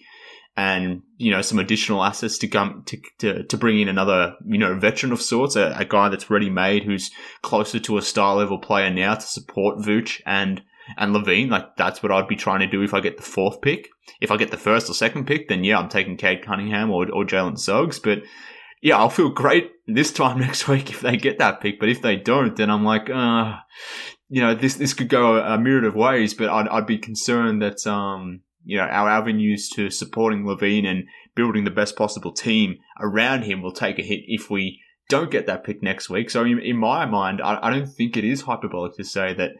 and, 0.57 1.03
you 1.17 1.29
know, 1.29 1.43
some 1.43 1.59
additional 1.59 2.03
assets 2.03 2.39
to 2.39 2.47
come 2.47 2.81
to, 2.87 2.97
to, 3.19 3.43
to 3.43 3.57
bring 3.57 3.79
in 3.79 3.87
another, 3.87 4.33
you 4.47 4.57
know, 4.57 4.73
veteran 4.79 5.11
of 5.11 5.21
sorts, 5.21 5.55
a, 5.55 5.75
a 5.77 5.85
guy 5.85 6.09
that's 6.09 6.31
ready 6.31 6.49
made 6.49 6.83
who's 6.83 7.11
closer 7.43 7.79
to 7.79 7.97
a 7.99 8.01
star 8.01 8.35
level 8.35 8.57
player 8.57 8.89
now 8.89 9.13
to 9.13 9.21
support 9.21 9.77
Vooch 9.77 10.21
and 10.25 10.63
and 10.97 11.13
LaVine, 11.13 11.49
like 11.49 11.75
that's 11.75 12.01
what 12.01 12.11
I'd 12.11 12.27
be 12.27 12.35
trying 12.35 12.59
to 12.61 12.67
do 12.67 12.81
if 12.81 12.93
I 12.93 12.99
get 12.99 13.17
the 13.17 13.23
fourth 13.23 13.61
pick. 13.61 13.89
If 14.21 14.31
I 14.31 14.37
get 14.37 14.51
the 14.51 14.57
first 14.57 14.89
or 14.89 14.93
second 14.93 15.27
pick, 15.27 15.47
then 15.47 15.63
yeah, 15.63 15.79
I'm 15.79 15.89
taking 15.89 16.17
Cade 16.17 16.45
Cunningham 16.45 16.91
or, 16.91 17.11
or 17.11 17.25
Jalen 17.25 17.57
Suggs. 17.57 17.99
But 17.99 18.23
yeah, 18.81 18.97
I'll 18.97 19.09
feel 19.09 19.29
great 19.29 19.71
this 19.87 20.11
time 20.11 20.39
next 20.39 20.67
week 20.67 20.89
if 20.89 21.01
they 21.01 21.17
get 21.17 21.39
that 21.39 21.61
pick. 21.61 21.79
But 21.79 21.89
if 21.89 22.01
they 22.01 22.15
don't, 22.15 22.55
then 22.55 22.69
I'm 22.69 22.83
like, 22.83 23.09
uh, 23.09 23.55
you 24.29 24.41
know, 24.41 24.55
this 24.55 24.75
this 24.75 24.93
could 24.93 25.09
go 25.09 25.37
a 25.37 25.57
myriad 25.57 25.85
of 25.85 25.95
ways. 25.95 26.33
But 26.33 26.49
I'd, 26.49 26.67
I'd 26.67 26.87
be 26.87 26.97
concerned 26.97 27.61
that 27.61 27.85
um, 27.87 28.41
you 28.63 28.77
know, 28.77 28.83
our 28.83 29.09
avenues 29.09 29.69
to 29.69 29.89
supporting 29.89 30.43
LaVine 30.43 30.85
and 30.85 31.05
building 31.35 31.63
the 31.63 31.71
best 31.71 31.95
possible 31.95 32.31
team 32.31 32.77
around 32.99 33.43
him 33.43 33.61
will 33.61 33.71
take 33.71 33.99
a 33.99 34.03
hit 34.03 34.21
if 34.27 34.49
we 34.49 34.81
don't 35.07 35.31
get 35.31 35.45
that 35.45 35.63
pick 35.63 35.83
next 35.83 36.09
week. 36.09 36.29
So 36.29 36.43
in, 36.43 36.59
in 36.59 36.77
my 36.77 37.05
mind, 37.05 37.41
I, 37.41 37.59
I 37.61 37.69
don't 37.69 37.87
think 37.87 38.17
it 38.17 38.23
is 38.23 38.41
hyperbolic 38.41 38.95
to 38.95 39.03
say 39.03 39.33
that 39.35 39.51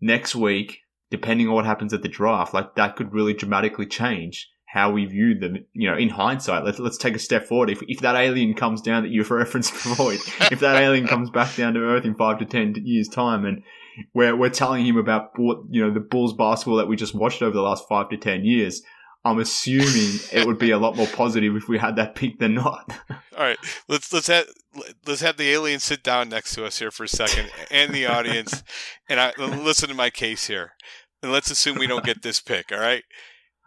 next 0.00 0.34
week, 0.34 0.80
depending 1.10 1.48
on 1.48 1.54
what 1.54 1.64
happens 1.64 1.92
at 1.92 2.02
the 2.02 2.08
draft, 2.08 2.54
like 2.54 2.74
that 2.76 2.96
could 2.96 3.12
really 3.12 3.34
dramatically 3.34 3.86
change 3.86 4.48
how 4.72 4.92
we 4.92 5.04
view 5.04 5.36
them, 5.36 5.56
you 5.72 5.90
know, 5.90 5.96
in 5.96 6.08
hindsight, 6.08 6.64
let's, 6.64 6.78
let's 6.78 6.96
take 6.96 7.16
a 7.16 7.18
step 7.18 7.44
forward. 7.46 7.70
If, 7.70 7.82
if 7.88 8.00
that 8.00 8.14
alien 8.14 8.54
comes 8.54 8.80
down 8.80 9.02
that 9.02 9.10
you've 9.10 9.30
referenced 9.30 9.72
before, 9.72 10.12
if 10.12 10.60
that 10.60 10.80
alien 10.80 11.08
comes 11.08 11.28
back 11.28 11.56
down 11.56 11.74
to 11.74 11.80
earth 11.80 12.04
in 12.04 12.14
five 12.14 12.38
to 12.38 12.44
10 12.44 12.76
years 12.84 13.08
time 13.08 13.44
and 13.44 13.64
we're, 14.14 14.36
we're 14.36 14.48
telling 14.48 14.86
him 14.86 14.96
about 14.96 15.32
what, 15.36 15.58
you 15.70 15.84
know, 15.84 15.92
the 15.92 15.98
Bulls 15.98 16.34
basketball 16.34 16.76
that 16.76 16.86
we 16.86 16.94
just 16.94 17.16
watched 17.16 17.42
over 17.42 17.52
the 17.52 17.62
last 17.62 17.88
five 17.88 18.10
to 18.10 18.16
10 18.16 18.44
years, 18.44 18.82
I'm 19.24 19.38
assuming 19.38 20.20
it 20.32 20.46
would 20.46 20.58
be 20.58 20.70
a 20.70 20.78
lot 20.78 20.96
more 20.96 21.06
positive 21.12 21.54
if 21.56 21.68
we 21.68 21.78
had 21.78 21.96
that 21.96 22.14
pick 22.14 22.38
than 22.38 22.54
not. 22.54 22.90
All 23.10 23.44
right, 23.44 23.58
let's 23.88 24.12
let's 24.12 24.28
have 24.28 24.46
let's 25.06 25.20
have 25.20 25.36
the 25.36 25.50
alien 25.50 25.80
sit 25.80 26.02
down 26.02 26.28
next 26.28 26.54
to 26.54 26.64
us 26.64 26.78
here 26.78 26.90
for 26.90 27.04
a 27.04 27.08
second, 27.08 27.50
and 27.70 27.92
the 27.92 28.06
audience, 28.06 28.62
and 29.08 29.20
I 29.20 29.32
listen 29.36 29.88
to 29.88 29.94
my 29.94 30.10
case 30.10 30.46
here, 30.46 30.72
and 31.22 31.32
let's 31.32 31.50
assume 31.50 31.78
we 31.78 31.86
don't 31.86 32.04
get 32.04 32.22
this 32.22 32.40
pick. 32.40 32.72
All 32.72 32.78
right, 32.78 33.04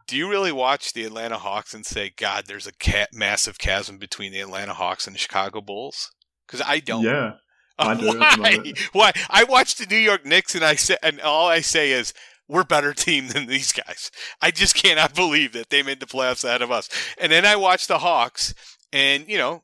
do 0.07 0.17
you 0.17 0.29
really 0.29 0.51
watch 0.51 0.93
the 0.93 1.05
Atlanta 1.05 1.37
Hawks 1.37 1.73
and 1.73 1.85
say, 1.85 2.11
"God, 2.15 2.45
there's 2.47 2.67
a 2.67 3.07
massive 3.13 3.59
chasm 3.59 3.97
between 3.97 4.31
the 4.31 4.41
Atlanta 4.41 4.73
Hawks 4.73 5.05
and 5.05 5.15
the 5.15 5.19
Chicago 5.19 5.61
Bulls"? 5.61 6.11
Because 6.47 6.61
I 6.65 6.79
don't. 6.79 7.03
Yeah. 7.03 7.33
I 7.79 7.95
do 7.95 8.19
Why? 8.19 8.73
Why? 8.91 9.11
I 9.29 9.43
watch 9.45 9.75
the 9.75 9.87
New 9.87 9.97
York 9.97 10.25
Knicks 10.25 10.53
and 10.53 10.63
I 10.63 10.75
say, 10.75 10.95
and 11.01 11.19
all 11.19 11.47
I 11.47 11.61
say 11.61 11.91
is, 11.91 12.13
we're 12.47 12.63
better 12.63 12.93
team 12.93 13.27
than 13.27 13.47
these 13.47 13.71
guys. 13.71 14.11
I 14.41 14.51
just 14.51 14.75
cannot 14.75 15.15
believe 15.15 15.53
that 15.53 15.69
they 15.69 15.83
made 15.83 15.99
the 15.99 16.05
playoffs 16.05 16.43
ahead 16.43 16.61
of 16.61 16.71
us. 16.71 16.89
And 17.17 17.31
then 17.31 17.45
I 17.45 17.55
watch 17.55 17.87
the 17.87 17.99
Hawks, 17.99 18.53
and 18.91 19.27
you 19.27 19.37
know, 19.37 19.63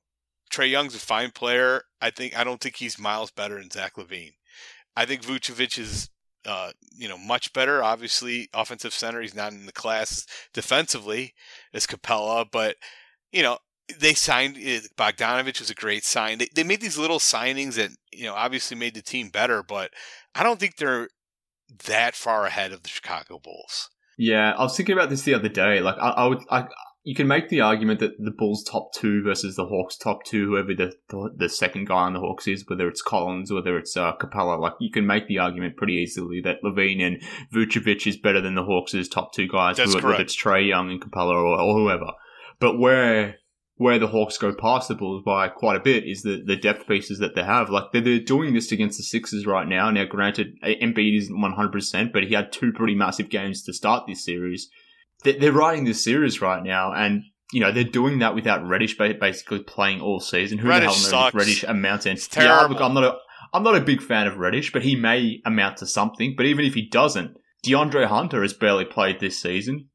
Trae 0.51 0.69
Young's 0.69 0.95
a 0.95 0.99
fine 0.99 1.31
player. 1.31 1.83
I 2.01 2.09
think 2.09 2.37
I 2.37 2.43
don't 2.43 2.61
think 2.61 2.77
he's 2.77 2.99
miles 2.99 3.31
better 3.31 3.55
than 3.55 3.71
Zach 3.71 3.95
LaVine. 3.95 4.33
I 4.95 5.05
think 5.05 5.23
Vucevic 5.23 5.77
is 5.77 6.09
uh, 6.45 6.71
you 6.95 7.07
know, 7.07 7.17
much 7.17 7.53
better. 7.53 7.83
Obviously, 7.83 8.49
offensive 8.53 8.93
center, 8.93 9.21
he's 9.21 9.35
not 9.35 9.51
in 9.51 9.65
the 9.65 9.71
class 9.71 10.25
defensively 10.53 11.33
as 11.73 11.85
Capela, 11.85 12.45
but 12.49 12.75
you 13.31 13.43
know, 13.43 13.57
they 13.99 14.13
signed 14.13 14.57
eh, 14.61 14.81
Bogdanovic 14.97 15.59
was 15.59 15.69
a 15.69 15.75
great 15.75 16.03
sign. 16.03 16.37
They, 16.37 16.49
they 16.55 16.63
made 16.63 16.81
these 16.81 16.97
little 16.97 17.19
signings 17.19 17.75
that 17.75 17.91
you 18.11 18.25
know 18.25 18.33
obviously 18.33 18.77
made 18.77 18.93
the 18.93 19.01
team 19.01 19.29
better, 19.29 19.63
but 19.63 19.91
I 20.35 20.43
don't 20.43 20.59
think 20.59 20.77
they're 20.77 21.09
that 21.85 22.15
far 22.15 22.45
ahead 22.45 22.71
of 22.71 22.83
the 22.83 22.89
Chicago 22.89 23.39
Bulls. 23.39 23.89
Yeah, 24.17 24.51
I 24.57 24.63
was 24.63 24.75
thinking 24.75 24.93
about 24.93 25.09
this 25.09 25.21
the 25.21 25.33
other 25.33 25.49
day. 25.49 25.79
Like, 25.79 25.95
I, 25.97 26.09
I 26.09 26.25
would, 26.27 26.39
I, 26.49 26.67
you 27.03 27.15
can 27.15 27.27
make 27.27 27.47
the 27.47 27.61
argument 27.61 28.01
that 28.01 28.17
the 28.19 28.31
Bulls' 28.31 28.63
top 28.63 28.93
two 28.93 29.23
versus 29.23 29.55
the 29.55 29.65
Hawks' 29.65 29.95
top 29.97 30.25
two, 30.25 30.47
whoever 30.47 30.73
the, 30.73 30.93
the, 31.09 31.29
the 31.37 31.49
second 31.49 31.87
guy 31.87 32.01
on 32.01 32.13
the 32.13 32.19
Hawks 32.19 32.45
is, 32.47 32.65
whether 32.67 32.87
it's 32.89 33.01
Collins, 33.01 33.51
whether 33.51 33.77
it's 33.77 33.95
uh, 33.95 34.13
Capela, 34.17 34.59
like 34.59 34.73
you 34.81 34.91
can 34.91 35.07
make 35.07 35.27
the 35.27 35.39
argument 35.39 35.77
pretty 35.77 35.93
easily 35.93 36.41
that 36.41 36.57
LaVine 36.63 37.01
and 37.01 37.21
Vucevic 37.53 38.05
is 38.05 38.17
better 38.17 38.41
than 38.41 38.55
the 38.55 38.63
Hawks' 38.63 39.07
top 39.07 39.33
two 39.33 39.47
guys, 39.47 39.77
That's 39.77 39.95
whether, 39.95 40.07
correct. 40.07 40.21
it's 40.21 40.35
Trae 40.35 40.67
Young 40.67 40.91
and 40.91 41.01
Capela 41.01 41.31
or, 41.33 41.59
or 41.59 41.73
whoever. 41.73 42.11
But 42.59 42.77
where 42.77 43.35
where 43.79 43.97
the 43.97 44.07
Hawks 44.07 44.37
go 44.37 44.53
past 44.53 44.89
the 44.89 44.93
Bulls 44.93 45.23
by 45.23 45.47
quite 45.47 45.77
a 45.77 45.79
bit 45.79 46.03
is 46.03 46.21
the, 46.21 46.43
the 46.45 46.57
depth 46.57 46.85
pieces 46.85 47.19
that 47.19 47.33
they 47.33 47.43
have. 47.43 47.69
Like 47.69 47.93
they're, 47.93 48.01
they're 48.01 48.19
doing 48.19 48.53
this 48.53 48.73
against 48.73 48.97
the 48.97 49.03
Sixers 49.03 49.47
right 49.47 49.65
now. 49.65 49.89
Now, 49.89 50.03
granted, 50.03 50.59
Embiid 50.61 51.17
isn't 51.17 51.33
100%, 51.33 52.11
but 52.11 52.23
he 52.23 52.33
had 52.33 52.51
two 52.51 52.73
pretty 52.73 52.93
massive 52.93 53.29
games 53.29 53.63
to 53.63 53.73
start 53.73 54.03
this 54.05 54.25
series. 54.25 54.69
They're, 55.23 55.39
they're 55.39 55.53
riding 55.53 55.85
this 55.85 56.03
series 56.03 56.41
right 56.41 56.61
now, 56.61 56.91
and 56.93 57.23
you 57.53 57.61
know 57.61 57.71
they're 57.71 57.85
doing 57.85 58.19
that 58.19 58.35
without 58.35 58.67
Reddish 58.67 58.97
basically 58.97 59.63
playing 59.63 60.01
all 60.01 60.19
season. 60.19 60.57
Who 60.57 60.67
Reddish 60.67 60.81
the 60.81 60.91
hell 60.91 61.01
knows 61.01 61.09
sucks. 61.09 61.35
Reddish 61.35 61.63
amounts 61.63 62.03
to? 62.03 62.11
It's 62.11 62.27
terrible. 62.27 62.75
Yeah, 62.75 62.81
look, 62.81 62.81
I'm 62.81 62.93
not 62.93 63.03
a 63.05 63.17
I'm 63.53 63.63
not 63.63 63.75
a 63.75 63.81
big 63.81 64.01
fan 64.01 64.27
of 64.27 64.37
Reddish, 64.37 64.73
but 64.73 64.81
he 64.81 64.97
may 64.97 65.41
amount 65.45 65.77
to 65.77 65.87
something. 65.87 66.33
But 66.35 66.47
even 66.47 66.65
if 66.65 66.73
he 66.73 66.85
doesn't, 66.85 67.37
DeAndre 67.65 68.07
Hunter 68.07 68.41
has 68.41 68.53
barely 68.53 68.85
played 68.85 69.21
this 69.21 69.41
season. 69.41 69.89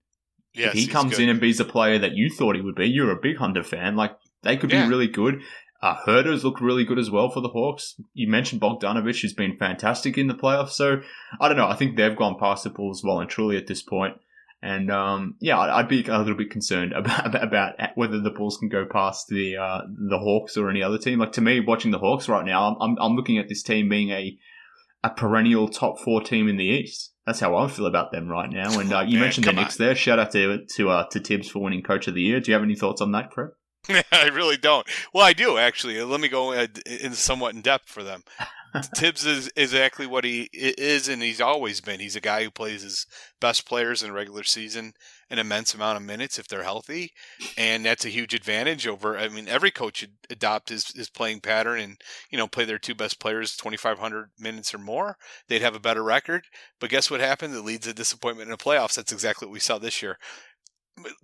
Yes, 0.55 0.69
if 0.69 0.73
he 0.75 0.87
comes 0.87 1.19
in 1.19 1.29
and 1.29 1.40
be 1.40 1.53
the 1.53 1.64
player 1.64 1.99
that 1.99 2.12
you 2.14 2.31
thought 2.31 2.55
he 2.57 2.62
would 2.62 2.75
be, 2.77 2.88
you're 2.88 3.11
a 3.11 3.21
big 3.21 3.37
Hunter 3.38 3.62
fan. 3.64 3.97
Like 3.97 4.17
they 4.43 4.57
could 4.57 4.71
Yeah. 4.73 4.85
be 4.85 4.90
really 4.90 5.09
good. 5.09 5.40
Uh, 5.83 5.97
Huerter's 6.07 6.45
looked 6.45 6.62
really 6.62 6.85
good 6.85 6.99
as 6.99 7.11
well 7.11 7.29
for 7.29 7.40
the 7.40 7.49
Hawks. 7.49 8.01
You 8.14 8.27
mentioned 8.29 8.62
Bogdanovic, 8.62 9.21
who's 9.21 9.35
been 9.35 9.57
fantastic 9.59 10.17
in 10.17 10.29
the 10.29 10.35
playoffs. 10.35 10.71
So 10.71 11.03
I 11.40 11.49
don't 11.49 11.59
know. 11.59 11.67
I 11.69 11.75
think 11.77 11.97
they've 11.97 12.17
gone 12.17 12.38
past 12.38 12.64
the 12.64 12.71
Bulls 12.71 13.03
well 13.05 13.21
and 13.21 13.29
truly 13.29 13.57
at 13.59 13.67
this 13.67 13.83
point. 13.83 14.14
And 14.62 14.90
um, 14.90 15.35
yeah, 15.40 15.59
I'd 15.59 15.88
be 15.88 16.03
a 16.07 16.19
little 16.19 16.37
bit 16.37 16.51
concerned 16.51 16.93
about 16.97 17.35
about 17.43 17.75
whether 17.97 18.19
the 18.19 18.31
Bulls 18.31 18.57
can 18.57 18.71
go 18.71 18.87
past 18.87 19.29
the 19.29 19.57
uh, 19.59 19.83
the 19.87 20.19
Hawks 20.19 20.57
or 20.57 20.71
any 20.71 20.83
other 20.83 20.97
team. 20.97 21.19
Like 21.19 21.33
to 21.33 21.43
me, 21.43 21.61
watching 21.61 21.90
the 21.90 21.99
Hawks 21.99 22.29
right 22.31 22.47
now, 22.47 22.75
I'm, 22.81 22.97
I'm 22.99 23.14
looking 23.14 23.37
at 23.37 23.49
this 23.51 23.62
team 23.62 23.90
being 23.90 24.09
a 24.11 24.38
a 25.05 25.11
perennial 25.11 25.69
top 25.69 26.01
four 26.01 26.23
team 26.23 26.49
in 26.49 26.57
the 26.57 26.64
East. 26.64 27.12
That's 27.27 27.38
how 27.38 27.57
I 27.57 27.69
feel 27.69 27.87
about 27.87 28.11
them 28.11 28.29
right 28.29 28.51
now. 28.51 28.79
And 28.81 28.93
uh, 28.93 29.01
you 29.01 29.12
Man, 29.12 29.21
mentioned 29.21 29.47
the 29.47 29.53
Knicks 29.53 29.77
there. 29.77 29.95
Shout 29.95 30.19
out 30.19 30.33
to 30.33 30.64
to 30.64 30.90
uh, 30.90 31.07
to 31.11 31.21
Thibs 31.21 31.49
for 31.49 31.61
winning 31.61 31.83
Coach 31.83 32.09
of 32.09 32.14
the 32.14 32.23
Year. 32.23 32.40
Do 32.40 32.51
you 32.51 32.55
have 32.55 32.64
any 32.64 32.75
thoughts 32.75 33.01
on 33.01 33.12
that, 33.12 33.31
Craig? 33.31 33.51
I 34.12 34.31
really 34.33 34.57
don't. 34.57 34.87
Well, 35.12 35.25
I 35.25 35.35
do 35.35 35.59
actually. 35.59 36.03
Let 36.03 36.21
me 36.21 36.29
go 36.29 36.53
uh, 36.53 36.67
in 36.87 37.12
somewhat 37.12 37.55
in 37.55 37.61
depth 37.61 37.88
for 37.88 38.03
them. 38.03 38.23
Thibs 38.97 39.25
is 39.25 39.53
exactly 39.55 40.07
what 40.07 40.25
he 40.25 40.49
is, 40.53 41.09
and 41.09 41.23
he's 41.23 41.40
always 41.40 41.81
been. 41.81 42.01
He's 42.01 42.17
a 42.17 42.21
guy 42.21 42.43
who 42.43 42.51
plays 42.51 42.83
his 42.83 43.07
best 43.40 43.69
players 43.69 44.03
in 44.03 44.12
regular 44.12 44.43
season 44.43 44.95
an 45.30 45.38
immense 45.38 45.74
amount 45.74 45.96
of 45.96 46.02
minutes 46.02 46.38
if 46.38 46.48
they're 46.48 46.62
healthy, 46.62 47.12
and 47.56 47.84
that's 47.84 48.04
a 48.04 48.10
huge 48.10 48.34
advantage 48.34 48.87
over. 48.87 49.18
I 49.18 49.28
mean, 49.28 49.48
every 49.48 49.70
coach 49.70 49.98
should 49.98 50.12
adopt 50.30 50.68
his, 50.68 50.88
his 50.94 51.10
playing 51.10 51.40
pattern 51.40 51.80
and 51.80 52.00
you 52.30 52.38
know 52.38 52.46
play 52.46 52.64
their 52.64 52.78
two 52.78 52.94
best 52.94 53.20
players 53.20 53.56
twenty 53.56 53.76
five 53.76 53.98
hundred 53.98 54.30
minutes 54.38 54.74
or 54.74 54.78
more. 54.78 55.16
They'd 55.48 55.62
have 55.62 55.74
a 55.74 55.80
better 55.80 56.02
record. 56.02 56.44
But 56.80 56.90
guess 56.90 57.10
what 57.10 57.20
happened? 57.20 57.54
It 57.54 57.62
leads 57.62 57.87
to 57.87 57.94
disappointment 57.94 58.48
in 58.48 58.52
the 58.52 58.56
playoffs. 58.56 58.94
That's 58.94 59.12
exactly 59.12 59.46
what 59.46 59.52
we 59.52 59.60
saw 59.60 59.78
this 59.78 60.02
year 60.02 60.18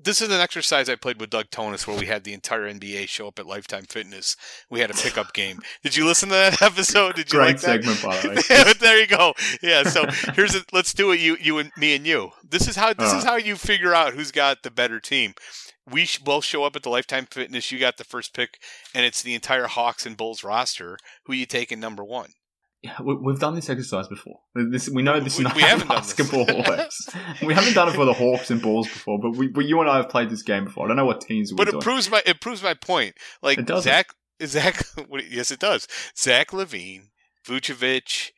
this 0.03 0.21
is 0.21 0.29
an 0.29 0.41
exercise 0.41 0.89
I 0.89 0.97
played 0.97 1.21
with 1.21 1.31
Doug 1.31 1.51
Thonus 1.51 1.87
where 1.87 1.97
we 1.99 2.07
had 2.07 2.25
the 2.25 2.33
entire 2.33 2.63
NBA 2.63 3.09
show 3.09 3.29
up 3.29 3.39
at 3.39 3.47
Lifetime 3.47 3.85
Fitness. 3.85 4.37
We 4.69 4.81
had 4.81 4.91
a 4.91 4.95
pickup 4.95 5.33
game. 5.35 5.61
Did 5.83 5.97
you 5.97 6.05
listen 6.07 6.29
to 6.31 6.35
that 6.35 6.61
episode? 6.63 7.15
Did 7.15 7.33
you 7.33 7.39
Great 7.39 7.47
like 7.47 7.61
that? 7.61 7.85
segment, 7.85 8.03
by 8.03 8.17
the 8.21 8.29
way. 8.31 8.73
There 8.81 8.99
you 9.01 9.07
go. 9.07 9.35
Yeah, 9.63 9.85
so 9.85 10.07
here's 10.35 10.55
a, 10.55 10.63
let's 10.73 10.93
do 10.93 11.13
it. 11.13 11.21
You, 11.21 11.37
you, 11.41 11.59
and 11.59 11.71
me 11.77 11.95
and 11.95 12.07
you. 12.07 12.31
This 12.49 12.67
is 12.69 12.77
how 12.77 12.93
this 12.95 13.13
is 13.13 13.25
Uh. 13.25 13.29
how 13.29 13.37
you 13.37 13.57
figure 13.57 13.95
out 13.95 14.15
who's 14.15 14.33
got 14.33 14.63
the 14.63 14.71
better 14.71 14.99
team. 15.01 15.35
We 15.91 16.05
sh- 16.05 16.19
both 16.19 16.45
show 16.45 16.65
up 16.65 16.77
at 16.77 16.83
the 16.83 16.91
Lifetime 16.91 17.27
Fitness. 17.31 17.71
You 17.73 17.79
got 17.79 17.97
the 17.97 18.05
first 18.05 18.35
pick, 18.35 18.59
and 18.95 19.05
it's 19.05 19.23
the 19.23 19.35
entire 19.35 19.67
Hawks 19.67 20.07
and 20.07 20.17
Bulls 20.17 20.43
roster. 20.45 20.99
Who 21.25 21.33
you 21.33 21.47
taking 21.47 21.81
number 21.81 22.05
one? 22.05 22.31
We've 23.03 23.39
done 23.39 23.55
this 23.55 23.69
exercise 23.69 24.09
before. 24.09 24.41
This, 24.55 24.89
we 24.89 25.03
know 25.03 25.21
this 25.21 25.37
We- 25.39 25.45
is 25.45 25.49
not 25.49 25.57
we 25.57 25.63
how 25.63 25.69
haven't 25.69 25.89
done 25.89 25.97
this. 26.03 26.15
basketball 26.15 26.47
works. 26.69 27.09
we 27.43 27.53
haven't 27.53 27.75
done 27.75 27.89
it 27.89 27.95
for 27.95 28.07
the 28.07 28.15
Hawks 28.15 28.51
and 28.51 28.63
Bulls 28.63 28.87
before, 28.89 29.19
but 29.21 29.33
we, 29.33 29.49
we, 29.49 29.67
you 29.67 29.81
and 29.81 29.91
I 29.91 29.97
have 29.99 30.09
played 30.09 30.31
this 30.31 30.43
game 30.43 30.65
before. 30.65 30.87
I 30.87 30.89
don't 30.89 30.97
know 30.97 31.05
what 31.05 31.21
teams 31.21 31.53
we're 31.53 31.59
But 31.59 31.69
it 31.69 31.73
doing. 31.73 31.83
proves 31.83 32.11
my 32.11 32.23
it 32.25 32.41
proves 32.41 32.63
my 32.63 32.73
point. 32.75 33.17
Like 33.43 33.59
It 33.59 33.67
doesn't. 33.67 33.91
Zach 33.91 34.09
Zach 34.43 34.83
yes 35.31 35.51
it 35.51 35.61
does. 35.61 35.87
Zach 36.17 36.53
LaVine, 36.53 37.09
Vucevic 37.47 38.31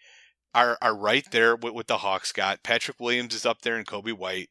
are 0.54 0.76
are 0.82 0.96
right 0.96 1.24
there 1.30 1.54
with 1.54 1.72
what 1.74 1.86
the 1.86 1.98
Hawks 1.98 2.32
got. 2.32 2.62
Patrick 2.64 2.98
Williams 2.98 3.34
is 3.34 3.46
up 3.46 3.62
there 3.62 3.76
and 3.76 3.86
Coby 3.86 4.12
White. 4.12 4.48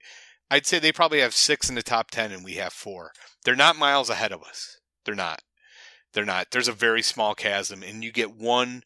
I'd 0.50 0.66
say 0.66 0.80
they 0.80 0.92
probably 0.94 1.20
have 1.20 1.34
six 1.34 1.68
in 1.70 1.76
the 1.76 1.84
top 1.84 2.12
ten 2.12 2.32
and 2.32 2.44
we 2.46 2.54
have 2.54 2.72
four. 2.74 3.12
They're 3.44 3.56
not 3.58 3.76
miles 3.78 4.10
ahead 4.10 4.32
of 4.32 4.42
us. 4.44 4.78
They're 5.06 5.16
not. 5.16 5.42
They're 6.14 6.26
not. 6.26 6.48
There's 6.52 6.68
a 6.70 6.74
very 6.74 7.02
small 7.02 7.36
chasm 7.36 7.84
and 7.84 8.04
you 8.04 8.12
get 8.12 8.36
one 8.36 8.84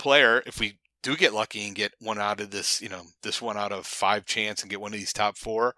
player 0.00 0.42
if 0.46 0.58
we 0.58 0.78
do 1.02 1.14
get 1.16 1.34
lucky 1.34 1.66
and 1.66 1.76
get 1.76 1.92
one 2.00 2.18
out 2.18 2.40
of 2.40 2.50
this, 2.50 2.80
you 2.80 2.88
know, 2.88 3.02
this 3.22 3.40
one 3.40 3.56
out 3.56 3.72
of 3.72 3.86
five 3.86 4.26
chance 4.26 4.62
and 4.62 4.70
get 4.70 4.80
one 4.80 4.92
of 4.92 4.98
these 4.98 5.12
top 5.12 5.36
four, 5.36 5.74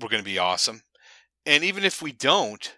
we're 0.00 0.08
going 0.08 0.22
to 0.22 0.30
be 0.30 0.38
awesome. 0.38 0.82
And 1.44 1.64
even 1.64 1.84
if 1.84 2.00
we 2.00 2.12
don't, 2.12 2.76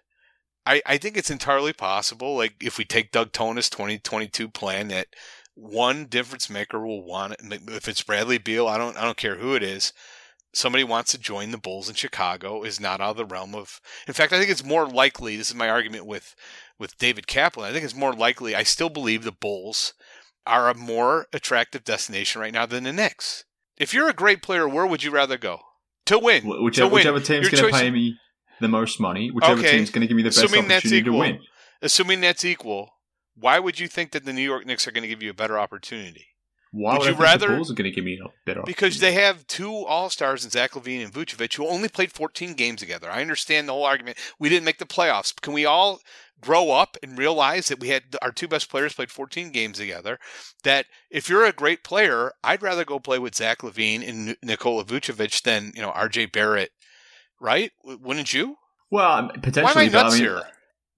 I, 0.65 0.81
I 0.85 0.97
think 0.97 1.17
it's 1.17 1.31
entirely 1.31 1.73
possible. 1.73 2.35
Like 2.35 2.55
if 2.61 2.77
we 2.77 2.85
take 2.85 3.11
Doug 3.11 3.31
Thonus' 3.31 3.69
2022 3.69 4.49
plan, 4.49 4.89
that 4.89 5.07
one 5.55 6.05
difference 6.05 6.49
maker 6.49 6.85
will 6.85 7.03
want 7.03 7.33
it. 7.33 7.61
If 7.67 7.87
it's 7.87 8.03
Bradley 8.03 8.37
Beal, 8.37 8.67
I 8.67 8.77
don't 8.77 8.97
I 8.97 9.03
don't 9.03 9.17
care 9.17 9.35
who 9.35 9.55
it 9.55 9.63
is. 9.63 9.93
Somebody 10.53 10.83
wants 10.83 11.11
to 11.11 11.17
join 11.17 11.51
the 11.51 11.57
Bulls 11.57 11.87
in 11.87 11.95
Chicago 11.95 12.63
is 12.63 12.79
not 12.79 12.99
out 12.99 13.11
of 13.11 13.17
the 13.17 13.25
realm 13.25 13.55
of. 13.55 13.79
In 14.05 14.13
fact, 14.13 14.33
I 14.33 14.39
think 14.39 14.51
it's 14.51 14.65
more 14.65 14.85
likely. 14.85 15.37
This 15.37 15.49
is 15.49 15.55
my 15.55 15.69
argument 15.69 16.05
with 16.05 16.35
with 16.77 16.97
David 16.97 17.27
Kaplan. 17.27 17.69
I 17.69 17.73
think 17.73 17.85
it's 17.85 17.95
more 17.95 18.13
likely. 18.13 18.53
I 18.53 18.63
still 18.63 18.89
believe 18.89 19.23
the 19.23 19.31
Bulls 19.31 19.93
are 20.45 20.69
a 20.69 20.75
more 20.75 21.27
attractive 21.33 21.83
destination 21.83 22.41
right 22.41 22.53
now 22.53 22.65
than 22.65 22.83
the 22.83 22.93
Knicks. 22.93 23.45
If 23.77 23.93
you're 23.93 24.09
a 24.09 24.13
great 24.13 24.41
player, 24.41 24.67
where 24.67 24.85
would 24.85 25.03
you 25.03 25.11
rather 25.11 25.37
go 25.37 25.59
to 26.07 26.19
win? 26.19 26.43
Wh- 26.43 26.63
Whichever, 26.63 26.89
to 26.89 26.93
win. 26.93 26.99
whichever 26.99 27.19
team's 27.19 27.49
going 27.49 27.63
to 27.63 27.69
choice- 27.71 27.81
pay 27.81 27.91
me 27.91 28.17
the 28.59 28.67
most 28.67 28.99
money, 28.99 29.29
whichever 29.31 29.59
Okay. 29.59 29.71
team's 29.77 29.89
going 29.89 30.01
to 30.01 30.07
give 30.07 30.17
me 30.17 30.23
the 30.23 30.29
best 30.29 30.43
Assuming 30.43 30.67
that's 30.67 30.85
opportunity 30.85 31.03
to 31.03 31.09
equal. 31.09 31.19
win. 31.19 31.39
Assuming 31.81 32.21
that's 32.21 32.45
equal, 32.45 32.93
why 33.35 33.57
would 33.59 33.79
you 33.79 33.87
think 33.87 34.11
that 34.11 34.25
the 34.25 34.33
New 34.33 34.43
York 34.43 34.65
Knicks 34.65 34.87
are 34.87 34.91
going 34.91 35.01
to 35.03 35.07
give 35.07 35.23
you 35.23 35.29
a 35.31 35.33
better 35.33 35.57
opportunity? 35.57 36.27
Why 36.73 36.93
Would 36.93 37.01
would, 37.01 37.15
you 37.17 37.21
rather- 37.21 37.47
the 37.49 37.55
Bulls 37.55 37.71
are 37.71 37.75
going 37.75 37.89
to 37.89 37.95
give 37.95 38.05
me 38.05 38.17
a 38.23 38.29
better 38.45 38.61
Because 38.65 38.99
they 38.99 39.11
have 39.13 39.45
two 39.47 39.73
All 39.85 40.09
Stars 40.09 40.45
in 40.45 40.51
Zach 40.51 40.71
LaVine 40.71 41.03
and 41.03 41.13
Vucevic 41.13 41.55
who 41.55 41.67
only 41.67 41.89
played 41.89 42.13
14 42.13 42.53
games 42.53 42.79
together. 42.79 43.09
I 43.11 43.21
understand 43.21 43.67
the 43.67 43.73
whole 43.73 43.83
argument. 43.83 44.17
We 44.39 44.47
didn't 44.47 44.63
make 44.65 44.77
the 44.79 44.85
playoffs. 44.85 45.39
Can 45.41 45.51
we 45.53 45.65
all 45.65 45.99
grow 46.39 46.71
up 46.71 46.95
and 47.03 47.17
realize 47.17 47.67
that 47.67 47.81
we 47.81 47.89
had 47.89 48.03
our 48.21 48.31
two 48.31 48.47
best 48.47 48.69
players 48.69 48.93
played 48.93 49.11
14 49.11 49.51
games 49.51 49.79
together? 49.79 50.17
That 50.63 50.85
if 51.09 51.27
you're 51.27 51.43
a 51.45 51.51
great 51.51 51.83
player, 51.83 52.31
I'd 52.41 52.61
rather 52.63 52.85
go 52.85 52.99
play 52.99 53.19
with 53.19 53.35
Zach 53.35 53.59
LaVine 53.63 54.07
and 54.07 54.37
Nikola 54.41 54.85
Vucevic 54.85 55.41
than 55.43 55.73
you 55.75 55.81
know 55.81 55.91
R.J. 55.91 56.27
Barrett, 56.27 56.71
right? 57.41 57.71
Wouldn't 57.83 58.33
you? 58.33 58.55
well, 58.89 59.11
um, 59.11 59.27
Why 59.27 59.35
potentially, 59.41 59.85
am 59.87 59.95
I 59.95 60.01
nuts 60.03 60.15
I 60.15 60.17
mean, 60.17 60.23
here? 60.23 60.41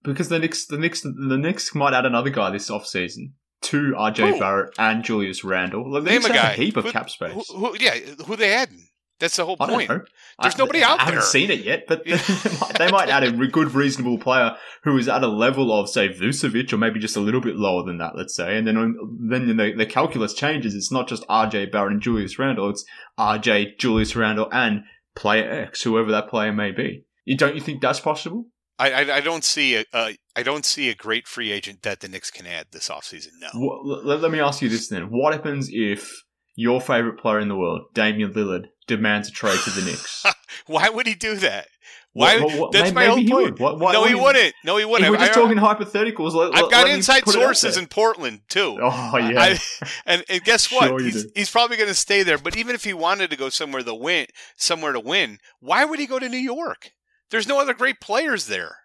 because 0.04 0.30
the 0.30 0.38
Knicks, 0.38 0.68
the 0.68 0.78
Knicks, 0.78 1.02
the 1.02 1.38
Knicks 1.38 1.74
might 1.74 1.94
add 1.94 2.06
another 2.06 2.30
guy 2.30 2.52
this 2.52 2.70
offseason 2.70 3.32
to 3.64 3.93
RJ 3.97 4.34
Who? 4.34 4.39
Barrett 4.39 4.76
and 4.78 5.03
Julius 5.03 5.43
Randle. 5.43 5.91
Like, 5.91 6.03
the 6.03 6.09
Name 6.11 6.22
Knicks 6.24 6.30
a 6.30 6.34
have 6.34 6.43
guy. 6.43 6.51
a 6.53 6.55
heap 6.55 6.78
of 6.78 6.86
Who- 6.86 6.91
cap 6.91 7.09
space. 7.09 7.32
Who, 7.49 7.57
who, 7.57 7.76
yeah, 7.80 7.95
who 8.26 8.36
they 8.36 8.53
adding? 8.53 8.88
That's 9.20 9.36
the 9.38 9.45
whole 9.45 9.55
I 9.59 9.68
don't 9.68 9.76
point. 9.76 9.89
know. 9.89 10.01
There's 10.41 10.55
I- 10.55 10.57
nobody 10.57 10.84
out 10.84 10.97
there. 10.97 10.99
I 10.99 11.03
haven't 11.05 11.16
there. 11.16 11.22
seen 11.22 11.51
it 11.51 11.59
yet, 11.64 11.84
but 11.88 12.03
they 12.05 12.11
might, 12.59 12.78
they 12.78 12.91
might 12.91 13.09
add 13.09 13.24
a 13.24 13.32
re- 13.32 13.47
good, 13.47 13.74
reasonable 13.74 14.18
player 14.18 14.57
who 14.84 14.97
is 14.97 15.07
at 15.07 15.24
a 15.24 15.28
level 15.28 15.72
of, 15.72 15.88
say, 15.88 16.09
Vucevic, 16.09 16.74
or 16.74 16.78
maybe 16.78 16.99
just 16.99 17.16
a 17.16 17.22
little 17.22 17.39
bit 17.39 17.55
lower 17.55 17.84
than 17.86 17.99
that. 17.99 18.18
Let's 18.18 18.36
say, 18.36 18.57
and 18.57 18.68
then 18.68 18.76
on, 18.76 19.18
then 19.30 19.55
the, 19.55 19.74
the 19.78 19.86
calculus 19.86 20.34
changes. 20.34 20.76
It's 20.76 20.91
not 20.91 21.07
just 21.07 21.26
RJ 21.28 21.72
Barrett 21.72 21.93
and 21.93 22.01
Julius 22.01 22.38
Randle; 22.38 22.70
it's 22.70 22.84
RJ, 23.18 23.78
Julius 23.78 24.16
Randle, 24.16 24.49
and 24.51 24.82
player 25.16 25.49
X, 25.49 25.84
whoever 25.84 26.11
that 26.11 26.28
player 26.28 26.51
may 26.51 26.72
be. 26.72 27.05
You 27.24 27.38
don't 27.38 27.55
you 27.55 27.61
think 27.61 27.82
that's 27.82 28.01
possible? 28.01 28.47
I, 28.80 28.92
I, 28.92 29.16
I 29.18 29.22
don't 29.22 29.44
see 29.44 29.76
a 29.76 29.86
uh, 29.94 30.12
don't 30.44 30.66
see 30.66 30.90
a 30.90 30.96
great 30.96 31.28
free 31.28 31.52
agent 31.52 31.84
that 31.84 32.00
the 32.00 32.08
Knicks 32.08 32.32
can 32.32 32.48
add 32.48 32.68
this 32.72 32.90
offseason. 32.90 33.30
No. 33.40 33.50
What, 33.54 34.06
let, 34.06 34.22
let 34.22 34.32
me 34.32 34.40
ask 34.40 34.62
you 34.62 34.70
this 34.70 34.88
then: 34.88 35.10
What 35.12 35.34
happens 35.34 35.70
if 35.72 36.12
your 36.56 36.82
favorite 36.82 37.20
player 37.20 37.40
in 37.40 37.48
the 37.50 37.56
world, 37.56 37.82
Damian 37.94 38.34
Lillard, 38.34 38.66
demands 38.88 39.30
a 39.30 39.32
trade 39.32 39.60
to 39.64 39.70
the 39.72 39.82
Knicks? 39.82 40.26
Why 40.68 40.90
would 40.90 41.08
he 41.08 41.16
do 41.16 41.36
that? 41.38 41.68
Why? 42.14 42.40
What- 42.40 42.60
what- 42.60 42.72
that's 42.72 42.94
my 42.94 43.06
whole 43.06 43.24
point. 43.24 43.60
Why- 43.60 43.74
why 43.74 43.94
no, 43.94 44.06
he 44.06 44.16
wouldn't. 44.16 44.54
No, 44.64 44.78
he 44.78 44.86
wouldn't. 44.86 45.10
we're 45.10 45.18
just 45.18 45.32
I- 45.32 45.42
talking 45.42 45.58
hypotheticals, 45.58 46.34
let, 46.34 46.56
I've 46.56 46.70
got 46.72 46.90
inside 46.90 47.24
put 47.24 47.36
it 47.36 47.40
out 47.40 47.44
sources 47.44 47.78
in 47.78 47.88
Portland 47.88 48.42
too. 48.50 48.78
Oh 48.82 49.18
yeah, 49.18 49.40
I, 49.40 49.60
and, 50.06 50.24
and 50.30 50.44
guess 50.44 50.72
what? 50.72 50.88
Sure 50.88 51.00
he's, 51.00 51.26
he's 51.36 51.50
probably 51.50 51.78
going 51.78 51.90
to 51.90 51.96
stay 51.96 52.24
there. 52.24 52.38
But 52.38 52.58
even 52.58 52.76
if 52.76 52.84
he 52.84 52.94
wanted 52.94 53.30
to 53.32 53.36
go 53.36 53.50
somewhere 53.50 53.84
to 53.84 53.94
win, 53.94 54.28
somewhere 54.58 54.94
to 54.94 55.00
win, 55.00 55.40
why 55.60 55.86
would 55.86 56.00
he 56.00 56.06
go 56.08 56.20
to 56.20 56.30
New 56.30 56.38
York? 56.38 56.92
There's 57.34 57.48
no 57.48 57.60
other 57.60 57.74
great 57.74 58.00
players 58.00 58.46
there. 58.46 58.76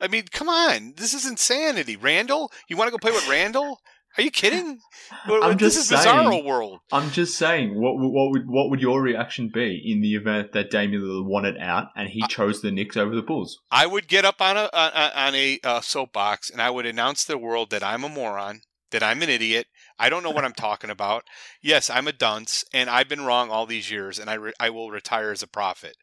I 0.00 0.08
mean, 0.08 0.24
come 0.32 0.48
on, 0.48 0.94
this 0.96 1.12
is 1.12 1.26
insanity. 1.26 1.96
Randle, 1.96 2.50
you 2.66 2.78
want 2.78 2.88
to 2.88 2.92
go 2.92 2.96
play 2.96 3.12
with 3.12 3.28
Randle? 3.28 3.78
Are 4.16 4.22
you 4.22 4.30
kidding? 4.30 4.78
I'm 5.26 5.58
this 5.58 5.74
just 5.74 5.92
is 5.92 6.00
saying. 6.00 6.16
bizarro 6.30 6.42
world. 6.42 6.80
I'm 6.90 7.10
just 7.10 7.36
saying, 7.36 7.78
what 7.78 7.96
would- 7.98 8.08
what 8.10 8.30
would 8.30 8.48
what 8.48 8.70
would 8.70 8.80
your 8.80 9.02
reaction 9.02 9.50
be 9.52 9.82
in 9.84 10.00
the 10.00 10.14
event 10.14 10.52
that 10.52 10.70
Damian 10.70 11.02
Lillard 11.02 11.26
wanted 11.26 11.58
out 11.58 11.88
and 11.94 12.08
he 12.08 12.22
chose 12.28 12.62
the 12.62 12.70
Knicks 12.70 12.96
over 12.96 13.14
the 13.14 13.22
Bulls? 13.22 13.58
I 13.70 13.86
would 13.86 14.08
get 14.08 14.24
up 14.24 14.40
on 14.40 14.56
a 14.56 14.70
on, 14.72 14.92
on 15.14 15.34
a 15.34 15.60
uh, 15.62 15.80
soapbox 15.82 16.48
and 16.50 16.62
I 16.62 16.70
would 16.70 16.86
announce 16.86 17.24
to 17.26 17.32
the 17.32 17.38
world 17.38 17.68
that 17.70 17.84
I'm 17.84 18.02
a 18.02 18.08
moron, 18.08 18.62
that 18.92 19.02
I'm 19.02 19.20
an 19.22 19.28
idiot. 19.28 19.66
I 19.98 20.08
don't 20.08 20.22
know 20.22 20.30
what 20.30 20.46
I'm 20.46 20.54
talking 20.54 20.88
about. 20.90 21.24
Yes, 21.62 21.90
I'm 21.90 22.08
a 22.08 22.12
dunce, 22.12 22.64
and 22.72 22.88
I've 22.88 23.08
been 23.10 23.26
wrong 23.26 23.50
all 23.50 23.66
these 23.66 23.90
years, 23.90 24.18
and 24.18 24.30
I 24.30 24.34
re- 24.34 24.54
I 24.58 24.70
will 24.70 24.90
retire 24.90 25.30
as 25.30 25.42
a 25.42 25.46
prophet. 25.46 25.94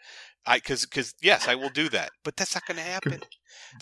I 0.47 0.57
because 0.57 0.85
because 0.85 1.13
yes, 1.21 1.47
I 1.47 1.55
will 1.55 1.69
do 1.69 1.89
that, 1.89 2.11
but 2.23 2.37
that's 2.37 2.55
not 2.55 2.65
going 2.65 2.77
to 2.77 2.83
happen. 2.83 3.21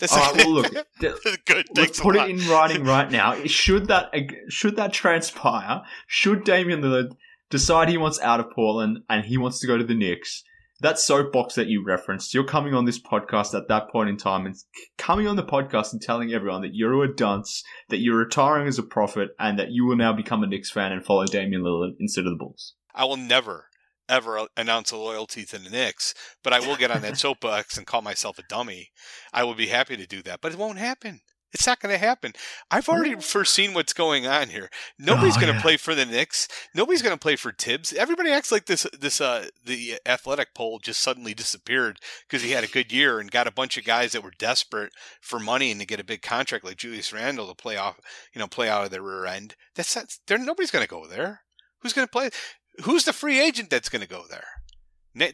That's 0.00 0.12
All 0.12 0.18
not 0.18 0.36
well, 0.36 0.50
look, 0.50 0.74
happen. 0.74 1.36
Good. 1.46 1.66
let's 1.76 2.00
put 2.00 2.16
it 2.16 2.28
in 2.28 2.38
writing 2.48 2.82
right 2.84 3.10
now. 3.10 3.36
Should 3.44 3.86
that 3.86 4.12
should 4.48 4.76
that 4.76 4.92
transpire? 4.92 5.82
Should 6.08 6.44
Damian 6.44 6.80
Lillard 6.80 7.12
decide 7.50 7.88
he 7.88 7.96
wants 7.96 8.20
out 8.20 8.40
of 8.40 8.50
Portland 8.50 8.98
and 9.08 9.24
he 9.24 9.38
wants 9.38 9.60
to 9.60 9.66
go 9.66 9.78
to 9.78 9.84
the 9.84 9.94
Knicks? 9.94 10.42
That 10.80 10.98
soapbox 10.98 11.54
that 11.54 11.68
you 11.68 11.84
referenced, 11.84 12.34
you're 12.34 12.44
coming 12.44 12.74
on 12.74 12.84
this 12.84 13.00
podcast 13.00 13.54
at 13.54 13.68
that 13.68 13.88
point 13.88 14.10
in 14.10 14.16
time 14.16 14.44
and 14.44 14.56
coming 14.98 15.26
on 15.26 15.36
the 15.36 15.44
podcast 15.44 15.92
and 15.92 16.02
telling 16.02 16.32
everyone 16.32 16.62
that 16.62 16.74
you're 16.74 17.02
a 17.02 17.14
dunce, 17.14 17.62
that 17.88 17.98
you're 17.98 18.18
retiring 18.18 18.66
as 18.66 18.78
a 18.78 18.82
prophet, 18.82 19.30
and 19.38 19.58
that 19.58 19.70
you 19.70 19.86
will 19.86 19.96
now 19.96 20.12
become 20.12 20.42
a 20.42 20.46
Knicks 20.46 20.70
fan 20.70 20.92
and 20.92 21.04
follow 21.04 21.24
Damian 21.24 21.62
Lillard 21.62 21.92
instead 21.98 22.26
of 22.26 22.32
the 22.32 22.36
Bulls. 22.36 22.74
I 22.94 23.04
will 23.04 23.16
never 23.16 23.68
ever 24.08 24.46
announce 24.56 24.90
a 24.92 24.96
loyalty 24.96 25.44
to 25.46 25.58
the 25.58 25.70
Knicks, 25.70 26.14
but 26.42 26.52
I 26.52 26.60
will 26.60 26.76
get 26.76 26.90
on 26.90 27.02
that 27.02 27.18
soapbox 27.18 27.76
and 27.76 27.86
call 27.86 28.02
myself 28.02 28.38
a 28.38 28.42
dummy. 28.48 28.90
I 29.32 29.44
would 29.44 29.56
be 29.56 29.68
happy 29.68 29.96
to 29.96 30.06
do 30.06 30.22
that, 30.22 30.40
but 30.40 30.52
it 30.52 30.58
won't 30.58 30.78
happen. 30.78 31.20
It's 31.52 31.66
not 31.66 31.80
going 31.80 31.92
to 31.94 31.98
happen. 31.98 32.32
I've 32.70 32.88
already 32.88 33.14
foreseen 33.14 33.72
what's 33.72 33.94
going 33.94 34.26
on 34.26 34.48
here. 34.50 34.68
Nobody's 34.98 35.36
Oh, 35.38 35.40
going 35.40 35.52
to 35.52 35.56
yeah. 35.56 35.62
play 35.62 35.76
for 35.78 35.94
the 35.94 36.04
Knicks. 36.04 36.48
Nobody's 36.74 37.00
going 37.00 37.14
to 37.14 37.20
play 37.20 37.36
for 37.36 37.50
Thibs. 37.52 37.94
Everybody 37.94 38.30
acts 38.30 38.52
like 38.52 38.66
this. 38.66 38.86
This 38.98 39.22
uh, 39.22 39.46
the 39.64 39.98
athletic 40.04 40.48
poll 40.54 40.80
just 40.80 41.00
suddenly 41.00 41.32
disappeared 41.32 41.98
because 42.28 42.42
he 42.42 42.50
had 42.50 42.64
a 42.64 42.68
good 42.68 42.92
year 42.92 43.20
and 43.20 43.30
got 43.30 43.46
a 43.46 43.52
bunch 43.52 43.78
of 43.78 43.84
guys 43.84 44.12
that 44.12 44.24
were 44.24 44.32
desperate 44.36 44.92
for 45.22 45.38
money 45.38 45.70
and 45.70 45.80
to 45.80 45.86
get 45.86 46.00
a 46.00 46.04
big 46.04 46.20
contract 46.20 46.64
like 46.64 46.76
Julius 46.76 47.12
Randle 47.12 47.46
to 47.48 47.54
play 47.54 47.76
off, 47.78 48.00
you 48.34 48.38
know, 48.38 48.48
play 48.48 48.68
out 48.68 48.84
of 48.84 48.90
their 48.90 49.00
rear 49.02 49.24
end. 49.24 49.54
That's 49.76 49.96
not. 49.96 50.06
There, 50.26 50.36
nobody's 50.36 50.72
going 50.72 50.84
to 50.84 50.88
go 50.90 51.06
there. 51.06 51.40
Who's 51.80 51.92
going 51.94 52.06
to 52.06 52.12
play? 52.12 52.28
Who's 52.84 53.04
the 53.04 53.12
free 53.12 53.40
agent 53.40 53.70
that's 53.70 53.88
going 53.88 54.02
to 54.02 54.08
go 54.08 54.24
there? 54.28 54.46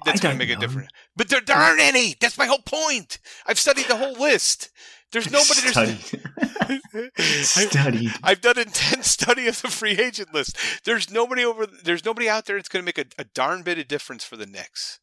That's 0.05 0.20
going 0.20 0.34
to 0.34 0.38
make 0.38 0.51
a 0.57 0.61
difference. 0.61 0.88
But 1.16 1.28
there, 1.28 1.40
there 1.40 1.57
aren't 1.57 1.80
any. 1.80 2.14
That's 2.20 2.38
my 2.38 2.47
whole 2.47 2.62
point. 2.64 3.18
I've 3.47 3.59
studied 3.59 3.86
the 3.86 3.97
whole 3.97 4.12
list. 4.12 4.70
There's 5.11 5.30
nobody. 5.30 5.61
Studied. 5.68 6.80
There's, 7.16 7.51
Studied. 7.51 8.12
I've 8.22 8.40
done 8.40 8.59
intense 8.59 9.09
study 9.11 9.47
of 9.49 9.61
the 9.61 9.68
free 9.68 9.99
agent 9.99 10.32
list. 10.32 10.57
There's 10.84 11.11
nobody 11.11 11.45
over. 11.45 11.66
There's 11.66 12.05
nobody 12.05 12.28
out 12.28 12.47
there 12.47 12.57
that's 12.57 12.68
going 12.68 12.82
to 12.82 12.86
make 12.86 12.99
a, 12.99 13.05
a 13.20 13.24
darn 13.24 13.62
bit 13.62 13.78
of 13.78 13.88
difference 13.88 14.24
for 14.24 14.36
the 14.36 14.47
Knicks. 14.47 15.01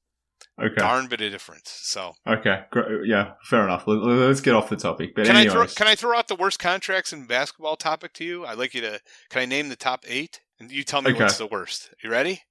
Okay. 0.59 0.75
Darn 0.77 1.07
bit 1.07 1.21
of 1.21 1.31
difference. 1.31 1.69
So 1.83 2.13
Okay. 2.27 2.63
Yeah. 3.05 3.33
Fair 3.43 3.63
enough. 3.63 3.85
Let- 3.87 3.99
Let's 4.01 4.41
get 4.41 4.55
off 4.55 4.69
the 4.69 4.75
topic. 4.77 5.13
But 5.15 5.25
can 5.25 5.35
I 5.35 5.47
throw 5.47 5.67
can 5.67 5.87
I 5.87 5.95
throw 5.95 6.17
out 6.17 6.27
the 6.27 6.35
worst 6.35 6.59
contracts 6.59 7.13
in 7.13 7.25
basketball 7.25 7.75
topic 7.75 8.13
to 8.13 8.23
you? 8.25 8.45
I'd 8.45 8.57
like 8.57 8.73
you 8.73 8.81
to. 8.81 8.99
Can 9.29 9.41
I 9.41 9.45
name 9.45 9.69
the 9.69 9.75
top 9.75 10.05
eight? 10.07 10.41
And 10.59 10.71
you 10.71 10.83
tell 10.83 11.01
me 11.01 11.11
Okay. 11.11 11.23
what's 11.23 11.37
the 11.37 11.47
worst. 11.47 11.89
You 12.03 12.09
ready? 12.09 12.41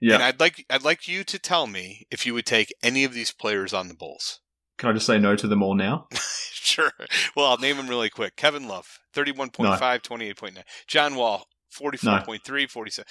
yeah. 0.00 0.14
And 0.14 0.22
I'd 0.22 0.40
like 0.40 0.64
I'd 0.70 0.84
like 0.84 1.08
you 1.08 1.24
to 1.24 1.38
tell 1.38 1.66
me 1.66 2.06
if 2.10 2.24
you 2.24 2.34
would 2.34 2.46
take 2.46 2.72
any 2.82 3.04
of 3.04 3.12
these 3.14 3.32
players 3.32 3.72
on 3.74 3.88
the 3.88 3.94
Bulls. 3.94 4.40
Can 4.78 4.90
I 4.90 4.92
just 4.92 5.06
say 5.06 5.18
no 5.18 5.34
to 5.36 5.48
them 5.48 5.62
all 5.62 5.74
now? 5.74 6.06
sure. 6.52 6.92
Well, 7.34 7.46
I'll 7.46 7.58
name 7.58 7.76
them 7.78 7.88
really 7.88 8.10
quick. 8.10 8.36
Kevin 8.36 8.68
Love, 8.68 9.00
31.5, 9.14 9.78
28.9. 10.02 10.62
John 10.86 11.16
Wall, 11.16 11.46
44.3, 11.76 12.70
47. 12.70 13.04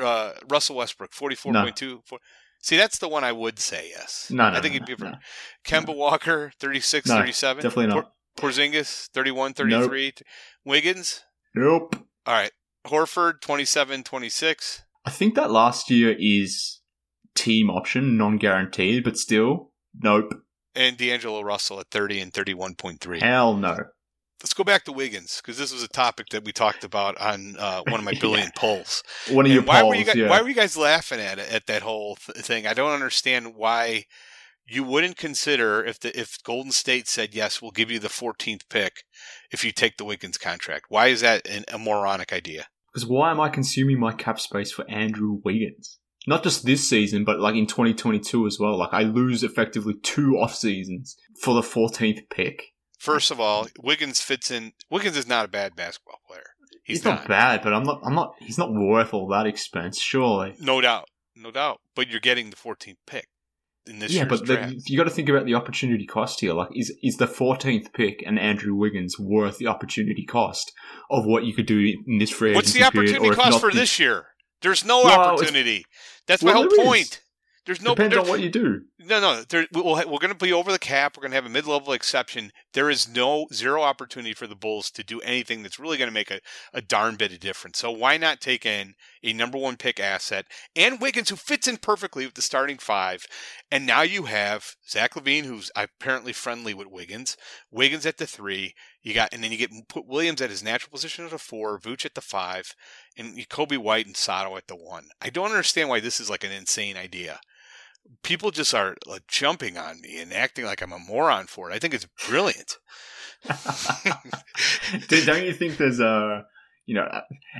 Uh, 0.00 0.32
Russell 0.48 0.76
Westbrook, 0.76 1.12
44.2. 1.12 2.00
four- 2.06 2.18
See, 2.60 2.76
that's 2.76 2.98
the 2.98 3.08
one 3.08 3.22
I 3.24 3.32
would 3.32 3.58
say 3.60 3.88
yes. 3.90 4.28
No, 4.30 4.50
no, 4.50 4.56
I 4.58 4.60
think 4.60 4.74
no, 4.74 4.84
he'd 4.86 4.96
be 4.96 5.04
no, 5.04 5.10
no. 5.12 5.16
Kemba 5.64 5.96
Walker, 5.96 6.52
36, 6.60 7.08
No, 7.08 7.14
37. 7.16 7.62
Definitely 7.62 7.86
not. 7.94 8.12
Por- 8.36 8.50
Porzingis, 8.50 9.08
31, 9.12 9.54
33. 9.54 10.12
Wiggins, 10.64 11.22
Nope. 11.54 11.96
all 12.26 12.34
right. 12.34 12.52
Horford, 12.86 13.40
27, 13.40 14.02
26. 14.04 14.82
I 15.04 15.10
think 15.10 15.34
that 15.34 15.50
last 15.50 15.90
year 15.90 16.14
is 16.18 16.80
team 17.34 17.70
option, 17.70 18.16
non-guaranteed, 18.16 19.04
but 19.04 19.16
still, 19.16 19.70
nope. 20.00 20.32
And 20.74 20.96
D'Angelo 20.96 21.42
Russell 21.42 21.80
at 21.80 21.90
30 21.90 22.20
and 22.20 22.32
31.3. 22.32 23.20
Hell 23.20 23.56
no. 23.56 23.76
Let's 24.42 24.54
go 24.54 24.64
back 24.64 24.84
to 24.84 24.92
Wiggins 24.92 25.36
because 25.40 25.56
this 25.58 25.72
was 25.72 25.84
a 25.84 25.88
topic 25.88 26.26
that 26.30 26.44
we 26.44 26.50
talked 26.50 26.82
about 26.82 27.16
on 27.20 27.54
uh, 27.58 27.82
one 27.88 28.00
of 28.00 28.04
my 28.04 28.14
billion 28.20 28.50
polls. 28.56 29.02
One 29.28 29.46
of 29.46 29.50
And 29.52 29.54
your 29.54 29.62
why 29.62 29.82
polls, 29.82 29.90
were 29.90 29.94
you 29.96 30.04
guys, 30.04 30.14
yeah. 30.16 30.28
why 30.28 30.42
were 30.42 30.48
you 30.48 30.54
guys 30.54 30.76
laughing 30.76 31.20
at 31.20 31.38
it 31.38 31.52
at 31.52 31.66
that 31.66 31.82
whole 31.82 32.16
th- 32.16 32.44
thing? 32.44 32.66
I 32.66 32.74
don't 32.74 32.90
understand 32.90 33.54
why 33.54 34.06
you 34.66 34.82
wouldn't 34.82 35.16
consider 35.16 35.84
if 35.84 36.00
the 36.00 36.18
if 36.18 36.42
Golden 36.42 36.72
State 36.72 37.06
said 37.06 37.34
yes, 37.34 37.60
we'll 37.62 37.70
give 37.70 37.90
you 37.90 37.98
the 37.98 38.08
14th 38.08 38.62
pick 38.68 39.04
if 39.52 39.64
you 39.64 39.70
take 39.72 39.96
the 39.96 40.04
Wiggins 40.04 40.38
contract. 40.38 40.86
Why 40.88 41.08
is 41.08 41.20
that 41.20 41.46
an, 41.46 41.64
a 41.72 41.78
moronic 41.78 42.32
idea? 42.32 42.66
Because 42.92 43.08
why 43.08 43.30
am 43.30 43.40
I 43.40 43.48
consuming 43.48 43.98
my 43.98 44.12
cap 44.12 44.38
space 44.38 44.70
for 44.70 44.88
Andrew 44.90 45.40
Wiggins? 45.44 45.98
Not 46.26 46.42
just 46.42 46.64
this 46.64 46.88
season, 46.88 47.24
but 47.24 47.40
like 47.40 47.56
in 47.56 47.66
2022 47.66 48.46
as 48.46 48.58
well. 48.60 48.78
Like 48.78 48.92
I 48.92 49.02
lose 49.02 49.42
effectively 49.42 49.94
two 50.02 50.36
off 50.36 50.54
seasons 50.54 51.16
for 51.40 51.54
the 51.54 51.62
14th 51.62 52.28
pick. 52.30 52.72
First 52.98 53.32
of 53.32 53.40
all, 53.40 53.66
Wiggins 53.80 54.20
fits 54.20 54.50
in. 54.50 54.72
Wiggins 54.88 55.16
is 55.16 55.26
not 55.26 55.46
a 55.46 55.48
bad 55.48 55.74
basketball 55.74 56.20
player. 56.28 56.44
He's, 56.84 56.98
He's, 56.98 57.04
not. 57.04 57.26
bad, 57.26 57.62
but 57.62 57.72
I'm 57.74 57.82
not. 57.82 58.00
I'm 58.04 58.14
not. 58.14 58.34
He's 58.38 58.58
not 58.58 58.72
worth 58.72 59.12
all 59.12 59.26
that 59.28 59.46
expense, 59.46 59.98
surely. 59.98 60.54
No 60.60 60.80
doubt, 60.80 61.08
no 61.34 61.50
doubt. 61.50 61.80
But 61.96 62.08
you're 62.08 62.20
getting 62.20 62.50
the 62.50 62.56
14th 62.56 62.96
pick 63.06 63.26
in 63.86 63.98
this 63.98 64.12
yeah, 64.12 64.24
but 64.24 64.46
the, 64.46 64.80
you 64.86 64.96
got 64.96 65.04
to 65.04 65.10
think 65.10 65.28
about 65.28 65.44
the 65.44 65.54
opportunity 65.54 66.06
cost 66.06 66.40
here. 66.40 66.52
Like, 66.52 66.68
is 66.74 66.92
is 67.02 67.16
the 67.16 67.26
14th 67.26 67.92
pick 67.92 68.22
and 68.24 68.38
Andrew 68.38 68.74
Wiggins 68.74 69.18
worth 69.18 69.58
the 69.58 69.66
opportunity 69.66 70.24
cost 70.24 70.72
of 71.10 71.24
what 71.26 71.44
you 71.44 71.54
could 71.54 71.66
do 71.66 71.92
in 72.06 72.18
this 72.18 72.30
free 72.30 72.54
What's 72.54 72.72
the 72.72 72.80
period, 72.90 73.16
opportunity 73.16 73.34
cost 73.34 73.60
for 73.60 73.72
this 73.72 73.98
year? 73.98 74.26
There's 74.60 74.84
no 74.84 75.02
Well, 75.02 75.18
opportunity. 75.20 75.84
That's 76.28 76.42
my 76.44 76.52
well, 76.52 76.62
whole 76.62 76.70
there 76.70 76.80
is. 76.80 76.86
point. 76.86 77.20
There's 77.66 77.82
no 77.82 77.94
Depends 77.94 78.14
there- 78.14 78.22
on 78.22 78.28
what 78.28 78.40
you 78.40 78.50
do. 78.50 78.82
No, 79.00 79.20
no. 79.20 79.42
There, 79.48 79.66
we'll, 79.72 79.84
we're 79.84 80.18
going 80.18 80.28
to 80.28 80.34
be 80.34 80.52
over 80.52 80.70
the 80.72 80.78
cap. 80.78 81.16
We're 81.16 81.22
going 81.22 81.30
to 81.32 81.36
have 81.36 81.46
a 81.46 81.48
mid-level 81.48 81.92
exception. 81.92 82.52
There 82.74 82.88
is 82.88 83.08
no 83.08 83.46
zero 83.52 83.82
opportunity 83.82 84.32
for 84.32 84.46
the 84.46 84.56
Bulls 84.56 84.90
to 84.92 85.02
do 85.02 85.20
anything 85.20 85.62
that's 85.62 85.78
really 85.78 85.98
going 85.98 86.08
to 86.08 86.14
make 86.14 86.30
a, 86.30 86.40
a 86.72 86.80
darn 86.80 87.16
bit 87.16 87.32
of 87.32 87.40
difference. 87.40 87.78
So 87.78 87.90
why 87.90 88.16
not 88.16 88.40
take 88.40 88.64
in 88.64 88.94
a 89.22 89.32
number 89.32 89.58
one 89.58 89.76
pick 89.76 90.00
asset 90.00 90.46
and 90.74 91.00
Wiggins, 91.00 91.30
who 91.30 91.36
fits 91.36 91.68
in 91.68 91.76
perfectly 91.76 92.24
with 92.24 92.34
the 92.34 92.42
starting 92.42 92.78
five, 92.78 93.26
and 93.70 93.86
now 93.86 94.02
you 94.02 94.24
have 94.24 94.74
Zach 94.88 95.14
LaVine, 95.14 95.44
who's 95.44 95.70
apparently 95.76 96.32
friendly 96.32 96.74
with 96.74 96.86
Wiggins. 96.86 97.36
Wiggins 97.70 98.06
at 98.06 98.16
the 98.16 98.26
three. 98.26 98.74
You 99.02 99.14
got, 99.14 99.32
and 99.32 99.42
then 99.42 99.50
you 99.50 99.58
get 99.58 99.70
put 99.88 100.06
Williams 100.06 100.40
at 100.40 100.50
his 100.50 100.62
natural 100.62 100.92
position 100.92 101.26
at 101.26 101.32
a 101.32 101.38
four, 101.38 101.78
Vooch 101.78 102.04
at 102.06 102.14
the 102.14 102.20
five, 102.20 102.74
and 103.16 103.36
Coby 103.48 103.76
White 103.76 104.06
and 104.06 104.16
Sato 104.16 104.56
at 104.56 104.68
the 104.68 104.76
one. 104.76 105.08
I 105.20 105.28
don't 105.28 105.50
understand 105.50 105.88
why 105.88 106.00
this 106.00 106.20
is 106.20 106.30
like 106.30 106.44
an 106.44 106.52
insane 106.52 106.96
idea 106.96 107.40
people 108.22 108.50
just 108.50 108.74
are 108.74 108.96
like, 109.06 109.26
jumping 109.26 109.76
on 109.76 110.00
me 110.00 110.20
and 110.20 110.32
acting 110.32 110.64
like 110.64 110.82
I'm 110.82 110.92
a 110.92 110.98
moron 110.98 111.46
for 111.46 111.70
it. 111.70 111.74
I 111.74 111.78
think 111.78 111.94
it's 111.94 112.06
brilliant. 112.28 112.78
Do- 115.08 115.24
Don't 115.26 115.44
you 115.44 115.52
think 115.52 115.76
there's 115.76 116.00
a, 116.00 116.44
you 116.86 116.94
know, 116.94 117.08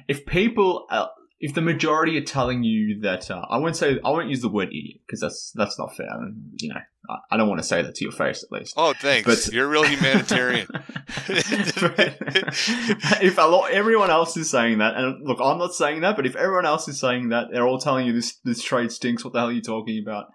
if 0.09 0.27
people, 0.27 0.87
uh, 0.91 1.07
if 1.43 1.53
the 1.55 1.61
majority 1.61 2.17
are 2.17 2.25
telling 2.25 2.63
you 2.63 3.01
that, 3.01 3.29
uh, 3.29 3.45
I 3.51 3.59
won't 3.59 3.77
say, 3.77 3.99
I 4.05 4.11
won't 4.11 4.31
use 4.31 4.43
the 4.43 4.49
word 4.49 4.69
idiot 4.69 5.01
because 5.05 5.19
that's 5.19 5.51
that's 5.57 5.77
not 5.77 5.97
fair. 5.97 6.07
You 6.61 6.69
know, 6.69 6.77
I, 7.11 7.17
I 7.33 7.37
don't 7.37 7.49
want 7.49 7.59
to 7.59 7.67
say 7.67 7.83
that 7.83 7.97
to 7.97 8.05
your 8.05 8.13
face 8.13 8.45
at 8.45 8.53
least. 8.53 8.75
Oh, 8.77 8.95
thanks. 8.95 9.27
But- 9.27 9.53
You're 9.53 9.67
a 9.67 9.69
real 9.69 9.83
humanitarian. 9.83 10.69
if 11.29 13.39
a 13.39 13.43
lot, 13.43 13.73
everyone 13.73 14.11
else 14.11 14.37
is 14.37 14.49
saying 14.49 14.79
that, 14.79 14.95
and 14.95 15.27
look, 15.27 15.41
I'm 15.43 15.59
not 15.59 15.75
saying 15.75 16.03
that, 16.03 16.15
but 16.15 16.27
if 16.27 16.37
everyone 16.37 16.65
else 16.65 16.87
is 16.87 17.01
saying 17.01 17.31
that, 17.31 17.49
they're 17.53 17.67
all 17.67 17.81
telling 17.81 18.07
you 18.07 18.13
this 18.13 18.37
this 18.45 18.63
trade 18.63 18.93
stinks. 18.93 19.25
What 19.25 19.33
the 19.33 19.41
hell 19.41 19.49
are 19.49 19.53
you 19.53 19.63
talking 19.63 20.01
about? 20.01 20.27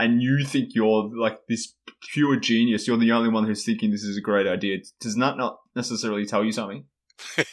And 0.00 0.20
you 0.20 0.44
think 0.44 0.70
you're 0.74 1.08
like 1.16 1.38
this 1.48 1.72
pure 2.12 2.34
genius. 2.34 2.88
You're 2.88 2.96
the 2.96 3.12
only 3.12 3.30
one 3.30 3.46
who's 3.46 3.64
thinking 3.64 3.92
this 3.92 4.02
is 4.02 4.16
a 4.16 4.20
great 4.20 4.48
idea. 4.48 4.78
Does 5.00 5.14
that 5.14 5.36
not 5.36 5.58
necessarily 5.76 6.26
tell 6.26 6.44
you 6.44 6.50
something? 6.50 6.86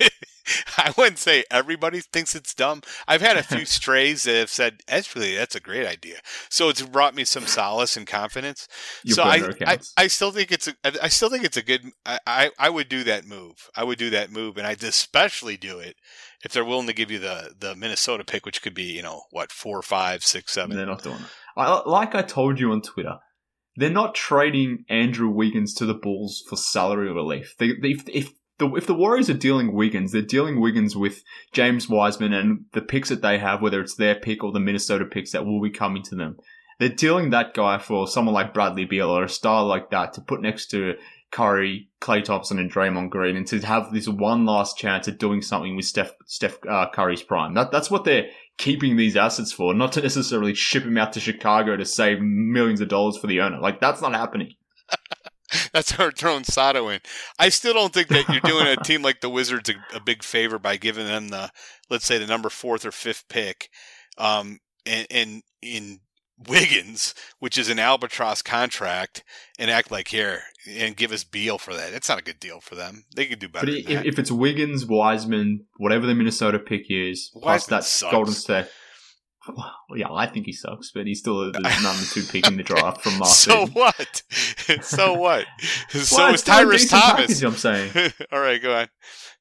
I 0.85 0.93
wouldn't 0.97 1.19
say 1.19 1.43
everybody 1.51 1.99
thinks 1.99 2.35
it's 2.35 2.53
dumb. 2.53 2.81
I've 3.07 3.21
had 3.21 3.37
a 3.37 3.43
few 3.43 3.65
strays 3.65 4.23
that 4.23 4.35
have 4.35 4.49
said, 4.49 4.79
actually, 4.87 5.35
that's 5.35 5.55
a 5.55 5.59
great 5.59 5.85
idea. 5.85 6.17
So 6.49 6.69
it's 6.69 6.81
brought 6.81 7.15
me 7.15 7.25
some 7.25 7.45
solace 7.45 7.97
and 7.97 8.07
confidence. 8.07 8.67
Your 9.03 9.15
so 9.15 9.23
I, 9.23 9.51
I. 9.65 9.79
I 9.97 10.07
still 10.07 10.31
think 10.31 10.51
it's 10.51 10.67
a, 10.67 10.73
I 11.03 11.09
still 11.09 11.29
think 11.29 11.43
it's 11.43 11.57
a 11.57 11.61
good, 11.61 11.83
I, 12.05 12.19
I, 12.25 12.51
I 12.57 12.69
would 12.69 12.89
do 12.89 13.03
that 13.03 13.25
move. 13.25 13.69
I 13.75 13.83
would 13.83 13.97
do 13.97 14.09
that 14.11 14.31
move. 14.31 14.57
And 14.57 14.65
I'd 14.65 14.83
especially 14.83 15.57
do 15.57 15.79
it 15.79 15.95
if 16.43 16.53
they're 16.53 16.65
willing 16.65 16.87
to 16.87 16.93
give 16.93 17.11
you 17.11 17.19
the, 17.19 17.53
the 17.59 17.75
Minnesota 17.75 18.23
pick, 18.23 18.45
which 18.45 18.61
could 18.61 18.73
be, 18.73 18.83
you 18.83 19.03
know, 19.03 19.23
what, 19.31 19.51
four, 19.51 19.81
five, 19.81 20.23
six, 20.23 20.53
seven. 20.53 20.75
They're 20.75 20.85
not 20.85 21.03
doing 21.03 21.17
it. 21.17 21.21
I, 21.57 21.81
like 21.85 22.15
I 22.15 22.21
told 22.21 22.59
you 22.59 22.71
on 22.71 22.81
Twitter, 22.81 23.17
they're 23.75 23.89
not 23.89 24.15
trading 24.15 24.85
Andrew 24.89 25.29
Wiggins 25.29 25.73
to 25.75 25.85
the 25.85 25.93
Bulls 25.93 26.43
for 26.47 26.55
salary 26.55 27.11
relief. 27.11 27.55
They, 27.57 27.73
they, 27.81 27.89
if, 27.89 28.07
if 28.07 28.31
the 28.59 28.69
if 28.75 28.85
the 28.85 28.93
Warriors 28.93 29.29
are 29.29 29.33
dealing 29.33 29.73
Wiggins, 29.73 30.11
they're 30.11 30.21
dealing 30.21 30.61
Wiggins 30.61 30.95
with 30.95 31.23
James 31.51 31.89
Wiseman 31.89 32.33
and 32.33 32.65
the 32.73 32.81
picks 32.81 33.09
that 33.09 33.21
they 33.21 33.39
have, 33.39 33.61
whether 33.61 33.81
it's 33.81 33.95
their 33.95 34.15
pick 34.15 34.43
or 34.43 34.51
the 34.51 34.59
Minnesota 34.59 35.05
picks 35.05 35.31
that 35.31 35.45
will 35.45 35.61
be 35.61 35.71
coming 35.71 36.03
to 36.03 36.15
them. 36.15 36.37
They're 36.77 36.89
dealing 36.89 37.31
that 37.31 37.53
guy 37.53 37.77
for 37.77 38.07
someone 38.07 38.35
like 38.35 38.53
Bradley 38.53 38.85
Beal 38.85 39.09
or 39.09 39.23
a 39.23 39.29
star 39.29 39.65
like 39.65 39.89
that 39.89 40.13
to 40.13 40.21
put 40.21 40.41
next 40.41 40.67
to 40.67 40.95
Curry, 41.31 41.89
Klay 42.01 42.23
Thompson, 42.23 42.59
and 42.59 42.71
Draymond 42.71 43.09
Green, 43.09 43.35
and 43.35 43.47
to 43.47 43.59
have 43.59 43.91
this 43.91 44.07
one 44.07 44.45
last 44.45 44.77
chance 44.77 45.07
at 45.07 45.19
doing 45.19 45.41
something 45.41 45.75
with 45.75 45.85
Steph 45.85 46.13
Steph 46.25 46.57
uh, 46.67 46.87
Curry's 46.93 47.23
prime. 47.23 47.53
That 47.53 47.71
that's 47.71 47.91
what 47.91 48.03
they're 48.03 48.29
keeping 48.57 48.97
these 48.97 49.15
assets 49.15 49.51
for, 49.51 49.73
not 49.73 49.93
to 49.93 50.01
necessarily 50.01 50.53
ship 50.53 50.83
him 50.83 50.97
out 50.97 51.13
to 51.13 51.19
Chicago 51.19 51.77
to 51.77 51.85
save 51.85 52.19
millions 52.19 52.81
of 52.81 52.89
dollars 52.89 53.17
for 53.17 53.27
the 53.27 53.41
owner. 53.41 53.59
Like 53.59 53.79
that's 53.79 54.01
not 54.01 54.13
happening. 54.13 54.55
That's 55.73 55.91
how 55.91 56.05
we're 56.05 56.11
throwing 56.11 56.43
Sato 56.43 56.89
in. 56.89 56.99
I 57.37 57.49
still 57.49 57.73
don't 57.73 57.93
think 57.93 58.07
that 58.09 58.29
you're 58.29 58.41
doing 58.41 58.67
a 58.67 58.75
team 58.83 59.01
like 59.01 59.21
the 59.21 59.29
Wizards 59.29 59.69
a, 59.69 59.97
a 59.97 59.99
big 59.99 60.23
favor 60.23 60.59
by 60.59 60.77
giving 60.77 61.05
them 61.05 61.29
the, 61.29 61.51
let's 61.89 62.05
say, 62.05 62.17
the 62.17 62.27
number 62.27 62.49
fourth 62.49 62.85
or 62.85 62.91
fifth 62.91 63.25
pick, 63.29 63.69
um, 64.17 64.59
and, 64.85 65.07
and 65.09 65.43
in 65.61 65.99
Wiggins, 66.47 67.13
which 67.39 67.57
is 67.57 67.69
an 67.69 67.79
albatross 67.79 68.41
contract, 68.41 69.23
and 69.57 69.69
act 69.69 69.91
like 69.91 70.07
here 70.07 70.41
and 70.67 70.95
give 70.95 71.11
us 71.11 71.23
Beal 71.23 71.57
for 71.57 71.73
that. 71.73 71.93
It's 71.93 72.09
not 72.09 72.19
a 72.19 72.23
good 72.23 72.39
deal 72.39 72.61
for 72.61 72.75
them. 72.75 73.05
They 73.15 73.25
could 73.25 73.39
do 73.39 73.49
better. 73.49 73.65
But 73.65 73.71
than 73.71 73.81
if, 73.81 73.87
that. 73.87 74.05
if 74.05 74.19
it's 74.19 74.31
Wiggins, 74.31 74.85
Wiseman, 74.85 75.65
whatever 75.77 76.05
the 76.05 76.15
Minnesota 76.15 76.59
pick 76.59 76.85
is, 76.89 77.29
plus 77.33 77.43
Wiseman 77.43 77.77
that 77.77 77.83
sucks. 77.83 78.11
Golden 78.11 78.33
State. 78.33 78.67
Well, 79.55 79.97
yeah, 79.97 80.11
I 80.11 80.25
think 80.27 80.45
he 80.45 80.53
sucks, 80.53 80.91
but 80.91 81.05
he's 81.07 81.19
still 81.19 81.51
the 81.51 81.59
number 81.83 82.03
two 82.11 82.23
pick 82.23 82.47
in 82.47 82.57
the 82.57 82.63
draft 82.63 83.01
from 83.01 83.19
last 83.19 83.39
so 83.43 83.65
what? 83.67 84.23
so 84.81 85.13
what? 85.13 85.45
so 85.89 86.17
Well, 86.17 86.27
is 86.29 86.41
it's 86.41 86.43
Tyrus 86.43 86.89
Thomas. 86.89 87.27
package, 87.27 87.43
I'm 87.43 87.53
saying. 87.55 88.11
All 88.31 88.39
right, 88.39 88.61
go 88.61 88.73
on. 88.75 88.87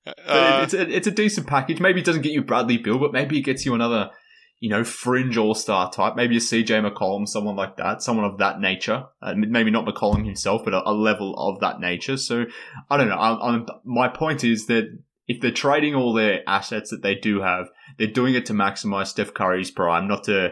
Uh, 0.07 0.61
it's 0.65 0.75
a, 0.75 0.97
it's 0.97 1.07
a 1.07 1.11
decent 1.11 1.47
package. 1.47 1.81
Maybe 1.81 2.01
it 2.01 2.07
doesn't 2.07 2.23
get 2.23 2.33
you 2.33 2.43
Bradley 2.43 2.79
Beal, 2.79 2.99
but 2.99 3.13
maybe 3.13 3.39
it 3.39 3.43
gets 3.43 3.67
you 3.67 3.75
another, 3.75 4.11
you 4.59 4.71
know, 4.71 4.83
fringe 4.83 5.37
all 5.37 5.55
star 5.55 5.91
type. 5.91 6.17
Maybe 6.17 6.37
a 6.37 6.41
CJ 6.41 6.91
McCollum, 6.91 7.29
someone 7.29 7.57
like 7.57 7.77
that, 7.77 8.03
someone 8.03 8.25
of 8.25 8.39
that 8.39 8.59
nature. 8.59 9.05
Uh, 9.21 9.35
maybe 9.37 9.71
not 9.71 9.85
McCollum 9.87 10.25
himself, 10.25 10.63
but 10.65 10.73
a, 10.73 10.89
a 10.89 10.93
level 10.93 11.35
of 11.37 11.61
that 11.61 11.79
nature. 11.81 12.17
So 12.17 12.47
I 12.91 12.97
don't 12.97 13.09
know. 13.09 13.19
I'm, 13.19 13.67
my 13.85 14.09
point 14.09 14.45
is 14.45 14.67
that 14.67 14.85
if 15.27 15.43
they're 15.43 15.51
trading 15.51 15.95
all 15.95 16.15
their 16.15 16.41
assets 16.47 16.91
that 16.91 17.03
they 17.03 17.15
do 17.15 17.43
have, 17.43 17.69
they're 17.97 18.07
doing 18.07 18.35
it 18.35 18.47
to 18.47 18.53
maximize 18.53 19.09
Steph 19.09 19.35
Curry's 19.35 19.71
prime, 19.71 20.09
not 20.09 20.25
to. 20.25 20.51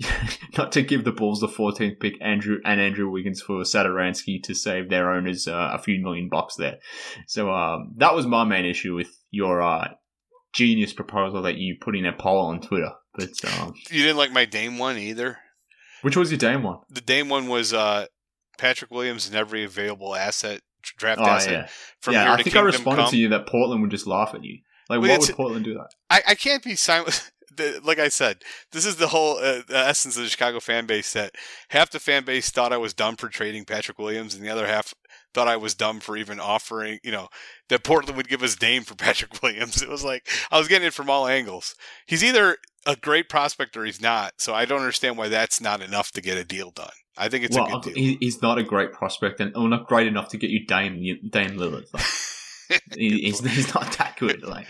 not 0.58 0.72
to 0.72 0.82
give 0.82 1.04
the 1.04 1.12
Bulls 1.12 1.38
the 1.38 1.46
14th 1.46 2.00
pick, 2.00 2.14
Andrew 2.20 2.56
and 2.64 2.80
Andrew 2.80 3.08
Wiggins 3.08 3.40
for 3.40 3.62
Satoransky 3.62 4.42
to 4.42 4.52
save 4.52 4.90
their 4.90 5.12
owners 5.12 5.46
uh, 5.46 5.70
a 5.72 5.78
few 5.78 6.02
million 6.02 6.28
bucks 6.28 6.56
there. 6.56 6.78
So 7.28 7.52
um, 7.52 7.92
that 7.98 8.12
was 8.12 8.26
my 8.26 8.42
main 8.42 8.64
issue 8.64 8.96
with 8.96 9.16
your 9.30 9.62
uh, 9.62 9.90
genius 10.52 10.92
proposal 10.92 11.42
that 11.42 11.58
you 11.58 11.76
put 11.80 11.94
in 11.94 12.06
a 12.06 12.12
poll 12.12 12.46
on 12.46 12.60
Twitter. 12.60 12.90
But 13.14 13.30
um, 13.60 13.74
you 13.88 14.02
didn't 14.02 14.16
like 14.16 14.32
my 14.32 14.44
Dame 14.44 14.78
one 14.78 14.98
either. 14.98 15.38
which 16.02 16.16
was 16.16 16.32
your 16.32 16.38
Dame 16.38 16.64
one? 16.64 16.78
The 16.90 17.00
Dame 17.00 17.28
one 17.28 17.46
was 17.46 17.72
uh, 17.72 18.06
Patrick 18.58 18.90
Williams 18.90 19.28
and 19.28 19.36
every 19.36 19.62
available 19.62 20.16
asset 20.16 20.60
draft 20.98 21.20
Oh 21.20 21.24
asset 21.26 21.52
yeah, 21.52 21.66
from 22.00 22.14
yeah. 22.14 22.32
I 22.32 22.42
think 22.42 22.56
I 22.56 22.60
responded 22.62 23.02
Come. 23.02 23.10
to 23.12 23.16
you 23.16 23.28
that 23.28 23.46
Portland 23.46 23.80
would 23.82 23.92
just 23.92 24.08
laugh 24.08 24.34
at 24.34 24.42
you. 24.42 24.58
Like, 24.88 25.00
Well, 25.00 25.10
why 25.10 25.18
would 25.18 25.36
Portland 25.36 25.64
do 25.64 25.74
that? 25.74 25.88
I, 26.10 26.22
I 26.28 26.34
can't 26.34 26.62
be 26.62 26.76
silent. 26.76 27.30
Like 27.84 28.00
I 28.00 28.08
said, 28.08 28.42
this 28.72 28.84
is 28.84 28.96
the 28.96 29.06
whole 29.06 29.36
uh, 29.36 29.62
the 29.68 29.76
essence 29.76 30.16
of 30.16 30.24
the 30.24 30.28
Chicago 30.28 30.58
fan 30.58 30.86
base. 30.86 31.12
That 31.12 31.36
half 31.68 31.88
the 31.88 32.00
fan 32.00 32.24
base 32.24 32.50
thought 32.50 32.72
I 32.72 32.78
was 32.78 32.94
dumb 32.94 33.14
for 33.14 33.28
trading 33.28 33.64
Patrick 33.64 33.96
Williams, 33.96 34.34
and 34.34 34.44
the 34.44 34.50
other 34.50 34.66
half 34.66 34.92
thought 35.34 35.46
I 35.46 35.56
was 35.56 35.76
dumb 35.76 36.00
for 36.00 36.16
even 36.16 36.40
offering. 36.40 36.98
You 37.04 37.12
know 37.12 37.28
that 37.68 37.84
Portland 37.84 38.16
would 38.16 38.26
give 38.26 38.42
us 38.42 38.56
Dame 38.56 38.82
for 38.82 38.94
Patrick 38.96 39.40
Williams. 39.40 39.80
It 39.80 39.88
was 39.88 40.02
like 40.02 40.28
I 40.50 40.58
was 40.58 40.66
getting 40.66 40.88
it 40.88 40.94
from 40.94 41.08
all 41.08 41.28
angles. 41.28 41.76
He's 42.06 42.24
either 42.24 42.56
a 42.86 42.96
great 42.96 43.28
prospect 43.28 43.76
or 43.76 43.84
he's 43.84 44.00
not. 44.00 44.34
So 44.38 44.52
I 44.52 44.64
don't 44.64 44.80
understand 44.80 45.16
why 45.16 45.28
that's 45.28 45.60
not 45.60 45.80
enough 45.80 46.10
to 46.12 46.20
get 46.20 46.36
a 46.36 46.44
deal 46.44 46.72
done. 46.72 46.90
I 47.16 47.28
think 47.28 47.44
it's 47.44 47.56
well, 47.56 47.66
a 47.66 47.80
good 47.80 47.94
deal. 47.94 48.16
he's 48.18 48.42
not 48.42 48.58
a 48.58 48.64
great 48.64 48.92
prospect, 48.92 49.38
and 49.40 49.56
or 49.56 49.68
not 49.68 49.86
great 49.86 50.08
enough 50.08 50.28
to 50.30 50.38
get 50.38 50.50
you 50.50 50.66
Dame 50.66 51.00
Dame 51.30 51.56
Lillard. 51.56 51.86
He, 52.94 53.10
he's, 53.22 53.40
he's 53.40 53.74
not 53.74 53.96
that 53.98 54.16
good. 54.18 54.42
Like, 54.42 54.66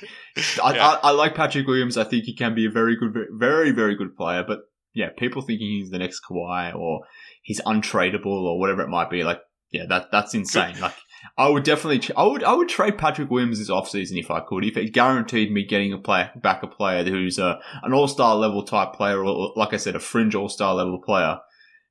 I, 0.63 0.75
Yeah. 0.75 0.89
I, 0.89 1.09
I 1.09 1.11
like 1.11 1.35
Patrick 1.35 1.67
Williams. 1.67 1.97
I 1.97 2.05
think 2.05 2.25
he 2.25 2.35
can 2.35 2.55
be 2.55 2.67
a 2.67 2.71
very 2.71 2.97
good, 2.97 3.15
very, 3.33 3.71
very 3.71 3.97
good 3.97 4.17
player. 4.17 4.45
But 4.47 4.61
yeah, 4.95 5.11
people 5.17 5.43
thinking 5.43 5.69
he's 5.69 5.91
the 5.91 5.99
next 5.99 6.21
Kawhi 6.29 6.75
or 6.75 7.01
he's 7.43 7.61
untradeable 7.63 8.27
or 8.27 8.59
whatever 8.59 8.83
it 8.83 8.89
might 8.89 9.11
be. 9.11 9.25
Like, 9.25 9.41
yeah, 9.71 9.87
that 9.89 10.13
that's 10.13 10.35
insane. 10.35 10.79
Like, 10.81 10.95
I 11.37 11.49
would 11.49 11.65
definitely, 11.65 12.15
I 12.17 12.25
would, 12.25 12.45
I 12.45 12.53
would 12.53 12.69
trade 12.69 12.99
Patrick 12.99 13.31
Williams 13.31 13.59
this 13.59 13.71
offseason 13.71 14.19
if 14.19 14.31
I 14.31 14.41
could. 14.41 14.65
If 14.65 14.77
it 14.77 14.93
guaranteed 14.93 15.51
me 15.51 15.65
getting 15.65 15.93
a 15.93 15.99
player 15.99 16.31
back, 16.37 16.63
a 16.63 16.69
player 16.69 17.03
who's 17.05 17.39
a 17.39 17.59
an 17.83 17.93
all 17.93 18.07
star 18.07 18.37
level 18.37 18.63
type 18.63 18.93
player, 18.93 19.25
or 19.25 19.53
like 19.57 19.73
I 19.73 19.79
said, 19.79 19.97
a 19.97 20.01
fringe 20.01 20.35
all 20.35 20.49
star 20.49 20.75
level 20.75 21.01
player 21.01 21.39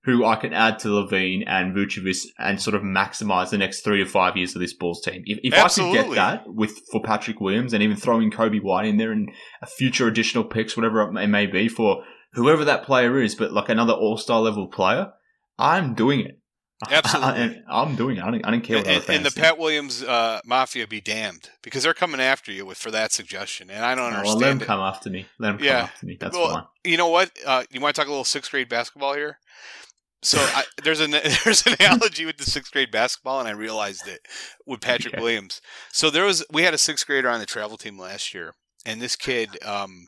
who 0.06 0.26
I 0.26 0.36
can 0.36 0.52
add 0.54 0.80
to 0.80 0.90
LaVine 0.90 1.44
and 1.48 1.74
Vucevic 1.74 2.26
and 2.38 2.62
sort 2.62 2.76
of 2.76 2.82
maximize 2.82 3.52
the 3.52 3.58
next 3.58 3.82
three 3.82 4.04
to 4.04 4.06
five 4.10 4.36
years 4.36 4.54
of 4.54 4.60
this 4.62 4.74
Bulls 4.74 5.02
team. 5.02 5.24
If, 5.26 5.40
if 5.44 5.54
I 5.54 5.68
could 5.70 5.94
get 5.94 6.16
that 6.16 6.44
with 6.48 6.78
for 6.92 7.02
Patrick 7.02 7.40
Williams 7.40 7.74
and 7.74 7.82
even 7.82 7.96
throwing 7.96 8.30
Coby 8.30 8.62
White 8.62 8.86
in 8.86 8.98
there 8.98 9.12
and 9.14 9.30
a 9.62 9.66
future 9.66 10.08
additional 10.08 10.44
picks, 10.44 10.76
whatever 10.76 11.02
it 11.18 11.28
may- 11.28 11.46
be 11.46 11.70
for 11.70 12.04
whoever 12.34 12.66
that 12.66 12.84
player 12.84 13.22
is, 13.22 13.36
but 13.36 13.54
like 13.54 13.70
another 13.70 13.94
All 13.94 14.18
Star 14.18 14.42
level 14.42 14.68
player, 14.68 15.14
I'm 15.58 15.94
doing 15.94 16.20
it. 16.22 16.40
Absolutely. 16.92 17.42
And 17.42 17.64
I'm 17.70 17.96
doing 17.96 18.18
it. 18.18 18.24
I 18.24 18.32
don't, 18.32 18.46
I 18.46 18.52
don't 18.52 18.62
care 18.62 18.78
what 18.80 18.88
and, 18.88 19.10
and 19.10 19.24
the 19.26 19.30
think. 19.30 19.46
Pat 19.46 19.58
Williams 19.58 20.04
uh, 20.04 20.42
mafia 20.46 20.86
be 20.86 21.00
damned 21.00 21.50
because 21.62 21.84
they're 21.84 21.94
coming 21.94 22.20
after 22.20 22.52
you 22.52 22.66
with 22.66 22.78
for 22.78 22.92
that 22.92 23.14
suggestion, 23.14 23.70
and 23.70 23.86
I 23.86 23.96
don't 23.96 24.08
Oh, 24.08 24.10
well, 24.10 24.18
understand 24.18 24.42
let 24.42 24.50
them 24.50 24.62
it. 24.62 24.66
come 24.66 24.80
after 24.82 25.10
me. 25.10 25.26
Let 25.40 25.52
them 25.58 25.64
Yeah. 25.66 25.72
come 25.72 25.84
after 25.86 26.06
me. 26.08 26.18
That's 26.20 26.36
Well, 26.36 26.50
fine. 26.54 26.64
You 26.84 26.98
know 26.98 27.08
what? 27.08 27.32
Uh, 27.46 27.64
you 27.72 27.80
want 27.80 27.96
to 27.96 28.02
talk 28.02 28.08
a 28.08 28.12
little 28.12 28.26
sixth 28.26 28.52
grade 28.52 28.68
basketball 28.68 29.14
here? 29.14 29.38
So 30.24 30.40
I, 30.40 30.64
there's 30.84 31.00
an 31.00 31.12
there's 31.44 31.66
an 31.66 31.76
analogy 31.80 32.26
with 32.26 32.38
the 32.38 32.46
sixth 32.46 32.72
grade 32.72 32.92
basketball, 32.92 33.40
and 33.40 33.48
I 33.48 33.52
realized 33.52 34.08
it 34.08 34.28
with 34.66 34.82
Patrick 34.82 35.14
Okay. 35.14 35.22
Williams. 35.22 35.62
So 35.92 36.10
there 36.10 36.26
was 36.26 36.46
we 36.52 36.64
had 36.64 36.74
a 36.74 36.78
sixth 36.80 37.06
grader 37.06 37.30
on 37.30 37.40
the 37.40 37.46
travel 37.46 37.78
team 37.78 38.00
last 38.00 38.34
year, 38.34 38.56
and 38.86 39.02
this 39.02 39.16
kid 39.16 39.58
um, 39.64 40.06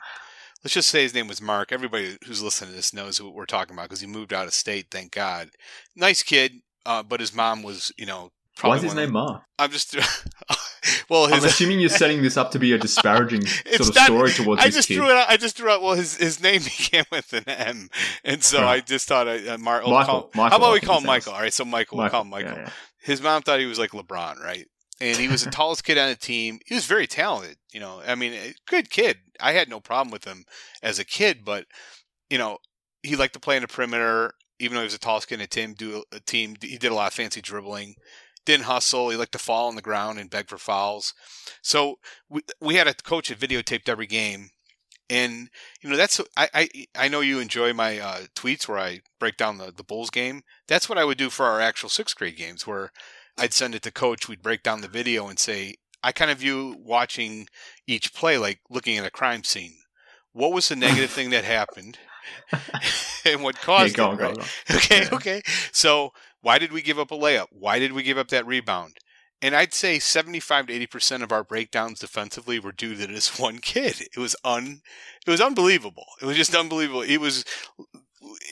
let's 0.64 0.74
just 0.74 0.90
say 0.90 1.04
his 1.04 1.14
name 1.14 1.28
was 1.28 1.42
Mark. 1.42 1.72
Everybody 1.72 2.18
who's 2.26 2.42
listening 2.42 2.72
to 2.72 2.76
this 2.76 2.94
knows 2.94 3.22
what 3.22 3.36
we're 3.36 3.46
talking 3.46 3.76
about 3.76 3.84
because 3.84 4.02
he 4.02 4.08
moved 4.08 4.34
out 4.34 4.48
of 4.48 4.54
state. 4.54 4.88
Thank 4.90 5.12
God. 5.12 5.50
Nice 5.96 6.24
kid, 6.24 6.54
uh, 6.86 7.04
but 7.04 7.20
his 7.20 7.36
mom 7.36 7.62
was, 7.62 7.92
you 7.98 8.06
know, 8.08 8.32
why 8.62 8.78
is 8.78 8.84
his 8.84 8.96
name 8.96 9.12
Mark? 9.12 9.44
I'm 9.60 9.72
just. 9.72 9.96
well, 11.10 11.28
his, 11.28 11.40
I'm 11.44 11.46
assuming 11.50 11.80
you're 11.80 11.90
setting 11.90 12.22
this 12.22 12.38
up 12.38 12.52
to 12.52 12.60
be 12.60 12.72
a 12.74 12.78
disparaging 12.78 13.46
sort 13.46 13.80
of 13.90 13.96
not, 13.96 14.06
story 14.06 14.32
towards 14.32 14.62
I 14.62 14.70
just 14.70 14.88
kid. 14.88 14.96
threw 14.96 15.10
it. 15.10 15.16
Out, 15.16 15.30
I 15.30 15.38
just 15.38 15.58
threw 15.58 15.70
out. 15.70 15.82
Well, 15.82 15.94
his 15.96 16.16
his 16.18 16.42
name 16.42 16.62
began 16.64 17.06
with 17.12 17.34
an 17.34 17.44
M, 17.48 17.90
and 18.24 18.44
so 18.44 18.62
Right. 18.62 18.76
I 18.76 18.80
just 18.82 19.08
thought 19.08 19.28
uh, 19.28 19.58
Mar- 19.60 19.82
Michael. 19.82 20.32
Michael, 20.34 20.50
how 20.50 20.58
about 20.58 20.74
we 20.74 20.80
call 20.80 21.00
him. 21.00 21.06
Michael? 21.06 21.34
All 21.34 21.42
right, 21.42 21.54
so 21.54 21.66
Michael, 21.66 21.98
we'll 21.98 22.10
call 22.10 22.22
him 22.22 22.30
Michael. 22.30 22.52
Yeah, 22.54 22.60
yeah. 22.64 22.70
His 23.02 23.22
mom 23.22 23.42
thought 23.42 23.60
he 23.60 23.66
was 23.66 23.80
like 23.80 23.92
LeBron, 23.92 24.40
right? 24.44 24.66
And 25.02 25.18
he 25.18 25.28
was 25.28 25.44
the 25.44 25.52
tallest 25.52 25.84
kid 25.84 25.98
on 25.98 26.08
the 26.10 26.16
team. 26.16 26.60
He 26.66 26.74
was 26.74 26.86
very 26.86 27.06
talented. 27.06 27.58
You 27.74 27.82
know, 27.82 28.02
I 28.08 28.16
mean, 28.16 28.34
good 28.66 28.90
kid. 28.90 29.18
I 29.42 29.52
had 29.52 29.70
no 29.70 29.80
problem 29.82 30.12
with 30.12 30.24
him 30.24 30.46
as 30.82 31.00
a 31.00 31.04
kid, 31.06 31.40
but 31.44 31.66
you 32.30 32.38
know, 32.38 32.60
he 33.04 33.16
liked 33.18 33.34
to 33.34 33.40
play 33.40 33.58
in 33.58 33.62
the 33.62 33.68
perimeter. 33.68 34.34
Even 34.58 34.76
though 34.76 34.82
he 34.82 34.86
was 34.86 34.94
the 34.94 35.00
tallest 35.00 35.28
kid 35.28 35.36
in 35.36 35.40
the 35.42 35.48
team, 35.48 35.74
do 35.74 36.04
a 36.14 36.22
team. 36.22 36.56
He 36.62 36.78
did 36.78 36.92
a 36.92 36.96
lot 36.96 37.08
of 37.08 37.14
fancy 37.14 37.42
dribbling. 37.42 37.96
Didn't 38.46 38.66
hustle. 38.66 39.10
He 39.10 39.18
liked 39.18 39.32
to 39.34 39.40
fall 39.40 39.68
on 39.68 39.76
the 39.76 39.82
ground 39.82 40.20
and 40.20 40.30
beg 40.30 40.50
for 40.50 40.58
fouls. 40.58 41.14
So 41.62 42.00
we 42.30 42.42
we 42.62 42.76
had 42.76 42.88
a 42.88 42.94
coach 42.94 43.30
that 43.30 43.40
videotaped 43.40 43.90
every 43.90 44.08
game, 44.08 44.50
and 45.10 45.50
you 45.82 45.90
know 45.90 45.98
that's 45.98 46.22
I 46.38 46.50
I, 46.54 46.70
I 46.96 47.08
know 47.08 47.22
you 47.22 47.40
enjoy 47.40 47.74
my 47.74 48.00
uh, 48.00 48.20
tweets 48.36 48.68
where 48.68 48.80
I 48.80 49.02
break 49.20 49.38
down 49.38 49.58
the 49.58 49.72
the 49.76 49.84
Bulls 49.84 50.10
game. 50.10 50.42
That's 50.68 50.90
what 50.90 50.98
I 50.98 51.06
would 51.06 51.18
do 51.18 51.30
for 51.30 51.46
our 51.46 51.62
actual 51.62 51.90
sixth 51.90 52.16
grade 52.16 52.38
games, 52.38 52.68
where 52.68 52.92
I'd 53.38 53.54
send 53.54 53.76
it 53.76 53.82
to 53.84 53.92
coach. 53.92 54.28
We'd 54.28 54.42
break 54.44 54.64
down 54.64 54.82
the 54.82 54.88
video 54.88 55.28
and 55.28 55.40
say 55.40 55.76
I 56.04 56.12
kind 56.12 56.32
of 56.32 56.40
view 56.40 56.76
watching 56.80 57.48
each 57.88 58.14
play 58.14 58.38
like 58.38 58.60
looking 58.70 58.98
at 58.98 59.06
a 59.06 59.12
crime 59.12 59.44
scene. 59.44 59.76
What 60.34 60.54
was 60.54 60.70
the 60.70 60.76
negative 60.76 61.12
thing 61.12 61.30
that 61.32 61.46
happened, 61.46 61.98
and 63.26 63.44
what 63.44 63.62
Yeah, 63.78 63.90
caused 63.90 63.90
go 63.90 64.06
it? 64.06 64.12
go 64.18 64.26
on, 64.28 64.36
go 64.36 64.42
on. 64.44 64.52
Okay, 64.76 65.06
Yeah. 65.06 65.10
okay. 65.12 65.42
So 65.72 66.12
why 66.46 66.60
did 66.60 66.72
we 66.72 66.84
give 66.84 67.00
up 67.00 67.10
a 67.10 67.16
layup? 67.16 67.48
Why 67.50 67.80
did 67.80 67.92
we 67.92 68.04
give 68.04 68.20
up 68.20 68.28
that 68.28 68.46
rebound? 68.46 68.98
And 69.42 69.56
I'd 69.56 69.74
say 69.74 69.98
75 69.98 70.68
to 70.68 70.88
80% 70.88 71.24
of 71.24 71.32
our 71.32 71.44
breakdowns 71.44 71.98
defensively 71.98 72.60
were 72.60 72.72
due 72.72 72.94
to 72.94 73.08
this 73.08 73.40
one 73.40 73.58
kid. 73.58 74.02
It 74.02 74.20
was 74.20 74.36
un 74.44 74.82
it 75.26 75.32
was 75.32 75.42
unbelievable. 75.42 76.06
It 76.22 76.26
was 76.26 76.38
just 76.38 76.54
unbelievable. 76.54 77.02
It 77.02 77.18
was 77.18 77.46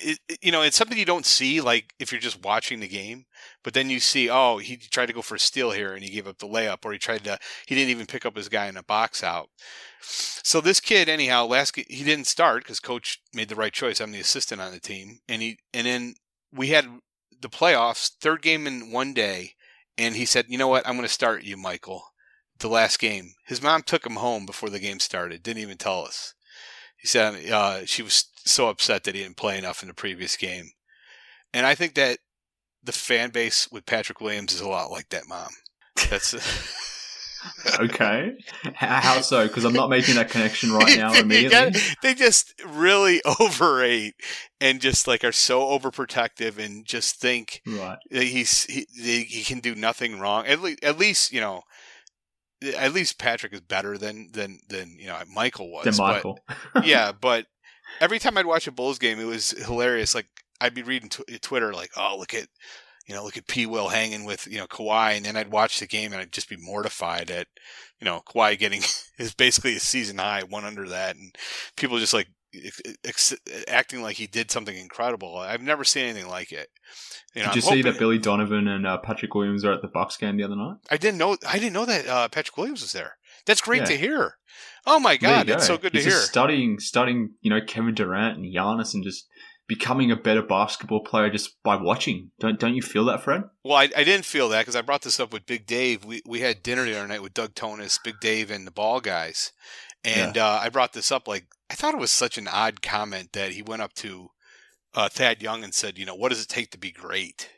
it, 0.04 0.18
you 0.42 0.52
know, 0.52 0.64
it's 0.64 0.76
something 0.76 0.98
you 0.98 1.06
don't 1.06 1.28
see 1.28 1.62
like 1.62 1.94
if 2.00 2.12
you're 2.12 2.20
just 2.20 2.44
watching 2.44 2.80
the 2.80 2.88
game, 2.88 3.26
but 3.64 3.76
then 3.76 3.92
you 3.92 4.00
see, 4.00 4.28
oh, 4.28 4.58
he 4.58 4.76
tried 4.76 5.06
to 5.06 5.14
go 5.14 5.22
for 5.22 5.36
a 5.36 5.40
steal 5.40 5.70
here 5.70 5.94
and 5.94 6.04
he 6.04 6.10
gave 6.10 6.28
up 6.28 6.40
the 6.40 6.48
layup 6.48 6.84
or 6.86 6.94
he 6.94 6.98
tried 6.98 7.24
to 7.26 7.38
he 7.68 7.76
didn't 7.76 7.92
even 7.92 8.08
pick 8.08 8.26
up 8.26 8.36
his 8.36 8.50
guy 8.50 8.66
in 8.66 8.76
a 8.76 8.82
box 8.82 9.24
out. 9.24 9.50
So 10.02 10.62
this 10.62 10.80
kid, 10.80 11.10
anyhow, 11.10 11.46
last 11.46 11.76
he 11.76 12.04
didn't 12.04 12.26
start 12.26 12.64
because 12.64 12.80
coach 12.80 13.22
made 13.36 13.50
the 13.50 13.56
right 13.56 13.72
choice. 13.72 14.02
I'm 14.02 14.12
the 14.12 14.20
assistant 14.20 14.62
on 14.62 14.72
the 14.72 14.80
team, 14.80 15.20
and 15.30 15.44
he 15.44 15.60
and 15.76 15.86
then 15.86 16.16
we 16.52 16.70
had 16.70 16.88
the 17.44 17.50
playoffs, 17.50 18.10
third 18.20 18.42
game 18.42 18.66
in 18.66 18.92
one 18.92 19.14
day, 19.14 19.54
and 19.98 20.16
he 20.16 20.26
said, 20.26 20.46
"You 20.50 20.58
know 20.58 20.68
what? 20.68 20.88
I'm 20.88 20.96
going 20.96 21.08
to 21.08 21.14
start 21.14 21.44
you, 21.44 21.56
Michael." 21.56 22.06
The 22.58 22.68
last 22.68 22.98
game, 22.98 23.34
his 23.46 23.62
mom 23.62 23.84
took 23.84 24.06
him 24.06 24.16
home 24.16 24.46
before 24.46 24.70
the 24.70 24.80
game 24.80 25.00
started. 25.00 25.44
Didn't 25.44 25.62
even 25.62 25.78
tell 25.78 26.06
us. 26.06 26.34
He 26.98 27.08
said 27.08 27.50
uh, 27.52 27.86
she 27.86 28.02
was 28.02 28.26
so 28.38 28.70
upset 28.70 29.04
that 29.04 29.16
he 29.16 29.22
didn't 29.22 29.38
play 29.38 29.58
enough 29.58 29.84
in 29.84 29.90
the 29.90 29.94
previous 29.94 30.38
game, 30.38 30.72
and 31.54 31.66
I 31.66 31.76
think 31.76 31.94
that 31.96 32.20
the 32.84 32.92
fan 32.92 33.30
base 33.30 33.70
with 33.72 33.86
Patrick 33.86 34.20
Williams 34.20 34.54
is 34.54 34.62
a 34.62 34.68
lot 34.68 34.92
like 34.92 35.10
that 35.10 35.28
mom. 35.28 35.50
That's. 36.10 36.34
Okay. 37.80 38.32
How 38.76 39.22
so? 39.22 39.48
Because 39.48 39.66
I'm 39.66 39.74
not 39.74 39.90
making 39.90 40.16
that 40.16 40.30
connection 40.30 40.72
right 40.72 40.98
now 40.98 41.14
immediately. 41.14 41.50
got- 41.72 41.96
they 42.02 42.14
just 42.14 42.54
really 42.66 43.22
overrate 43.40 44.16
and 44.62 44.80
just 44.82 45.08
like 45.08 45.24
are 45.24 45.32
so 45.32 45.62
overprotective 45.62 46.58
and 46.58 46.86
just 46.86 47.20
think 47.20 47.62
Right. 47.68 47.98
that 48.12 48.24
he's 48.24 48.64
he, 48.66 48.86
he 49.24 49.44
can 49.44 49.60
do 49.60 49.76
nothing 49.76 50.20
wrong. 50.20 50.46
At 50.48 50.62
least, 50.62 50.84
at 50.84 50.98
least 50.98 51.32
you 51.34 51.42
know, 51.42 51.62
at 52.78 52.94
least 52.94 53.20
Patrick 53.20 53.54
is 53.54 53.62
better 53.62 53.98
than 53.98 54.30
than 54.34 54.60
than 54.70 54.96
you 55.00 55.08
know 55.08 55.18
Michael 55.34 55.72
was. 55.72 55.98
But- 55.98 56.14
Michael. 56.14 56.40
yeah, 56.84 57.12
but 57.12 57.46
every 58.00 58.20
time 58.20 58.38
I'd 58.38 58.46
watch 58.46 58.68
a 58.68 58.72
Bulls 58.72 59.00
game, 59.00 59.20
it 59.20 59.26
was 59.26 59.52
hilarious. 59.66 60.16
Like 60.16 60.28
I'd 60.62 60.74
be 60.76 60.84
reading 60.84 61.10
tw- 61.10 61.42
Twitter, 61.42 61.74
like, 61.74 61.92
oh, 61.98 62.16
look 62.18 62.34
at, 62.34 62.48
you 63.06 63.14
know, 63.16 63.24
look 63.24 63.38
at 63.38 63.48
P. 63.48 63.66
Will 63.66 63.90
hanging 63.90 64.26
with 64.26 64.48
you 64.48 64.58
know 64.58 64.68
Kawhi, 64.68 65.16
and 65.18 65.26
then 65.26 65.36
I'd 65.36 65.52
watch 65.52 65.80
the 65.80 65.88
game 65.88 66.12
and 66.14 66.22
I'd 66.22 66.32
just 66.32 66.50
be 66.50 66.58
mortified 66.58 67.30
at, 67.32 67.48
you 68.00 68.06
know, 68.06 68.22
Kawhi 68.26 68.58
getting 68.58 68.82
is 69.20 69.34
basically 69.34 69.76
a 69.76 69.80
season 69.80 70.18
high, 70.18 70.44
one 70.44 70.66
under 70.66 70.88
that, 70.90 71.16
and 71.16 71.36
people 71.76 72.00
just 72.00 72.14
like 72.14 72.28
ex- 73.06 73.36
acting 73.68 74.02
like 74.02 74.16
he 74.18 74.28
did 74.28 74.52
something 74.52 74.76
incredible. 74.78 75.38
I've 75.38 75.62
never 75.62 75.84
seen 75.84 76.06
anything 76.06 76.30
like 76.30 76.52
it. 76.52 76.68
You 77.36 77.42
know, 77.44 77.52
Did 77.52 77.64
you 77.64 77.70
I'm 77.70 77.76
see 77.78 77.82
that 77.84 77.98
Billy 78.00 78.20
Donovan 78.20 78.68
and 78.68 78.86
uh, 78.86 78.98
Patrick 79.00 79.34
Williams 79.34 79.66
are 79.66 79.74
at 79.74 79.82
the 79.82 79.88
Bucks 79.88 80.18
game 80.18 80.38
the 80.38 80.44
other 80.44 80.56
night? 80.56 80.78
I 80.92 80.98
didn't 80.98 81.18
know. 81.18 81.36
I 81.48 81.58
didn't 81.58 81.74
know 81.74 81.86
that 81.86 82.08
uh, 82.08 82.28
Patrick 82.30 82.58
Williams 82.58 82.82
was 82.82 82.94
there. 82.94 83.18
That's 83.46 83.60
great 83.62 83.80
Yeah. 83.82 83.86
to 83.88 83.98
hear. 83.98 84.36
Oh 84.86 85.00
my 85.00 85.18
god, 85.18 85.48
that's 85.48 85.68
go. 85.68 85.76
so 85.76 85.82
good 85.82 85.94
He's 85.94 86.04
to 86.04 86.10
hear. 86.12 86.20
studying, 86.20 86.78
studying, 86.80 87.32
you 87.42 87.50
know, 87.50 87.60
Kevin 87.66 87.96
Durant 87.96 88.38
and 88.38 88.46
Giannis, 88.54 88.94
and 88.94 89.04
just 89.04 89.28
becoming 89.68 90.12
a 90.12 90.16
better 90.16 90.42
basketball 90.42 91.04
player 91.04 91.30
just 91.30 91.62
by 91.64 91.76
watching. 91.76 92.32
Don't 92.40 92.60
don't 92.60 92.76
you 92.76 92.82
feel 92.82 93.06
that, 93.06 93.24
Fred? 93.24 93.44
Well, 93.64 93.78
I, 93.78 93.90
I 93.96 94.04
didn't 94.04 94.26
feel 94.26 94.50
that 94.50 94.62
because 94.62 94.76
I 94.76 94.82
brought 94.82 95.02
this 95.02 95.20
up 95.20 95.34
with 95.34 95.46
Big 95.46 95.66
Dave. 95.66 96.06
We 96.06 96.22
we 96.26 96.42
had 96.42 96.64
dinner 96.64 96.86
the 96.86 96.98
other 96.98 97.08
night 97.08 97.22
with 97.22 97.34
Doug 97.34 97.56
Thonus, 97.56 98.00
Big 98.04 98.20
Dave, 98.20 98.52
and 98.52 98.68
the 98.68 98.72
Ball 98.72 99.00
guys, 99.00 99.52
and 100.04 100.38
uh, 100.38 100.60
I 100.62 100.70
brought 100.70 100.94
this 100.94 101.12
up. 101.12 101.28
Like 101.28 101.46
I 101.70 101.76
thought 101.76 101.94
it 101.94 102.00
was 102.00 102.12
such 102.12 102.38
an 102.38 102.48
odd 102.48 102.82
comment 102.82 103.34
that 103.34 103.52
he 103.52 103.62
went 103.62 103.82
up 103.82 103.94
to 103.96 104.30
uh, 104.94 105.10
Thad 105.10 105.42
Young 105.42 105.64
and 105.64 105.74
said, 105.74 105.98
"You 105.98 106.06
know, 106.06 106.16
what 106.16 106.30
does 106.30 106.42
it 106.42 106.50
take 106.50 106.72
to 106.72 106.78
be 106.78 106.92
great?" 106.92 107.50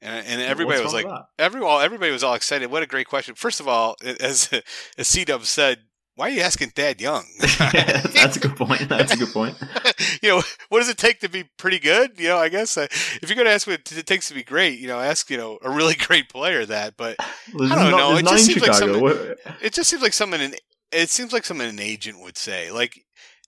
And 0.00 0.26
and 0.26 0.40
everybody 0.40 0.80
What's 0.80 0.94
was 0.94 1.04
like, 1.04 1.24
every 1.38 1.60
well, 1.60 1.80
everybody 1.80 2.12
was 2.12 2.22
all 2.22 2.34
excited. 2.34 2.70
What 2.70 2.82
a 2.82 2.86
great 2.86 3.08
question! 3.08 3.34
First 3.34 3.60
of 3.60 3.66
all, 3.68 3.96
as 4.02 4.48
as 4.98 5.08
C 5.08 5.24
Dub 5.24 5.44
said, 5.44 5.80
why 6.18 6.30
are 6.30 6.32
you 6.32 6.40
asking 6.40 6.70
Thad 6.70 7.00
Young? 7.00 7.24
that? 7.38 8.10
That's 8.12 8.36
a 8.36 8.40
good 8.40 8.56
point. 8.56 8.88
That's 8.88 9.12
a 9.12 9.16
good 9.16 9.32
point. 9.32 9.56
you 10.22 10.28
know, 10.28 10.42
what 10.68 10.80
does 10.80 10.88
it 10.88 10.98
take 10.98 11.20
to 11.20 11.28
be 11.28 11.44
pretty 11.44 11.78
good? 11.78 12.18
You 12.18 12.26
know, 12.26 12.38
I 12.38 12.48
guess 12.48 12.76
uh, 12.76 12.88
if 12.90 13.28
you're 13.28 13.36
going 13.36 13.46
to 13.46 13.52
ask 13.52 13.68
what 13.68 13.92
it 13.92 14.04
takes 14.06 14.26
to 14.26 14.34
be 14.34 14.42
great, 14.42 14.80
you 14.80 14.88
know, 14.88 14.98
ask 14.98 15.30
you 15.30 15.36
know 15.36 15.60
a 15.62 15.70
really 15.70 15.94
great 15.94 16.28
player 16.28 16.66
that. 16.66 16.96
But 16.96 17.18
There's 17.56 17.70
I 17.70 17.76
don't 17.76 17.92
not, 17.92 17.98
know, 17.98 18.16
it 18.16 18.26
just 18.26 18.46
seems 18.46 18.60
like 18.60 18.74
something- 18.74 19.34
it 19.62 19.72
just 19.72 19.88
seems 19.88 20.02
like 20.02 20.12
something. 20.12 20.40
An, 20.40 20.54
it 20.90 21.08
seems 21.08 21.32
like 21.32 21.44
something 21.44 21.68
an 21.68 21.78
agent 21.78 22.20
would 22.20 22.36
say. 22.36 22.72
Like 22.72 23.04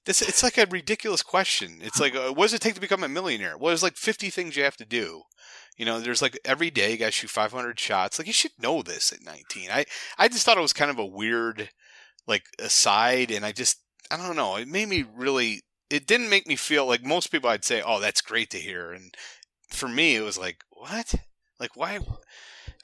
this, 0.06 0.22
it's 0.22 0.44
like 0.44 0.56
a 0.56 0.66
ridiculous 0.70 1.24
question. 1.24 1.78
It's 1.80 1.98
like, 1.98 2.14
uh, 2.14 2.32
what 2.32 2.44
does 2.44 2.54
it 2.54 2.60
take 2.60 2.74
to 2.74 2.80
become 2.80 3.02
a 3.02 3.08
millionaire? 3.08 3.58
Well, 3.58 3.70
there's 3.70 3.82
like 3.82 3.96
50 3.96 4.30
things 4.30 4.56
you 4.56 4.62
have 4.62 4.76
to 4.76 4.84
do. 4.84 5.22
You 5.76 5.86
know, 5.86 5.98
there's 5.98 6.22
like 6.22 6.38
every 6.44 6.70
day 6.70 6.92
you 6.92 6.98
got 6.98 7.06
to 7.06 7.10
shoot 7.10 7.30
500 7.30 7.80
shots. 7.80 8.18
Like 8.18 8.28
you 8.28 8.32
should 8.32 8.52
know 8.60 8.82
this 8.82 9.12
at 9.12 9.24
19. 9.24 9.70
I 9.72 9.86
I 10.18 10.28
just 10.28 10.46
thought 10.46 10.56
it 10.56 10.60
was 10.62 10.72
kind 10.72 10.90
of 10.92 11.00
a 11.00 11.04
weird 11.04 11.70
like 12.30 12.44
aside, 12.58 13.30
and 13.30 13.44
I 13.44 13.52
just 13.52 13.82
I 14.10 14.16
don't 14.16 14.36
know. 14.36 14.56
It 14.56 14.68
made 14.68 14.88
me 14.88 15.04
really. 15.14 15.60
It 15.90 16.06
didn't 16.06 16.30
make 16.30 16.46
me 16.46 16.56
feel 16.56 16.86
like 16.86 17.04
most 17.04 17.30
people. 17.32 17.50
I'd 17.50 17.64
say, 17.64 17.82
oh, 17.84 18.00
that's 18.00 18.22
great 18.22 18.48
to 18.50 18.58
hear, 18.58 18.92
and 18.92 19.14
for 19.68 19.88
me, 19.88 20.16
it 20.16 20.22
was 20.22 20.38
like, 20.38 20.64
what? 20.70 21.14
Like 21.58 21.76
why? 21.76 21.98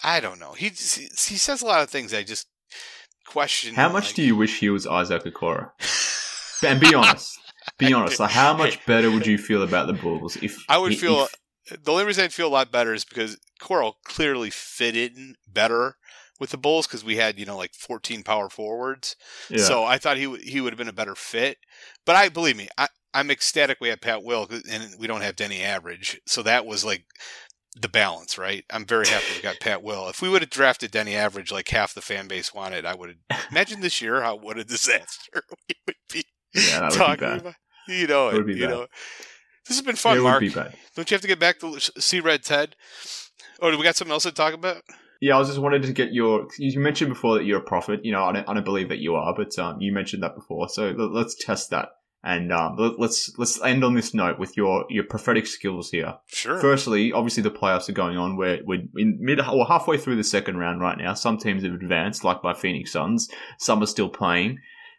I 0.04 0.20
don't 0.20 0.38
know. 0.38 0.52
He 0.52 0.68
just, 0.70 0.98
he 1.28 1.36
says 1.36 1.62
a 1.62 1.66
lot 1.66 1.82
of 1.82 1.88
things 1.88 2.12
I 2.12 2.22
just 2.22 2.48
question. 3.26 3.74
How 3.74 3.88
much 3.88 4.08
like- 4.08 4.14
do 4.16 4.22
you 4.22 4.36
wish 4.36 4.58
he 4.60 4.68
was 4.68 4.86
Isaac 4.86 5.24
Okoro? 5.24 5.70
And 6.62 6.80
be 6.80 6.94
honest. 6.94 7.38
Be 7.76 7.92
honest. 7.92 8.18
Like, 8.18 8.30
how 8.30 8.56
much 8.56 8.84
better 8.86 9.10
would 9.10 9.26
you 9.26 9.36
feel 9.36 9.62
about 9.62 9.88
the 9.88 9.92
Bulls 9.92 10.36
if 10.40 10.58
I 10.70 10.78
would 10.78 10.92
if- 10.92 11.00
feel 11.00 11.28
the 11.68 11.92
only 11.92 12.04
reason 12.04 12.24
I'd 12.24 12.32
feel 12.32 12.48
a 12.48 12.48
lot 12.48 12.72
better 12.72 12.94
is 12.94 13.04
because 13.04 13.38
Coral 13.60 13.98
clearly 14.04 14.48
fit 14.48 14.96
in 14.96 15.36
better 15.46 15.96
with 16.40 16.50
the 16.50 16.58
Bulls 16.58 16.86
because 16.86 17.04
we 17.04 17.16
had 17.16 17.38
you 17.38 17.46
know 17.46 17.56
like 17.56 17.74
14 17.74 18.22
power 18.22 18.48
forwards. 18.48 19.16
yeah. 19.50 19.58
So 19.58 19.84
I 19.84 19.98
thought 19.98 20.16
he 20.18 20.26
would 20.26 20.40
he 20.42 20.60
would 20.60 20.72
have 20.72 20.78
been 20.78 20.88
a 20.88 20.92
better 20.92 21.14
fit. 21.14 21.58
But 22.04 22.16
I 22.16 22.28
believe 22.28 22.56
me, 22.56 22.68
I 22.78 22.88
I'm 23.14 23.30
ecstatic 23.30 23.78
we 23.80 23.88
have 23.88 24.00
Pat 24.00 24.22
Will 24.22 24.46
uh, 24.50 24.58
and 24.70 24.90
we 24.98 25.06
don't 25.06 25.22
have 25.22 25.36
Deni 25.36 25.60
Avdija. 25.60 26.18
So 26.26 26.42
that 26.42 26.66
was 26.66 26.84
like 26.84 27.04
the 27.78 27.88
balance, 27.88 28.38
right? 28.38 28.64
I'm 28.70 28.86
very 28.86 29.06
happy 29.06 29.24
we 29.36 29.42
got 29.42 29.60
Pat 29.60 29.82
Will. 29.82 30.08
If 30.08 30.20
we 30.22 30.28
would 30.28 30.42
have 30.42 30.50
drafted 30.50 30.92
Deni 30.92 31.12
Avdija 31.12 31.52
like 31.52 31.68
half 31.68 31.94
the 31.94 32.00
fan 32.02 32.26
base 32.28 32.52
wanted, 32.54 32.84
I 32.86 32.94
would 32.94 33.16
have 33.30 33.46
imagine 33.50 33.80
this 33.80 34.00
year 34.00 34.22
how 34.22 34.36
what 34.36 34.58
a 34.58 34.64
disaster 34.64 35.42
we 35.68 35.74
would 35.86 35.96
be 36.12 36.24
yeah, 36.54 36.88
be 36.88 36.94
talking 36.94 37.20
bad. 37.20 37.40
about. 37.40 37.54
You 37.88 38.06
know, 38.06 38.28
It 38.30 38.46
be 38.46 38.54
you 38.54 38.62
bad. 38.62 38.70
know. 38.70 38.86
This 39.68 39.76
has 39.78 39.82
been 39.86 39.96
fun, 39.96 40.18
it 40.18 40.22
Mark. 40.22 40.40
be. 40.40 40.48
Don't 40.50 41.10
you 41.10 41.14
have 41.14 41.20
to 41.22 41.28
get 41.28 41.38
back 41.40 41.58
to 41.60 41.78
see 41.98 42.20
Red 42.20 42.42
Ted? 42.44 42.76
Oh, 43.60 43.70
do 43.70 43.76
we 43.78 43.84
got 43.84 43.96
something 43.96 44.12
else 44.12 44.22
to 44.24 44.32
talk 44.32 44.54
about? 44.54 44.82
Yeah, 45.20 45.36
I 45.36 45.38
was 45.38 45.48
just 45.48 45.60
wanted 45.60 45.82
to 45.82 45.92
get 45.92 46.12
your. 46.12 46.48
You 46.58 46.78
mentioned 46.80 47.10
before 47.10 47.38
that 47.38 47.44
you're 47.44 47.58
a 47.58 47.62
prophet. 47.62 48.04
You 48.04 48.12
know, 48.12 48.24
I 48.24 48.32
don't, 48.32 48.48
I 48.48 48.54
don't 48.54 48.64
believe 48.64 48.88
that 48.90 48.98
you 48.98 49.14
are, 49.14 49.34
but 49.34 49.58
um, 49.58 49.80
you 49.80 49.92
mentioned 49.92 50.22
that 50.22 50.34
before. 50.34 50.68
So 50.68 50.90
let, 50.90 51.12
let's 51.12 51.34
test 51.34 51.70
that, 51.70 51.88
and 52.22 52.52
um, 52.52 52.76
let, 52.76 52.98
let's 52.98 53.32
let's 53.38 53.60
end 53.62 53.84
on 53.84 53.94
this 53.94 54.12
note 54.12 54.38
with 54.38 54.56
your 54.56 54.84
your 54.90 55.04
prophetic 55.04 55.46
skills 55.46 55.90
here. 55.90 56.14
Sure. 56.26 56.58
Firstly, 56.58 57.12
obviously 57.12 57.42
the 57.42 57.50
playoffs 57.50 57.88
are 57.88 57.92
going 57.92 58.18
on. 58.18 58.36
We're 58.36 58.60
we're 58.64 58.82
in 58.96 59.18
mid 59.20 59.40
or 59.40 59.66
halfway 59.66 59.96
through 59.96 60.16
the 60.16 60.24
second 60.24 60.58
round 60.58 60.80
right 60.80 60.98
now. 60.98 61.14
Some 61.14 61.38
teams 61.38 61.62
have 61.62 61.72
advanced, 61.72 62.24
like 62.24 62.42
by 62.42 62.52
Phoenix 62.52 62.92
Suns. 62.92 63.30
Some 63.58 63.82
are 63.82 63.86
still 63.86 64.08
playing. 64.08 64.58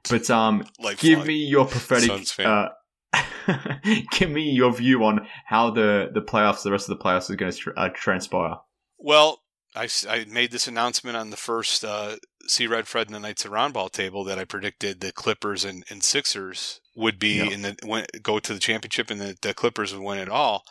But 0.09 0.30
um, 0.30 0.65
Lifelong 0.80 0.95
give 0.97 1.28
me 1.28 1.36
your 1.36 1.65
prophetic. 1.65 2.28
Uh, 2.39 2.70
give 4.11 4.30
me 4.30 4.51
your 4.51 4.74
view 4.74 5.03
on 5.03 5.28
how 5.45 5.72
the 5.72 6.09
the 6.13 6.22
playoffs, 6.22 6.63
the 6.63 6.72
rest 6.72 6.89
of 6.89 6.97
the 6.97 7.03
playoffs, 7.03 7.30
is 7.30 7.36
going 7.36 7.51
to 7.51 7.74
uh, 7.76 7.89
transpire. 7.93 8.55
Well, 8.97 9.41
I, 9.76 9.88
I 10.09 10.26
made 10.26 10.51
this 10.51 10.68
announcement 10.68 11.18
on 11.18 11.30
the 11.30 11.38
first 11.38 11.84
uh, 11.86 12.15
See 12.47 12.65
Red 12.68 12.88
Fred 12.88 13.07
and 13.07 13.15
the 13.15 13.20
Knights 13.20 13.45
of 13.45 13.51
Roundball 13.51 13.91
table 13.91 14.24
that 14.24 14.39
I 14.39 14.45
predicted 14.45 14.99
the 15.01 15.11
Clippers 15.11 15.63
and, 15.65 15.84
and 15.89 16.03
Sixers 16.03 16.82
would 16.95 17.20
be 17.20 17.38
Yeah. 17.38 17.51
in 17.51 17.61
the 17.61 17.76
win, 17.84 18.05
go 18.24 18.39
to 18.39 18.53
the 18.53 18.59
championship 18.59 19.09
and 19.11 19.20
the, 19.22 19.38
the 19.41 19.53
Clippers 19.53 19.93
would 19.93 20.01
win 20.03 20.18
it 20.20 20.30
all. 20.30 20.63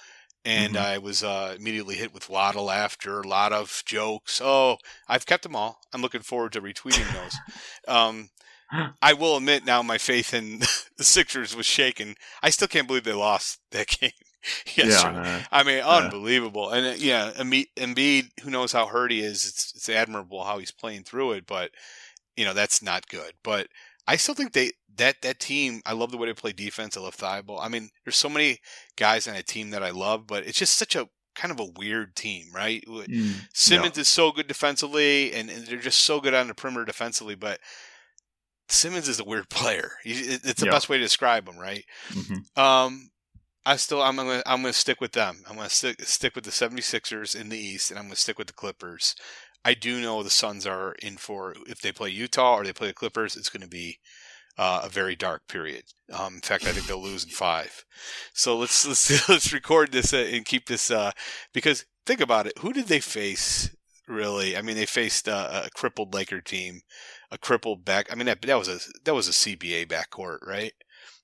And 0.45 0.75
Mhm. 0.75 0.81
I 0.81 0.99
was 0.99 1.23
uh, 1.25 1.55
immediately 1.59 1.97
hit 1.97 2.15
with 2.15 2.29
a 2.29 2.33
lot 2.33 2.57
of 2.57 2.63
laughter, 2.63 3.21
a 3.21 3.27
lot 3.29 3.53
of 3.53 3.83
jokes. 3.85 4.41
Oh, 4.43 4.79
I've 5.09 5.27
kept 5.27 5.43
them 5.43 5.57
all. 5.57 5.79
I'm 5.93 6.03
looking 6.03 6.23
forward 6.23 6.53
to 6.53 6.63
retweeting 6.63 7.13
those. 7.13 7.37
um, 7.89 8.31
I 9.03 9.13
will 9.13 9.37
admit 9.37 9.65
now 9.65 9.83
my 9.83 9.99
faith 9.99 10.35
in 10.35 10.59
the 10.99 11.05
Sixers 11.05 11.55
was 11.55 11.67
shaken. 11.67 12.15
I 12.43 12.51
still 12.51 12.69
can't 12.69 12.87
believe 12.89 13.05
they 13.05 13.13
lost 13.13 13.61
that 13.71 13.87
game 14.01 14.11
yesterday. 14.75 15.23
Yeah, 15.23 15.47
I 15.51 15.63
mean, 15.63 15.81
unbelievable. 15.81 16.71
And 16.71 16.87
uh, 16.87 16.95
yeah, 16.97 17.33
Embi- 17.37 17.69
Embiid, 17.77 18.29
who 18.43 18.51
knows 18.51 18.73
how 18.73 18.87
hurt 18.87 19.11
he 19.11 19.21
is? 19.21 19.47
It's 19.47 19.73
it's 19.75 19.89
admirable 19.89 20.45
how 20.45 20.59
he's 20.59 20.73
playing 20.73 21.05
through 21.05 21.33
it, 21.33 21.47
but 21.47 21.71
you 22.37 22.45
know 22.45 22.55
that's 22.55 22.83
not 22.83 23.09
good. 23.09 23.33
But 23.43 23.69
I 24.07 24.17
still 24.17 24.35
think 24.35 24.53
they 24.53 24.73
that 24.97 25.23
that 25.23 25.41
team. 25.41 25.81
I 25.87 25.93
love 25.93 26.11
the 26.11 26.17
way 26.17 26.27
they 26.29 26.35
play 26.35 26.53
defense. 26.53 26.97
I 26.97 27.01
love 27.01 27.17
Thybulle. 27.17 27.59
I 27.61 27.69
mean, 27.69 27.91
there's 28.05 28.17
so 28.17 28.29
many 28.29 28.59
guys 28.97 29.27
on 29.27 29.35
a 29.37 29.43
team 29.43 29.71
that 29.71 29.83
I 29.83 29.91
love, 29.91 30.27
but 30.27 30.47
it's 30.47 30.59
just 30.59 30.77
such 30.79 30.95
a 30.97 31.09
kind 31.35 31.53
of 31.53 31.61
a 31.61 31.71
weird 31.79 32.17
team, 32.17 32.47
right? 32.55 32.83
Mm, 32.87 33.35
Simmons 33.53 33.99
is 33.99 34.09
so 34.09 34.33
good 34.33 34.47
defensively, 34.47 35.35
and, 35.35 35.51
and 35.51 35.67
they're 35.67 35.77
just 35.79 36.01
so 36.01 36.19
good 36.21 36.33
on 36.35 36.49
the 36.49 36.55
perimeter 36.55 36.85
defensively, 36.87 37.35
but. 37.35 37.61
Simmons 38.69 39.09
is 39.09 39.21
a 39.21 39.25
weird 39.25 39.49
player. 39.51 39.93
It's 40.05 40.61
the 40.61 40.67
Yeah. 40.67 40.73
best 40.73 40.89
way 40.89 40.99
to 40.99 41.05
describe 41.05 41.49
him, 41.49 41.57
right? 41.57 41.85
yeah. 42.13 42.23
Mhm. 42.23 42.59
Um, 42.61 43.11
I 43.67 43.77
still 43.77 44.01
I'm 44.01 44.17
gonna 44.17 44.43
I'm 44.47 44.63
gonna 44.63 44.73
stick 44.73 45.01
with 45.01 45.13
them. 45.13 45.43
I'm 45.49 45.57
gonna 45.57 45.69
stick 45.69 46.01
stick 46.03 46.35
with 46.35 46.45
the 46.45 46.51
76ers 46.51 47.39
in 47.39 47.51
the 47.51 47.59
East, 47.59 47.91
and 47.91 47.99
I'm 47.99 48.07
gonna 48.07 48.17
stick 48.17 48.39
with 48.39 48.47
the 48.47 48.53
Clippers. 48.55 49.15
I 49.67 49.75
do 49.75 50.01
know 50.01 50.23
the 50.23 50.31
Suns 50.31 50.65
are 50.65 50.95
in 51.03 51.17
for 51.17 51.53
if 51.67 51.81
they 51.81 51.91
play 51.91 52.11
Utah 52.11 52.55
or 52.55 52.65
they 52.65 52.73
play 52.73 52.87
the 52.87 52.95
Clippers, 52.95 53.37
it's 53.37 53.49
going 53.51 53.63
to 53.63 53.69
be 53.69 53.99
uh, 54.57 54.83
a 54.85 54.89
very 54.89 55.17
dark 55.17 55.49
period. 55.49 55.83
Um, 56.13 56.35
in 56.35 56.41
fact, 56.41 56.65
I 56.65 56.71
think 56.71 56.87
they'll 56.87 57.03
lose 57.03 57.25
in 57.25 57.31
five. 57.31 57.85
So 58.33 58.57
let's 58.57 58.87
let's 58.87 59.29
let's 59.29 59.53
record 59.53 59.91
this 59.91 60.15
uh, 60.15 60.29
and 60.33 60.45
keep 60.45 60.67
this 60.67 60.89
uh, 60.89 61.11
because 61.53 61.85
think 62.07 62.21
about 62.21 62.47
it. 62.47 62.59
Who 62.61 62.73
did 62.73 62.87
they 62.87 63.01
face? 63.01 63.75
Really, 64.07 64.57
I 64.57 64.63
mean, 64.63 64.77
they 64.77 64.87
faced 64.87 65.29
uh, 65.29 65.63
a 65.65 65.71
crippled 65.71 66.15
Laker 66.15 66.41
team, 66.41 66.83
a 67.33 67.39
crippled 67.39 67.85
back. 67.85 68.07
I 68.13 68.15
mean, 68.15 68.27
that 68.27 68.41
that 68.43 68.57
was 68.57 68.69
a 68.69 68.79
that 69.05 69.17
was 69.17 69.27
a 69.27 69.33
CBA 69.33 69.89
backcourt, 69.89 70.47
right? 70.47 70.73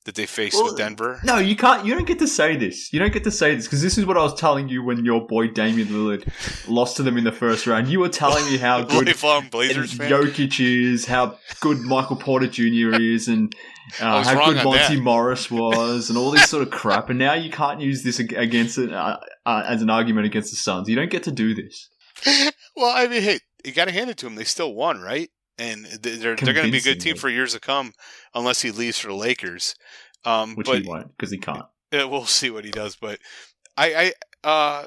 That 0.05 0.17
they 0.17 0.27
faced 0.27 0.57
Well, 0.57 0.65
with 0.65 0.79
Denver. 0.79 1.21
No, 1.23 1.39
you 1.39 1.55
can't. 1.55 1.87
You 1.87 1.95
don't 1.95 2.07
get 2.09 2.19
to 2.19 2.27
say 2.27 2.57
this. 2.57 2.93
You 2.93 2.99
don't 2.99 3.13
get 3.13 3.23
to 3.23 3.31
say 3.31 3.55
this 3.55 3.67
because 3.67 3.83
this 3.83 3.97
is 3.99 4.05
what 4.05 4.17
I 4.17 4.23
was 4.23 4.35
telling 4.35 4.69
you 4.69 4.83
when 4.83 5.05
your 5.05 5.25
boy 5.25 5.47
Damian 5.47 5.87
Lillard 5.89 6.29
lost 6.69 6.97
to 6.97 7.05
them 7.05 7.17
in 7.17 7.23
the 7.23 7.31
first 7.31 7.69
round. 7.69 7.87
You 7.87 8.01
were 8.01 8.09
telling 8.09 8.45
me 8.47 8.57
how 8.57 8.83
good 8.83 9.15
Blazers 9.51 9.93
fan. 9.93 10.11
Jokic 10.11 10.59
is, 10.59 11.07
how 11.07 11.39
good 11.61 11.79
Michael 11.83 12.17
Porter 12.17 12.49
Jr. 12.49 13.01
is, 13.01 13.29
and 13.29 13.55
uh, 14.01 14.25
how 14.25 14.47
good 14.53 14.65
Monty 14.65 14.97
that. 14.97 15.03
Morris 15.03 15.51
was, 15.53 16.09
and 16.09 16.19
all 16.19 16.33
this 16.33 16.51
sort 16.51 16.65
of 16.65 16.73
crap. 16.73 17.09
And 17.09 17.19
now 17.21 17.35
you 17.35 17.51
can't 17.51 17.81
use 17.81 18.03
this 18.03 18.19
against 18.19 18.79
it 18.79 18.93
uh, 18.93 19.19
uh, 19.47 19.63
as 19.69 19.83
an 19.83 19.91
argument 19.91 20.27
against 20.27 20.51
the 20.51 20.57
Suns. 20.57 20.89
You 20.89 20.97
don't 20.97 21.11
get 21.11 21.23
to 21.25 21.31
do 21.31 21.55
this. 21.55 21.89
well, 22.77 22.93
I 22.93 23.07
mean, 23.07 23.23
hey, 23.23 23.39
you 23.65 23.71
got 23.71 23.85
to 23.85 23.93
hand 23.93 24.11
it 24.11 24.17
to 24.19 24.27
them. 24.27 24.35
They 24.35 24.45
still 24.45 24.75
won, 24.75 25.01
right? 25.01 25.31
And 25.63 25.85
they're 25.87 26.35
they're 26.35 26.55
going 26.55 26.67
to 26.67 26.73
be 26.73 26.79
a 26.79 26.83
good 26.83 27.01
team 27.01 27.17
for 27.17 27.29
years 27.29 27.53
to 27.53 27.61
come, 27.61 27.93
unless 28.35 28.63
he 28.63 28.73
leaves 28.73 28.99
for 28.99 29.09
the 29.09 29.15
Lakers. 29.15 29.77
Um, 30.25 30.57
Which 30.57 30.67
but 30.67 30.83
he 30.83 30.89
won't 30.89 31.17
because 31.17 31.31
he 31.31 31.39
can't. 31.39 31.65
uh, 31.93 32.09
we'll 32.09 32.27
see 32.27 32.51
what 32.51 32.65
he 32.65 32.71
does. 32.71 32.97
But 32.97 33.21
I, 33.77 34.13
I, 34.45 34.49
uh, 34.49 34.87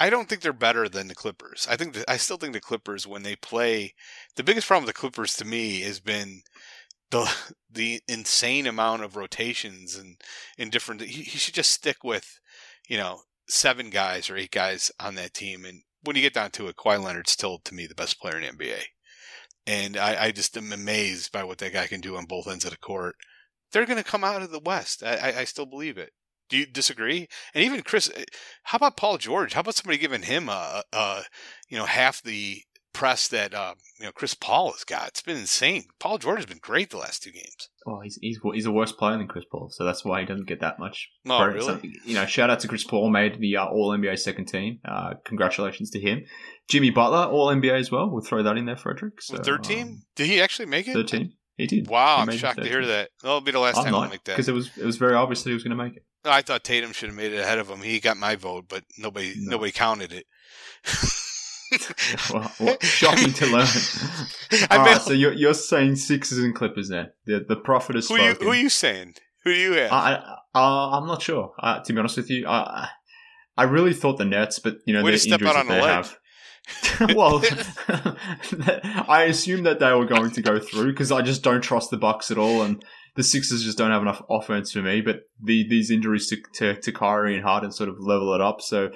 I 0.00 0.10
don't 0.10 0.28
think 0.28 0.42
they're 0.42 0.52
better 0.52 0.88
than 0.88 1.06
the 1.06 1.14
Clippers. 1.14 1.66
I 1.70 1.76
think 1.76 1.94
that, 1.94 2.10
I 2.10 2.16
still 2.16 2.36
think 2.36 2.52
the 2.52 2.60
Clippers 2.60 3.06
when 3.06 3.22
they 3.22 3.36
play, 3.36 3.94
the 4.36 4.42
biggest 4.42 4.66
problem 4.66 4.84
with 4.84 4.94
the 4.94 5.00
Clippers 5.00 5.34
to 5.36 5.44
me 5.44 5.80
has 5.80 6.00
been 6.00 6.42
the 7.10 7.32
the 7.70 8.00
insane 8.08 8.66
amount 8.66 9.02
of 9.02 9.16
rotations 9.16 9.96
and 9.96 10.20
in 10.58 10.70
different. 10.70 11.02
He, 11.02 11.22
he 11.22 11.38
should 11.38 11.54
just 11.54 11.70
stick 11.70 12.02
with, 12.02 12.40
you 12.88 12.96
know, 12.96 13.20
seven 13.48 13.90
guys 13.90 14.28
or 14.28 14.36
eight 14.36 14.50
guys 14.50 14.90
on 14.98 15.14
that 15.14 15.34
team. 15.34 15.64
And 15.64 15.82
when 16.02 16.16
you 16.16 16.22
get 16.22 16.34
down 16.34 16.50
to 16.52 16.66
it, 16.66 16.76
Kawhi 16.76 17.02
Leonard's 17.02 17.30
still 17.30 17.58
to 17.64 17.74
me 17.74 17.86
the 17.86 17.94
best 17.94 18.20
player 18.20 18.38
in 18.38 18.42
the 18.42 18.64
NBA. 18.64 18.82
And 19.66 19.96
I, 19.96 20.26
I 20.26 20.30
just 20.30 20.56
am 20.56 20.72
amazed 20.72 21.32
by 21.32 21.44
what 21.44 21.58
that 21.58 21.72
guy 21.72 21.86
can 21.86 22.00
do 22.00 22.16
on 22.16 22.26
both 22.26 22.48
ends 22.48 22.64
of 22.64 22.70
the 22.70 22.76
court. 22.76 23.16
They're 23.72 23.86
going 23.86 24.02
to 24.02 24.08
come 24.08 24.24
out 24.24 24.42
of 24.42 24.50
the 24.50 24.60
West. 24.60 25.02
I, 25.02 25.34
I, 25.38 25.44
still 25.44 25.66
believe 25.66 25.98
it. 25.98 26.12
Do 26.48 26.58
you 26.58 26.66
disagree? 26.66 27.28
And 27.54 27.64
even 27.64 27.82
Chris, 27.82 28.10
eh, 28.14 28.24
how 28.64 28.76
about 28.76 28.96
Paul 28.96 29.18
George? 29.18 29.54
How 29.54 29.60
about 29.60 29.74
somebody 29.74 29.98
giving 29.98 30.22
him 30.22 30.48
a, 30.48 30.82
a 30.92 31.22
you 31.68 31.78
know, 31.78 31.86
half 31.86 32.22
the 32.22 32.62
press 32.94 33.28
that 33.28 33.52
uh, 33.52 33.74
you 34.00 34.06
know 34.06 34.12
Chris 34.12 34.32
Paul 34.32 34.72
has 34.72 34.84
got? 34.84 35.08
It's 35.08 35.20
been 35.22 35.36
insane. 35.36 35.84
Paul 35.98 36.16
George 36.16 36.38
has 36.38 36.46
been 36.46 36.58
great 36.62 36.88
the 36.90 36.96
last 36.96 37.22
two 37.22 37.30
games. 37.32 37.68
Oh, 37.86 38.00
he's, 38.00 38.18
he's 38.22 38.38
he's 38.54 38.64
a 38.64 38.72
worse 38.72 38.92
player 38.92 39.18
than 39.18 39.26
Chris 39.28 39.44
Paul, 39.50 39.68
so 39.70 39.84
that's 39.84 40.04
why 40.04 40.20
he 40.20 40.26
doesn't 40.26 40.46
get 40.46 40.60
that 40.60 40.78
much. 40.78 41.10
Oh, 41.28 41.36
credit. 41.36 41.54
really? 41.56 41.66
So, 41.92 41.98
you 42.06 42.14
know, 42.14 42.24
shout 42.24 42.48
out 42.48 42.60
to 42.60 42.68
Chris 42.68 42.84
Paul, 42.84 43.10
made 43.10 43.38
the 43.38 43.58
uh, 43.58 43.66
All 43.66 43.90
NBA 43.90 44.18
second 44.18 44.46
team. 44.46 44.78
Uh, 44.84 45.14
congratulations 45.26 45.90
to 45.90 46.00
him. 46.00 46.24
Jimmy 46.68 46.88
Butler, 46.90 47.26
All 47.30 47.48
NBA 47.48 47.78
as 47.78 47.90
well. 47.90 48.08
We'll 48.08 48.24
throw 48.24 48.42
that 48.42 48.56
in 48.56 48.64
there, 48.64 48.76
Frederick. 48.78 49.20
So, 49.20 49.36
third 49.36 49.64
team? 49.64 50.02
Did 50.16 50.28
he 50.28 50.40
actually 50.40 50.66
make 50.66 50.86
it? 50.88 50.92
Um, 50.92 51.02
third 51.02 51.08
team. 51.08 51.32
He 51.56 51.66
did. 51.66 51.88
Wow, 51.88 52.16
He 52.24 52.32
I'm 52.32 52.36
shocked 52.38 52.62
to 52.62 52.68
hear 52.68 52.84
that. 52.86 53.10
That'll 53.22 53.40
be 53.40 53.52
the 53.52 53.60
last 53.60 53.76
I'm 53.78 53.84
time 53.84 53.94
I'll 53.94 54.08
make 54.08 54.24
that. 54.24 54.32
because 54.36 54.48
it 54.48 54.52
was 54.54 54.70
it 54.76 54.84
was 54.84 54.96
very 54.96 55.14
obvious 55.14 55.42
that 55.42 55.50
he 55.50 55.54
was 55.54 55.62
going 55.62 55.76
to 55.76 55.82
make 55.84 55.96
it. 55.96 56.04
I 56.24 56.40
thought 56.42 56.64
Tatum 56.64 56.92
should 56.92 57.10
have 57.10 57.16
made 57.16 57.32
it 57.32 57.38
ahead 57.38 57.58
of 57.58 57.68
him. 57.68 57.80
He 57.82 58.00
got 58.00 58.16
my 58.16 58.34
vote, 58.34 58.64
but 58.68 58.82
nobody 58.98 59.34
No. 59.36 59.52
nobody 59.52 59.70
counted 59.72 60.12
it. 60.12 60.26
well, 62.32 62.52
well, 62.60 62.76
shocking 62.80 63.32
to 63.34 63.46
learn. 63.46 63.66
I 64.70 64.76
All 64.78 65.00
so 65.00 65.12
you're, 65.12 65.32
you're 65.32 65.54
saying 65.54 65.96
Sixers 65.96 66.38
and 66.38 66.54
Clippers 66.54 66.88
there. 66.88 67.14
The 67.26 67.44
the 67.46 67.56
prophet 67.56 67.96
has 67.96 68.08
who 68.08 68.14
you 68.14 68.30
spoken. 68.30 68.46
who 68.46 68.52
are 68.52 68.56
you 68.56 68.68
saying? 68.68 69.14
Who 69.44 69.52
do 69.52 69.60
you 69.60 69.72
have? 69.72 69.92
I, 69.92 70.14
I, 70.54 70.60
uh, 70.60 70.98
I'm 70.98 71.06
not 71.06 71.22
sure. 71.22 71.52
Uh, 71.58 71.80
to 71.80 71.92
be 71.92 71.98
honest 71.98 72.16
with 72.16 72.30
you, 72.30 72.46
I, 72.46 72.88
I 73.56 73.64
really 73.64 73.92
thought 73.92 74.18
the 74.18 74.24
Nets, 74.24 74.58
but 74.58 74.78
you 74.86 74.94
know 74.94 75.02
Way 75.02 75.16
the 75.16 75.30
injuries 75.30 75.52
that 75.52 75.68
they 75.68 75.80
have. 75.80 76.18
well, 77.14 77.42
I 79.06 79.26
assumed 79.28 79.66
that 79.66 79.80
they 79.80 79.92
were 79.92 80.06
going 80.06 80.30
to 80.30 80.40
go 80.40 80.58
through 80.58 80.92
because 80.92 81.12
I 81.12 81.20
just 81.20 81.42
don't 81.42 81.60
trust 81.60 81.90
the 81.90 81.98
Bucks 81.98 82.30
at 82.30 82.38
all, 82.38 82.62
and 82.62 82.82
the 83.16 83.22
Sixers 83.22 83.64
just 83.64 83.76
don't 83.76 83.90
have 83.90 84.00
enough 84.02 84.22
offense 84.30 84.72
for 84.72 84.80
me. 84.80 85.02
But 85.02 85.24
the 85.42 85.68
these 85.68 85.90
injuries 85.90 86.26
to 86.28 86.36
to, 86.54 86.80
to 86.80 86.92
Kyrie 86.92 87.34
and 87.34 87.44
Harden 87.44 87.70
sort 87.70 87.90
of 87.90 88.00
level 88.00 88.34
it 88.34 88.40
up. 88.40 88.62
So 88.62 88.90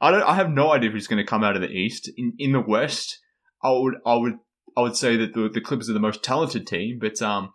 I 0.00 0.10
don't. 0.10 0.22
I 0.22 0.34
have 0.34 0.50
no 0.50 0.72
idea 0.72 0.90
who's 0.90 1.06
going 1.06 1.22
to 1.24 1.28
come 1.28 1.44
out 1.44 1.56
of 1.56 1.62
the 1.62 1.70
East. 1.70 2.10
In 2.16 2.32
in 2.38 2.52
the 2.52 2.60
West, 2.60 3.18
I 3.62 3.70
would 3.72 3.94
I 4.06 4.14
would 4.14 4.34
I 4.76 4.80
would 4.82 4.96
say 4.96 5.16
that 5.16 5.34
the 5.34 5.48
the 5.48 5.60
Clippers 5.60 5.90
are 5.90 5.94
the 5.94 6.00
most 6.00 6.22
talented 6.22 6.66
team, 6.66 6.98
but 7.00 7.20
um, 7.22 7.52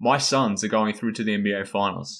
my 0.00 0.18
Suns 0.18 0.62
are 0.62 0.68
going 0.68 0.94
through 0.94 1.12
to 1.14 1.24
the 1.24 1.36
NBA 1.36 1.66
Finals. 1.66 2.18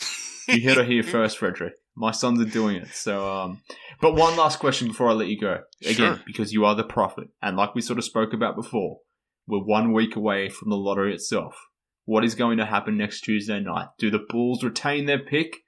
You 0.49 0.69
heard 0.69 0.79
it 0.79 0.87
here 0.89 1.03
first, 1.17 1.39
Frederick. 1.39 1.75
My 1.95 2.11
Suns 2.13 2.41
are 2.41 2.45
doing 2.45 2.77
it. 2.77 2.89
So, 2.89 3.29
um, 3.31 3.61
but 4.01 4.15
one 4.15 4.37
last 4.37 4.59
question 4.61 4.89
before 4.89 5.09
I 5.09 5.13
let 5.13 5.29
you 5.29 5.39
go. 5.39 5.61
Again, 5.83 5.95
Sure. 5.95 6.21
because 6.27 6.53
you 6.53 6.65
are 6.65 6.75
the 6.75 6.85
prophet, 6.85 7.29
and 7.43 7.57
like 7.57 7.75
we 7.75 7.81
sort 7.83 7.99
of 7.99 8.05
spoke 8.05 8.33
about 8.33 8.57
before, 8.57 8.99
we're 9.47 9.65
one 9.65 9.93
week 9.93 10.17
away 10.17 10.49
from 10.49 10.71
the 10.71 10.77
lottery 10.77 11.13
itself. 11.15 11.57
What 12.05 12.25
is 12.25 12.35
going 12.35 12.57
to 12.59 12.65
happen 12.65 12.97
next 12.97 13.21
Tuesday 13.23 13.61
night? 13.61 13.89
Do 13.99 14.11
the 14.11 14.25
Bulls 14.29 14.65
retain 14.65 15.05
their 15.07 15.19
pick, 15.19 15.59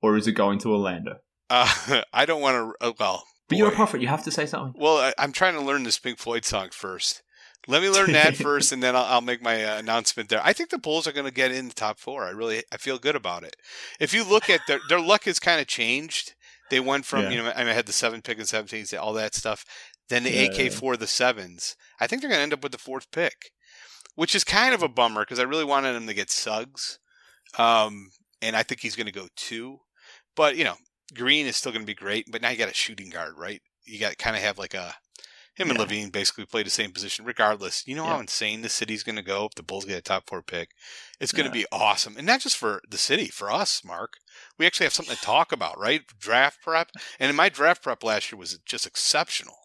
or 0.00 0.16
is 0.16 0.26
it 0.26 0.32
going 0.32 0.58
to 0.60 0.72
Orlando? 0.72 1.16
Uh, 1.50 2.02
I 2.12 2.24
don't 2.24 2.40
want 2.40 2.56
to. 2.80 2.86
Uh, 2.86 2.92
well, 2.98 3.24
But 3.50 3.58
you're 3.58 3.68
a 3.68 3.72
prophet. 3.72 4.00
You 4.00 4.06
have 4.06 4.24
to 4.24 4.30
say 4.30 4.46
something. 4.46 4.80
Well, 4.80 4.98
I, 4.98 5.12
I'm 5.18 5.32
trying 5.32 5.54
to 5.54 5.60
learn 5.60 5.82
this 5.82 5.98
Pink 5.98 6.18
Floyd 6.18 6.44
song 6.44 6.68
first. 6.70 7.22
Let 7.66 7.82
me 7.82 7.90
learn 7.90 8.12
that 8.12 8.36
first, 8.36 8.70
and 8.70 8.80
then 8.80 8.94
I'll, 8.94 9.04
I'll 9.04 9.20
make 9.20 9.42
my 9.42 9.64
uh, 9.64 9.78
announcement 9.78 10.28
there. 10.28 10.40
I 10.42 10.52
think 10.52 10.70
the 10.70 10.78
Bulls 10.78 11.06
are 11.08 11.12
going 11.12 11.26
to 11.26 11.32
get 11.32 11.50
in 11.50 11.68
the 11.68 11.74
top 11.74 11.98
four. 11.98 12.24
I 12.24 12.30
really, 12.30 12.62
I 12.72 12.76
feel 12.76 12.98
good 12.98 13.16
about 13.16 13.42
it. 13.42 13.56
If 13.98 14.14
you 14.14 14.24
look 14.24 14.48
at 14.48 14.60
their 14.68 14.78
their 14.88 15.00
luck 15.00 15.24
has 15.24 15.38
kind 15.38 15.60
of 15.60 15.66
changed. 15.66 16.34
They 16.70 16.78
went 16.78 17.04
from 17.04 17.22
Yeah. 17.22 17.30
you 17.30 17.42
know 17.42 17.52
I, 17.56 17.64
mean, 17.64 17.70
I 17.70 17.72
had 17.72 17.86
the 17.86 17.92
seven 17.92 18.22
pick 18.22 18.38
and 18.38 18.46
seventeens, 18.46 18.96
all 18.96 19.12
that 19.14 19.34
stuff. 19.34 19.64
Then 20.08 20.22
the 20.22 20.30
Yeah, 20.30 20.64
AK 20.64 20.72
four, 20.72 20.96
the 20.96 21.08
sevens. 21.08 21.74
I 21.98 22.06
think 22.06 22.22
they're 22.22 22.30
going 22.30 22.38
to 22.38 22.44
end 22.44 22.52
up 22.52 22.62
with 22.62 22.70
the 22.70 22.78
fourth 22.78 23.10
pick, 23.10 23.50
which 24.14 24.36
is 24.36 24.44
kind 24.44 24.72
of 24.72 24.80
a 24.80 24.88
bummer 24.88 25.22
because 25.22 25.40
I 25.40 25.44
really 25.44 25.64
wanted 25.64 25.96
him 25.96 26.06
to 26.06 26.14
get 26.14 26.30
Suggs, 26.30 27.00
um, 27.58 28.10
and 28.40 28.54
I 28.54 28.62
think 28.62 28.82
he's 28.82 28.94
going 28.94 29.08
to 29.08 29.12
go 29.12 29.26
two. 29.34 29.78
But 30.36 30.56
you 30.56 30.62
know, 30.62 30.76
Green 31.14 31.46
is 31.46 31.56
still 31.56 31.72
going 31.72 31.82
to 31.82 31.86
be 31.86 31.94
great. 31.94 32.26
But 32.30 32.42
now 32.42 32.50
you 32.50 32.56
got 32.56 32.70
a 32.70 32.74
shooting 32.74 33.10
guard, 33.10 33.34
right? 33.36 33.60
You 33.84 33.98
got 33.98 34.18
kind 34.18 34.36
of 34.36 34.42
have 34.42 34.58
like 34.58 34.74
a 34.74 34.94
him 35.56 35.68
and 35.70 35.78
LaVine 35.78 36.12
basically 36.12 36.46
play 36.46 36.62
the 36.62 36.70
same 36.70 36.92
position. 36.92 37.24
Regardless, 37.24 37.86
you 37.86 37.94
know 37.94 38.04
how 38.04 38.20
insane 38.20 38.62
the 38.62 38.68
city's 38.68 39.02
going 39.02 39.16
to 39.16 39.22
go 39.22 39.46
if 39.46 39.54
the 39.56 39.62
Bulls 39.62 39.84
get 39.84 39.98
a 39.98 40.02
top 40.02 40.24
four 40.26 40.42
pick. 40.42 40.70
It's 41.20 41.32
going 41.32 41.50
to 41.50 41.58
Yeah. 41.58 41.64
be 41.64 41.66
awesome, 41.72 42.16
and 42.16 42.26
not 42.26 42.40
just 42.40 42.56
for 42.56 42.80
the 42.88 42.96
city, 42.98 43.26
for 43.26 43.50
us, 43.50 43.82
Mark. 43.84 44.14
We 44.58 44.64
actually 44.66 44.84
have 44.86 44.94
something 44.94 45.16
to 45.16 45.22
talk 45.22 45.52
about, 45.52 45.78
right? 45.78 46.02
Draft 46.18 46.62
prep, 46.62 46.90
and 47.18 47.28
in 47.30 47.36
my 47.36 47.48
draft 47.48 47.82
prep 47.82 48.02
last 48.04 48.30
year 48.32 48.38
was 48.38 48.58
just 48.64 48.86
exceptional. 48.86 49.56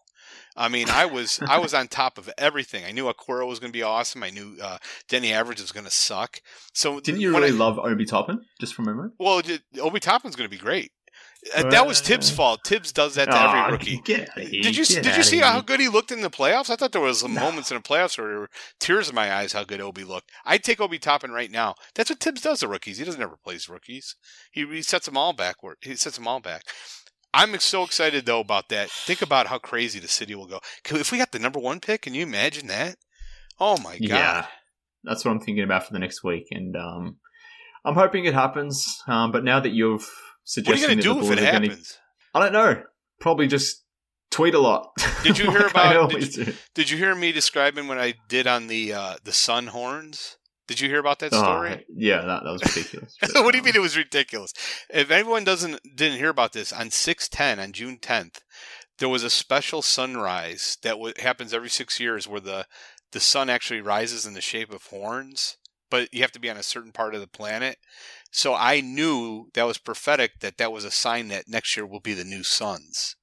I 0.58 0.68
mean, 0.68 0.88
I 0.90 1.06
was 1.06 1.40
I 1.48 1.58
was 1.58 1.72
on 1.80 1.86
top 1.88 2.18
of 2.18 2.30
everything. 2.36 2.84
I 2.84 2.90
knew 2.92 3.04
Okoro 3.04 3.46
was 3.46 3.58
going 3.60 3.72
to 3.72 3.76
be 3.76 3.82
awesome. 3.82 4.22
I 4.22 4.30
knew 4.30 4.56
uh, 4.60 4.78
Deni 5.08 5.28
Avdija 5.30 5.60
was 5.60 5.72
going 5.72 5.84
to 5.84 5.90
suck. 5.90 6.40
So 6.74 6.98
didn't 7.00 7.20
you 7.20 7.30
really 7.30 7.48
I, 7.48 7.52
love 7.52 7.78
Obi 7.78 8.04
Toppin? 8.06 8.40
Just 8.60 8.74
from 8.74 8.86
memory. 8.86 9.10
Well, 9.18 9.40
Obi 9.80 10.00
Toppin's 10.00 10.34
going 10.34 10.48
to 10.50 10.54
be 10.54 10.60
great. 10.60 10.92
Uh, 11.54 11.68
that 11.70 11.86
was 11.86 12.00
Thibs' 12.00 12.30
fault. 12.30 12.60
Thibs 12.64 12.92
does 12.92 13.14
that 13.14 13.26
to 13.26 13.40
every 13.40 13.72
rookie. 13.72 14.00
Get 14.04 14.30
out 14.30 14.38
of 14.38 14.48
here. 14.48 14.62
Did 14.62 14.76
you 14.76 14.84
get 14.84 15.02
did 15.02 15.16
you 15.16 15.22
see 15.22 15.38
how 15.38 15.60
good 15.60 15.80
he 15.80 15.88
looked 15.88 16.10
in 16.10 16.20
the 16.20 16.30
playoffs? 16.30 16.70
I 16.70 16.76
thought 16.76 16.92
there 16.92 17.00
was 17.00 17.20
some 17.20 17.34
moments 17.34 17.70
in 17.70 17.76
the 17.76 17.82
playoffs 17.82 18.18
where 18.18 18.28
there 18.28 18.38
were 18.40 18.50
tears 18.80 19.08
in 19.08 19.14
my 19.14 19.32
eyes 19.32 19.52
how 19.52 19.64
good 19.64 19.80
Obi 19.80 20.04
looked. 20.04 20.30
I'd 20.44 20.64
take 20.64 20.80
Obi 20.80 20.98
Toppin 20.98 21.30
right 21.30 21.50
now. 21.50 21.74
That's 21.94 22.10
what 22.10 22.20
Thibs 22.20 22.40
does 22.40 22.60
to 22.60 22.68
rookies. 22.68 22.98
He 22.98 23.04
doesn't 23.04 23.22
ever 23.22 23.36
plays 23.36 23.68
rookies. 23.68 24.16
He, 24.50 24.66
he 24.66 24.82
sets 24.82 25.06
them 25.06 25.16
all 25.16 25.32
backward. 25.32 25.76
He 25.82 25.94
sets 25.96 26.16
them 26.16 26.26
all 26.26 26.40
back. 26.40 26.62
I'm 27.32 27.58
so 27.60 27.82
excited 27.82 28.24
though 28.24 28.40
about 28.40 28.68
that. 28.70 28.90
Think 28.90 29.22
about 29.22 29.46
how 29.48 29.58
crazy 29.58 29.98
the 29.98 30.08
city 30.08 30.34
will 30.34 30.46
go. 30.46 30.60
If 30.90 31.12
we 31.12 31.18
got 31.18 31.32
the 31.32 31.38
number 31.38 31.58
one 31.58 31.80
pick, 31.80 32.02
can 32.02 32.14
you 32.14 32.22
imagine 32.22 32.66
that? 32.68 32.96
Oh 33.60 33.78
my 33.78 33.98
god! 33.98 34.08
Yeah, 34.08 34.46
that's 35.04 35.24
what 35.24 35.32
I'm 35.32 35.40
thinking 35.40 35.64
about 35.64 35.86
for 35.86 35.92
the 35.92 35.98
next 35.98 36.24
week, 36.24 36.48
and 36.50 36.76
um, 36.76 37.16
I'm 37.84 37.94
hoping 37.94 38.24
it 38.24 38.34
happens. 38.34 39.02
Um, 39.06 39.32
but 39.32 39.44
now 39.44 39.60
that 39.60 39.72
you've 39.72 40.10
suggested, 40.46 40.70
what 40.70 40.78
are 40.78 40.80
you 40.80 41.02
going 41.02 41.18
to 41.18 41.26
do 41.26 41.32
if 41.32 41.38
it 41.38 41.44
happens? 41.44 41.98
Gonna, 42.32 42.46
I 42.46 42.48
don't 42.48 42.52
know. 42.52 42.82
Probably 43.20 43.46
just 43.46 43.84
tweet 44.30 44.54
a 44.54 44.58
lot. 44.58 44.92
Did 45.22 45.38
you 45.38 45.50
hear 45.50 45.66
about? 45.66 46.10
did, 46.10 46.36
you, 46.36 46.54
did, 46.74 46.90
you, 46.90 46.96
hear 46.96 47.14
me 47.14 47.32
describing 47.32 47.88
what 47.88 47.98
I 47.98 48.14
did 48.28 48.46
on 48.46 48.66
the 48.68 48.92
uh, 48.92 49.16
the 49.22 49.32
sun 49.32 49.68
horns? 49.68 50.36
Did 50.68 50.80
you 50.80 50.88
hear 50.88 50.98
about 50.98 51.20
that 51.20 51.32
story? 51.32 51.70
Oh, 51.78 51.84
yeah, 51.94 52.22
that, 52.22 52.42
that 52.42 52.50
was 52.50 52.62
ridiculous. 52.64 53.16
what 53.34 53.52
do 53.52 53.58
you 53.58 53.64
mean 53.64 53.76
it 53.76 53.80
was 53.80 53.96
ridiculous? 53.96 54.52
If 54.90 55.10
anyone 55.10 55.44
doesn't 55.44 55.80
didn't 55.94 56.18
hear 56.18 56.30
about 56.30 56.52
this, 56.52 56.72
on 56.72 56.90
six 56.90 57.28
ten 57.28 57.60
on 57.60 57.72
June 57.72 57.98
tenth, 58.00 58.42
there 58.98 59.08
was 59.08 59.22
a 59.22 59.30
special 59.30 59.82
sunrise 59.82 60.78
that 60.82 60.92
w- 60.92 61.14
happens 61.18 61.54
every 61.54 61.70
six 61.70 62.00
years, 62.00 62.26
where 62.26 62.40
the 62.40 62.66
the 63.12 63.20
sun 63.20 63.48
actually 63.48 63.80
rises 63.80 64.26
in 64.26 64.34
the 64.34 64.40
shape 64.40 64.72
of 64.72 64.84
horns, 64.86 65.56
but 65.88 66.12
you 66.12 66.20
have 66.22 66.32
to 66.32 66.40
be 66.40 66.50
on 66.50 66.56
a 66.56 66.62
certain 66.62 66.92
part 66.92 67.14
of 67.14 67.20
the 67.20 67.28
planet. 67.28 67.78
So 68.36 68.54
I 68.54 68.82
knew 68.82 69.48
that 69.54 69.66
was 69.66 69.78
prophetic. 69.78 70.40
That 70.40 70.58
that 70.58 70.70
was 70.70 70.84
a 70.84 70.90
sign 70.90 71.28
that 71.28 71.48
next 71.48 71.74
year 71.74 71.86
will 71.86 72.00
be 72.00 72.12
the 72.12 72.22
new 72.22 72.42
suns. 72.42 73.16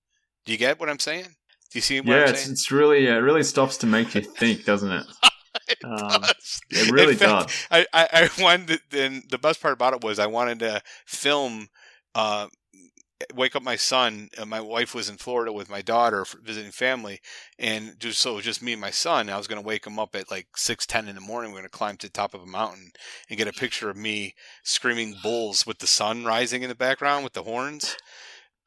Do 0.43 0.51
you 0.51 0.57
get 0.57 0.79
what 0.79 0.89
I'm 0.89 0.97
saying? 0.97 1.25
Do 1.25 1.77
you 1.77 1.81
see 1.81 2.01
what 2.01 2.07
yeah, 2.07 2.21
I'm 2.21 2.27
saying? 2.29 2.37
it's, 2.39 2.49
it's 2.49 2.71
really 2.71 3.05
it 3.05 3.11
really 3.11 3.43
stops 3.43 3.77
to 3.77 3.85
make 3.85 4.15
you 4.15 4.21
think, 4.21 4.65
doesn't 4.65 4.91
it? 4.91 5.05
it, 5.67 5.77
um, 5.85 6.23
it 6.71 6.91
really 6.91 7.13
fact, 7.13 7.49
does. 7.49 7.67
I, 7.69 7.85
I, 7.93 8.07
I 8.11 8.29
wanted, 8.41 8.79
and 8.91 9.21
the 9.29 9.37
best 9.37 9.61
part 9.61 9.75
about 9.75 9.93
it 9.93 10.03
was 10.03 10.17
I 10.17 10.25
wanted 10.25 10.57
to 10.59 10.81
film, 11.05 11.67
uh, 12.15 12.47
wake 13.33 13.55
up 13.55 13.63
my 13.63 13.75
son. 13.75 14.29
Uh, 14.37 14.45
my 14.45 14.61
wife 14.61 14.93
was 14.95 15.09
in 15.09 15.17
Florida 15.17 15.51
with 15.51 15.69
my 15.69 15.81
daughter 15.81 16.25
visiting 16.41 16.71
family, 16.71 17.21
and 17.59 17.99
just 17.99 18.19
so 18.19 18.33
it 18.33 18.35
was 18.35 18.45
just 18.45 18.61
me 18.61 18.73
and 18.73 18.81
my 18.81 18.91
son. 18.91 19.29
I 19.29 19.37
was 19.37 19.47
going 19.47 19.61
to 19.61 19.67
wake 19.67 19.85
him 19.85 19.99
up 19.99 20.15
at 20.15 20.31
like 20.31 20.47
six 20.55 20.85
ten 20.85 21.07
in 21.07 21.15
the 21.15 21.21
morning. 21.21 21.51
We 21.51 21.57
are 21.57 21.61
going 21.61 21.69
to 21.69 21.77
climb 21.77 21.97
to 21.97 22.07
the 22.07 22.13
top 22.13 22.33
of 22.33 22.41
a 22.41 22.47
mountain 22.47 22.91
and 23.29 23.37
get 23.37 23.47
a 23.47 23.53
picture 23.53 23.89
of 23.89 23.97
me 23.97 24.35
screaming 24.63 25.15
bulls 25.21 25.65
with 25.65 25.79
the 25.79 25.87
sun 25.87 26.25
rising 26.25 26.63
in 26.63 26.69
the 26.69 26.75
background 26.75 27.23
with 27.23 27.33
the 27.33 27.43
horns. 27.43 27.95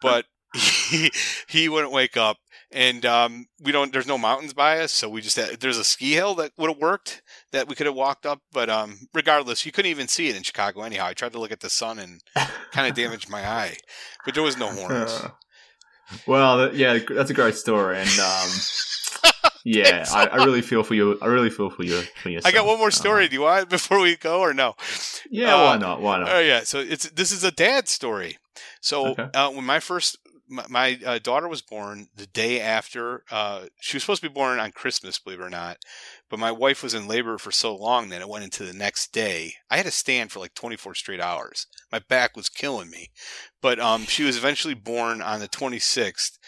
But 0.01 0.27
he 0.55 1.11
he 1.49 1.69
wouldn't 1.69 1.93
wake 1.93 2.17
up 2.17 2.39
and 2.73 3.07
um, 3.07 3.47
we 3.63 3.73
don't. 3.73 3.93
There's 3.93 4.07
no 4.07 4.19
mountains 4.19 4.53
by 4.53 4.81
us, 4.81 4.93
so 4.93 5.09
we 5.09 5.21
just 5.21 5.37
had, 5.37 5.61
there's 5.61 5.79
a 5.79 5.85
ski 5.85 6.13
hill 6.13 6.35
that 6.37 6.53
would 6.59 6.71
have 6.71 6.79
worked 6.79 7.23
that 7.53 7.69
we 7.69 7.75
could 7.75 7.87
have 7.87 7.95
walked 7.95 8.27
up. 8.27 8.41
But 8.53 8.69
um, 8.69 9.09
regardless, 9.15 9.65
you 9.65 9.73
couldn't 9.73 9.91
even 9.91 10.09
see 10.09 10.29
it 10.29 10.37
in 10.37 10.43
Chicago 10.43 10.83
anyhow. 10.83 11.07
I 11.07 11.15
tried 11.15 11.33
to 11.33 11.39
look 11.39 11.53
at 11.53 11.61
the 11.61 11.71
sun 11.71 11.99
and 11.99 12.23
kind 12.73 12.89
of 12.89 12.95
damaged 12.97 13.31
my 13.31 13.47
eye, 13.47 13.77
but 14.25 14.35
there 14.35 14.43
was 14.43 14.59
no 14.59 14.69
horns. 14.69 15.13
Uh, 15.13 15.31
well, 16.27 16.75
yeah, 16.75 16.99
that's 17.09 17.31
a 17.31 17.35
great 17.35 17.55
story, 17.55 17.99
and 17.99 18.19
um, 18.19 18.49
yeah, 19.65 20.03
so. 20.03 20.19
I, 20.19 20.25
I, 20.27 20.45
really 20.45 20.63
feel 20.63 20.83
for 20.83 20.95
you. 20.95 21.19
I 21.23 21.27
really 21.27 21.51
feel 21.51 21.71
for 21.71 21.85
you. 21.85 22.03
For 22.23 22.31
your 22.31 22.41
I 22.45 22.51
got 22.51 22.67
one 22.67 22.79
more 22.79 22.91
story. 22.91 23.27
Uh, 23.27 23.29
Do 23.29 23.35
you 23.35 23.43
want 23.43 23.69
before 23.69 24.01
we 24.01 24.17
go 24.17 24.41
or 24.41 24.53
no? 24.53 24.75
Yeah, 25.31 25.55
uh, 25.55 25.65
why 25.65 25.79
not? 25.79 26.01
Why 26.01 26.19
not? 26.19 26.29
Oh 26.33 26.41
yeah, 26.41 26.65
so 26.65 26.81
it's 26.81 27.09
this 27.11 27.31
is 27.31 27.45
a 27.45 27.53
dad 27.53 27.89
story. 27.89 28.39
So 28.81 29.09
okay. 29.09 29.29
uh, 29.35 29.51
when 29.51 29.65
my 29.65 29.81
first 29.81 30.19
my, 30.49 30.65
my 30.69 30.99
uh, 31.05 31.19
daughter 31.19 31.49
was 31.49 31.63
born 31.63 32.09
the 32.15 32.27
day 32.27 32.61
after. 32.61 33.25
Uh, 33.31 33.67
she 33.81 33.97
was 33.97 34.03
supposed 34.03 34.23
to 34.23 34.29
be 34.29 34.35
born 34.35 34.59
on 34.59 34.73
Christmas, 34.73 35.19
believe 35.19 35.41
it 35.41 35.45
or 35.45 35.51
not. 35.51 35.79
But 36.31 36.39
my 36.39 36.53
wife 36.53 36.83
was 36.83 36.95
in 36.95 37.09
labor 37.09 37.39
for 37.39 37.51
so 37.51 37.75
long 37.75 38.09
that 38.09 38.21
it 38.21 38.29
went 38.29 38.45
into 38.45 38.65
the 38.65 38.73
next 38.73 39.13
day. 39.13 39.55
I 39.71 39.77
had 39.77 39.87
to 39.87 39.93
stand 39.93 40.33
for 40.33 40.39
like 40.39 40.55
24 40.55 40.95
straight 40.95 41.21
hours. 41.21 41.67
My 41.91 41.99
back 41.99 42.37
was 42.37 42.49
killing 42.49 42.91
me. 42.91 43.11
But 43.61 43.81
um, 43.81 44.05
she 44.05 44.25
was 44.25 44.37
eventually 44.37 44.75
born 44.75 45.23
on 45.23 45.41
the 45.41 45.49
26th, 45.49 46.39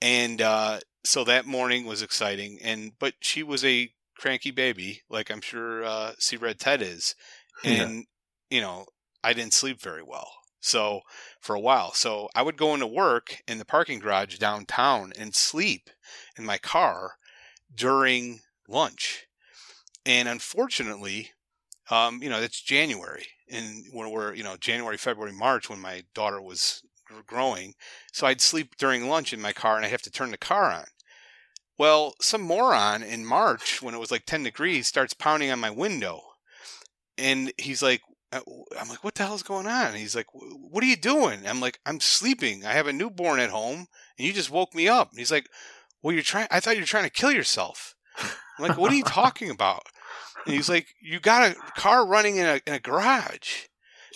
and 0.00 0.40
uh, 0.40 0.80
so 1.04 1.24
that 1.24 1.46
morning 1.46 1.86
was 1.86 2.02
exciting. 2.02 2.58
And 2.62 2.92
but 2.98 3.14
she 3.20 3.42
was 3.42 3.64
a 3.64 3.90
cranky 4.16 4.50
baby, 4.50 5.02
like 5.10 5.30
I'm 5.30 5.40
sure 5.40 5.84
uh, 5.84 6.12
See 6.18 6.36
Red 6.36 6.58
Ted 6.58 6.80
is, 6.82 7.14
and 7.64 8.06
yeah. 8.50 8.56
you 8.56 8.60
know 8.60 8.86
I 9.22 9.32
didn't 9.32 9.54
sleep 9.54 9.80
very 9.80 10.02
well. 10.02 10.30
So 10.62 11.00
for 11.40 11.54
a 11.54 11.60
while. 11.60 11.92
So 11.92 12.28
I 12.34 12.42
would 12.42 12.56
go 12.56 12.72
into 12.72 12.86
work 12.86 13.42
in 13.46 13.58
the 13.58 13.64
parking 13.64 13.98
garage 13.98 14.38
downtown 14.38 15.12
and 15.18 15.34
sleep 15.34 15.90
in 16.38 16.44
my 16.44 16.56
car 16.56 17.16
during 17.74 18.40
lunch. 18.68 19.26
And 20.06 20.28
unfortunately, 20.28 21.32
um, 21.90 22.22
you 22.22 22.30
know, 22.30 22.40
it's 22.40 22.62
January 22.62 23.26
and 23.50 23.84
when 23.92 24.10
we're, 24.10 24.34
you 24.34 24.44
know, 24.44 24.56
January, 24.56 24.96
February, 24.96 25.32
March 25.32 25.68
when 25.68 25.80
my 25.80 26.04
daughter 26.14 26.40
was 26.40 26.82
growing. 27.26 27.74
So 28.12 28.26
I'd 28.26 28.40
sleep 28.40 28.76
during 28.78 29.08
lunch 29.08 29.32
in 29.32 29.40
my 29.40 29.52
car 29.52 29.76
and 29.76 29.84
I'd 29.84 29.90
have 29.90 30.02
to 30.02 30.10
turn 30.10 30.30
the 30.30 30.38
car 30.38 30.70
on. 30.72 30.84
Well, 31.76 32.14
some 32.20 32.42
moron 32.42 33.02
in 33.02 33.26
March 33.26 33.82
when 33.82 33.94
it 33.94 33.98
was 33.98 34.12
like 34.12 34.26
10 34.26 34.44
degrees 34.44 34.86
starts 34.86 35.12
pounding 35.12 35.50
on 35.50 35.58
my 35.58 35.70
window. 35.70 36.22
And 37.18 37.52
he's 37.58 37.82
like, 37.82 38.02
Uh, 38.32 38.40
I'm 38.80 38.88
like, 38.88 39.04
what 39.04 39.14
the 39.14 39.24
hell's 39.24 39.42
going 39.42 39.66
on? 39.66 39.88
And 39.88 39.96
he's 39.96 40.16
like, 40.16 40.26
what 40.32 40.82
are 40.82 40.86
you 40.86 40.96
doing? 40.96 41.46
I'm 41.46 41.60
like, 41.60 41.78
I'm 41.84 42.00
sleeping. 42.00 42.64
I 42.64 42.72
have 42.72 42.86
a 42.86 42.92
newborn 42.92 43.40
at 43.40 43.50
home, 43.50 43.86
and 44.18 44.26
you 44.26 44.32
just 44.32 44.50
woke 44.50 44.74
me 44.74 44.88
up. 44.88 45.10
And 45.10 45.18
he's 45.18 45.30
like, 45.30 45.48
well, 46.02 46.14
you're 46.14 46.22
trying. 46.22 46.48
I 46.50 46.60
thought 46.60 46.74
you 46.76 46.82
were 46.82 46.86
trying 46.86 47.04
to 47.04 47.10
kill 47.10 47.30
yourself. 47.30 47.94
I'm 48.18 48.68
like, 48.68 48.78
what 48.78 48.90
are 48.92 48.96
you 48.96 49.04
talking 49.04 49.50
about? 49.50 49.82
And 50.46 50.54
he's 50.54 50.68
like, 50.68 50.88
you 51.00 51.20
got 51.20 51.50
a 51.50 51.54
car 51.76 52.06
running 52.06 52.36
in 52.36 52.46
a 52.46 52.60
in 52.66 52.74
a 52.74 52.80
garage. 52.80 53.66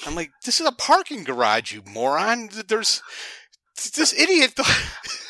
I'm 0.06 0.14
like, 0.14 0.30
this 0.44 0.60
is 0.60 0.66
a 0.66 0.72
parking 0.72 1.24
garage, 1.24 1.72
you 1.72 1.82
moron. 1.86 2.50
There's 2.68 3.02
this 3.94 4.12
idiot. 4.12 4.58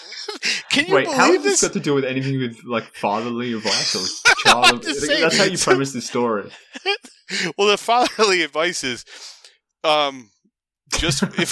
Can 0.71 0.87
you 0.87 0.95
Wait, 0.95 1.05
believe 1.05 1.17
how 1.17 1.33
has 1.33 1.43
this? 1.43 1.61
this 1.61 1.63
got 1.63 1.73
to 1.75 1.81
do 1.81 1.95
with 1.95 2.05
anything 2.05 2.39
with 2.39 2.63
like 2.65 2.85
fatherly 2.95 3.53
advice 3.53 3.95
or 3.95 4.35
child? 4.39 4.83
That's 4.83 5.37
how 5.37 5.45
you 5.45 5.59
premise 5.59 5.93
the 5.93 6.01
story. 6.01 6.51
well, 7.57 7.69
the 7.69 7.79
fatherly 7.79 8.43
advice 8.43 8.85
is, 8.85 9.05
um, 9.85 10.31
just 10.99 11.23
if 11.39 11.51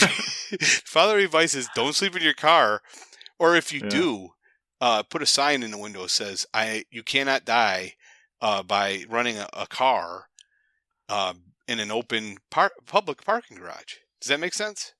fatherly 0.85 1.25
advice 1.25 1.55
is 1.55 1.69
don't 1.75 1.95
sleep 1.95 2.17
in 2.17 2.23
your 2.23 2.35
car, 2.35 2.83
or 3.39 3.57
if 3.57 3.73
you 3.73 3.81
yeah. 3.83 3.89
do, 3.89 4.29
uh, 4.81 5.03
put 5.03 5.23
a 5.23 5.27
sign 5.27 5.63
in 5.63 5.71
the 5.71 5.79
window 5.79 6.03
that 6.03 6.11
says 6.11 6.47
I 6.53 6.85
you 6.91 7.03
cannot 7.03 7.45
die 7.45 7.95
uh, 8.41 8.63
by 8.63 9.05
running 9.09 9.39
a, 9.39 9.49
a 9.53 9.67
car 9.67 10.27
uh, 11.09 11.35
in 11.67 11.81
an 11.81 11.91
open 11.91 12.39
par- 12.51 12.73
public 12.87 13.25
parking 13.25 13.57
garage. 13.57 13.97
Does 14.21 14.29
that 14.29 14.41
make 14.41 14.55
sense? 14.55 14.93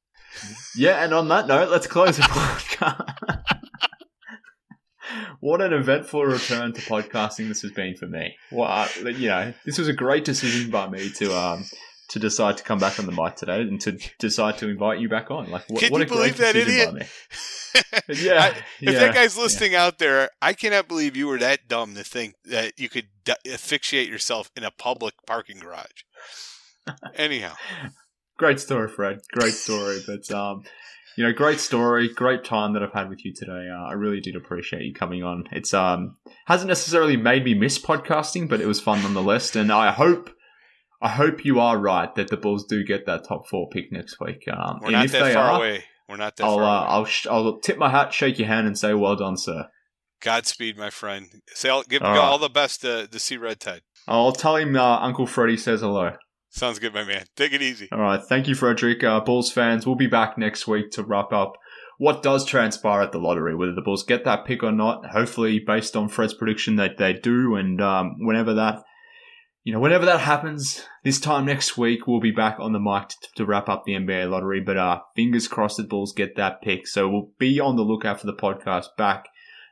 Yeah, 0.75 1.05
and 1.05 1.15
on 1.15 1.29
that 1.29 1.47
note, 1.47 1.71
let's 1.71 1.87
close 1.87 2.17
the 2.17 2.23
podcast. 2.23 3.51
What 5.41 5.61
an 5.61 5.73
eventful 5.73 6.25
return 6.25 6.73
to 6.73 6.81
podcasting 6.83 7.49
this 7.49 7.63
has 7.63 7.73
been 7.73 7.97
for 7.97 8.07
me. 8.07 8.37
Well, 8.51 8.89
you 9.03 9.29
know, 9.29 9.55
this 9.65 9.79
was 9.79 9.89
a 9.89 9.93
great 9.93 10.25
decision 10.25 10.71
by 10.71 10.89
me 10.89 11.11
to 11.11 11.37
um 11.37 11.65
to 12.09 12.19
decide 12.19 12.57
to 12.57 12.63
come 12.63 12.79
back 12.79 12.99
on 12.99 13.07
the 13.07 13.13
mic 13.13 13.35
today 13.37 13.63
and 13.63 13.81
to 13.81 13.99
decide 14.19 14.59
to 14.59 14.69
invite 14.69 15.01
you 15.01 15.09
back 15.09 15.31
on. 15.31 15.51
Like, 15.51 15.69
what, 15.69 15.81
Can 15.81 15.91
what 15.91 15.99
you 15.99 16.05
a 16.05 16.09
believe 16.09 16.37
great 16.37 16.55
that 16.55 16.57
idiot? 16.57 17.09
yeah, 18.09 18.41
I, 18.41 18.49
if 18.49 18.65
yeah, 18.81 18.93
that 18.93 19.15
guy's 19.15 19.37
listening 19.37 19.73
yeah. 19.73 19.85
out 19.85 19.99
there, 19.99 20.31
I 20.41 20.53
cannot 20.53 20.87
believe 20.87 21.17
you 21.17 21.27
were 21.27 21.39
that 21.39 21.67
dumb 21.67 21.95
to 21.95 22.05
think 22.05 22.35
that 22.45 22.79
you 22.79 22.89
could 22.89 23.09
asphyxiate 23.47 24.09
yourself 24.09 24.51
in 24.57 24.65
a 24.65 24.71
public 24.71 25.15
parking 25.27 25.59
garage. 25.59 26.05
Anyhow, 27.15 27.55
great 28.39 28.61
story, 28.61 28.89
Fred. 28.89 29.21
Great 29.33 29.55
story, 29.55 29.99
but 30.07 30.31
um, 30.31 30.65
you 31.17 31.25
know, 31.25 31.33
great 31.33 31.61
story, 31.61 32.09
great 32.09 32.45
time 32.45 32.73
that 32.73 32.83
I've 32.83 32.93
had 32.93 33.09
with 33.09 33.25
you 33.25 33.33
today. 33.33 33.69
Uh, 33.71 33.85
I 33.85 33.93
really 33.93 34.21
did 34.21 34.37
appreciate 34.37 34.83
you 34.83 34.93
coming 34.93 35.23
on. 35.23 35.45
It's 35.53 35.73
um 35.75 36.17
hasn't 36.47 36.69
necessarily 36.69 37.17
made 37.17 37.45
me 37.45 37.55
miss 37.55 37.79
podcasting, 37.79 38.49
but 38.49 38.61
it 38.61 38.67
was 38.67 38.81
fun 38.81 39.03
nonetheless. 39.03 39.55
And 39.55 39.73
I 39.73 39.93
hope, 39.93 40.31
I 41.01 41.09
hope 41.09 41.45
you 41.45 41.61
are 41.61 41.79
right 41.79 42.15
that 42.15 42.29
the 42.29 42.37
Bulls 42.37 42.65
do 42.65 42.85
get 42.85 43.07
that 43.07 43.27
top 43.29 43.49
four 43.49 43.69
pick 43.69 43.93
next 43.93 44.19
week. 44.21 44.45
Um, 44.49 44.81
We're 44.83 44.91
not 44.91 45.09
that 45.11 45.35
far 45.35 45.45
are, 45.45 45.59
away. 45.59 45.85
We're 46.09 46.17
not 46.17 46.37
that 46.37 46.45
I'll, 46.45 46.59
far. 46.59 46.65
Uh, 46.65 46.89
I'll 46.91 47.05
sh- 47.05 47.27
I'll 47.31 47.59
tip 47.59 47.79
my 47.79 47.91
hat, 47.91 48.13
shake 48.13 48.39
your 48.39 48.49
hand, 48.49 48.67
and 48.67 48.79
say 48.79 48.95
well 48.95 49.17
done, 49.17 49.37
sir. 49.37 49.69
Godspeed, 50.21 50.79
my 50.79 50.91
friend. 50.91 51.27
Say 51.49 51.69
all, 51.69 51.83
give 51.83 52.03
all, 52.03 52.11
right. 52.11 52.19
all 52.19 52.39
the 52.39 52.49
best 52.49 52.81
to, 52.81 53.07
to 53.07 53.19
see 53.19 53.37
Red 53.37 53.61
Tide. 53.61 53.83
I'll 54.09 54.33
tell 54.33 54.57
him 54.57 54.75
uh, 54.75 54.99
Uncle 55.01 55.27
Freddie 55.27 55.57
says 55.57 55.81
hello. 55.81 56.13
Sounds 56.55 56.79
good, 56.79 56.95
my 56.95 57.03
man. 57.03 57.25
Take 57.35 57.53
it 57.53 57.63
easy. 57.63 57.89
All 57.91 57.99
right. 57.99 58.23
Thank 58.23 58.47
you, 58.47 58.55
Frederick. 58.55 59.03
Uh, 59.03 59.19
Bulls 59.19 59.51
fans, 59.51 59.85
we'll 59.85 59.97
be 59.97 60.07
back 60.07 60.39
next 60.39 60.69
week 60.69 60.93
to 60.93 61.03
wrap 61.03 61.33
up 61.33 61.55
what 61.99 62.23
does 62.23 62.47
transpire 62.47 63.03
at 63.03 63.11
the 63.11 63.19
lottery, 63.19 63.57
whether 63.57 63.75
the 63.75 63.83
Bulls 63.83 64.05
get 64.05 64.25
that 64.25 64.45
pick 64.45 64.63
or 64.63 64.71
not. 64.71 65.05
Hopefully, 65.07 65.59
based 65.59 65.97
on 65.97 66.09
Fred's 66.09 66.33
prediction, 66.33 66.77
that 66.77 66.97
they 66.97 67.13
do. 67.13 67.57
And 67.57 67.81
um, 67.81 68.19
whenever 68.21 68.55
that, 68.55 68.85
you 69.65 69.73
know, 69.73 69.81
whenever 69.81 70.07
that 70.07 70.21
happens, 70.21 70.87
this 71.03 71.19
time 71.19 71.45
next 71.45 71.77
week, 71.77 72.07
we'll 72.07 72.21
be 72.21 72.31
back 72.31 72.61
on 72.61 72.73
the 72.73 72.79
mic 72.79 73.09
to, 73.09 73.29
to 73.35 73.45
wrap 73.45 73.69
up 73.69 73.83
the 73.85 73.95
NBA 73.95 74.31
lottery. 74.31 74.61
But 74.61 74.77
uh, 74.77 75.01
fingers 75.17 75.49
crossed 75.49 75.79
the 75.79 75.83
Bulls 75.83 76.13
get 76.13 76.37
that 76.37 76.63
pick. 76.63 76.87
So 76.87 77.09
we'll 77.09 77.31
be 77.37 77.59
on 77.59 77.75
the 77.75 77.83
lookout 77.83 78.21
for 78.21 78.27
the 78.27 78.33
podcast 78.33 78.87
back 78.97 79.25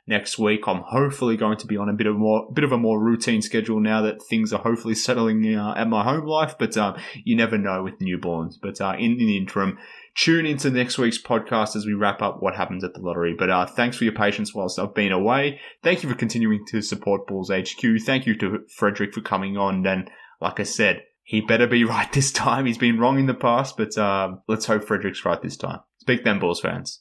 next 0.07 0.39
week. 0.39 0.67
I'm 0.67 0.83
hopefully 0.83 1.37
going 1.37 1.59
to 1.59 1.67
be 1.67 1.77
on 1.77 1.89
a 1.89 1.93
bit 1.93 2.07
of 2.07 2.17
more, 2.17 2.49
bit 2.53 2.65
of 2.65 2.73
a 2.73 2.79
more 2.79 3.01
routine 3.01 3.43
schedule 3.43 3.81
now 3.81 4.03
that 4.03 4.23
things 4.23 4.53
are 4.53 4.61
hopefully 4.61 4.95
settling 4.95 5.55
uh, 5.55 5.75
at 5.77 5.89
my 5.89 6.03
home 6.03 6.27
life. 6.27 6.57
But 6.59 6.77
um, 6.77 6.97
you 7.25 7.37
never 7.37 7.59
know 7.59 7.83
with 7.83 7.99
newborns. 7.99 8.55
But 8.61 8.81
uh, 8.81 8.95
in, 8.99 9.13
in 9.13 9.27
the 9.27 9.37
interim, 9.37 9.79
tune 10.17 10.47
into 10.47 10.71
next 10.71 10.99
week's 10.99 11.21
podcast 11.21 11.77
as 11.77 11.87
we 11.87 11.95
wrap 11.95 12.23
up 12.23 12.43
what 12.43 12.57
happens 12.57 12.85
at 12.85 12.95
the 12.95 13.01
lottery. 13.01 13.35
But 13.39 13.51
uh, 13.51 13.67
thanks 13.67 13.97
for 13.97 14.05
your 14.05 14.15
patience 14.15 14.55
whilst 14.55 14.79
I've 14.79 14.95
been 14.95 15.13
away. 15.13 15.61
Thank 15.83 16.03
you 16.03 16.09
for 16.09 16.15
continuing 16.15 16.65
to 16.69 16.83
support 16.83 17.27
Bulls 17.27 17.51
HQ. 17.51 17.85
Thank 18.05 18.27
you 18.27 18.37
to 18.39 18.61
Frederick 18.77 19.15
for 19.15 19.21
coming 19.21 19.57
on. 19.57 19.87
And 19.87 20.11
like 20.41 20.61
I 20.61 20.65
said, 20.65 21.03
he 21.23 21.41
better 21.41 21.67
be 21.67 21.85
right 21.85 22.13
this 22.13 22.33
time. 22.33 22.67
He's 22.67 22.79
been 22.79 22.99
wrong 22.99 23.19
in 23.19 23.27
the 23.27 23.35
past, 23.35 23.77
but 23.77 23.97
um, 23.97 24.43
let's 24.49 24.67
hope 24.67 24.85
Frederick's 24.85 25.25
right 25.25 25.41
this 25.41 25.57
time. 25.57 25.81
Speak 25.99 26.25
then, 26.25 26.41
Bulls 26.41 26.61
fans. 26.61 27.01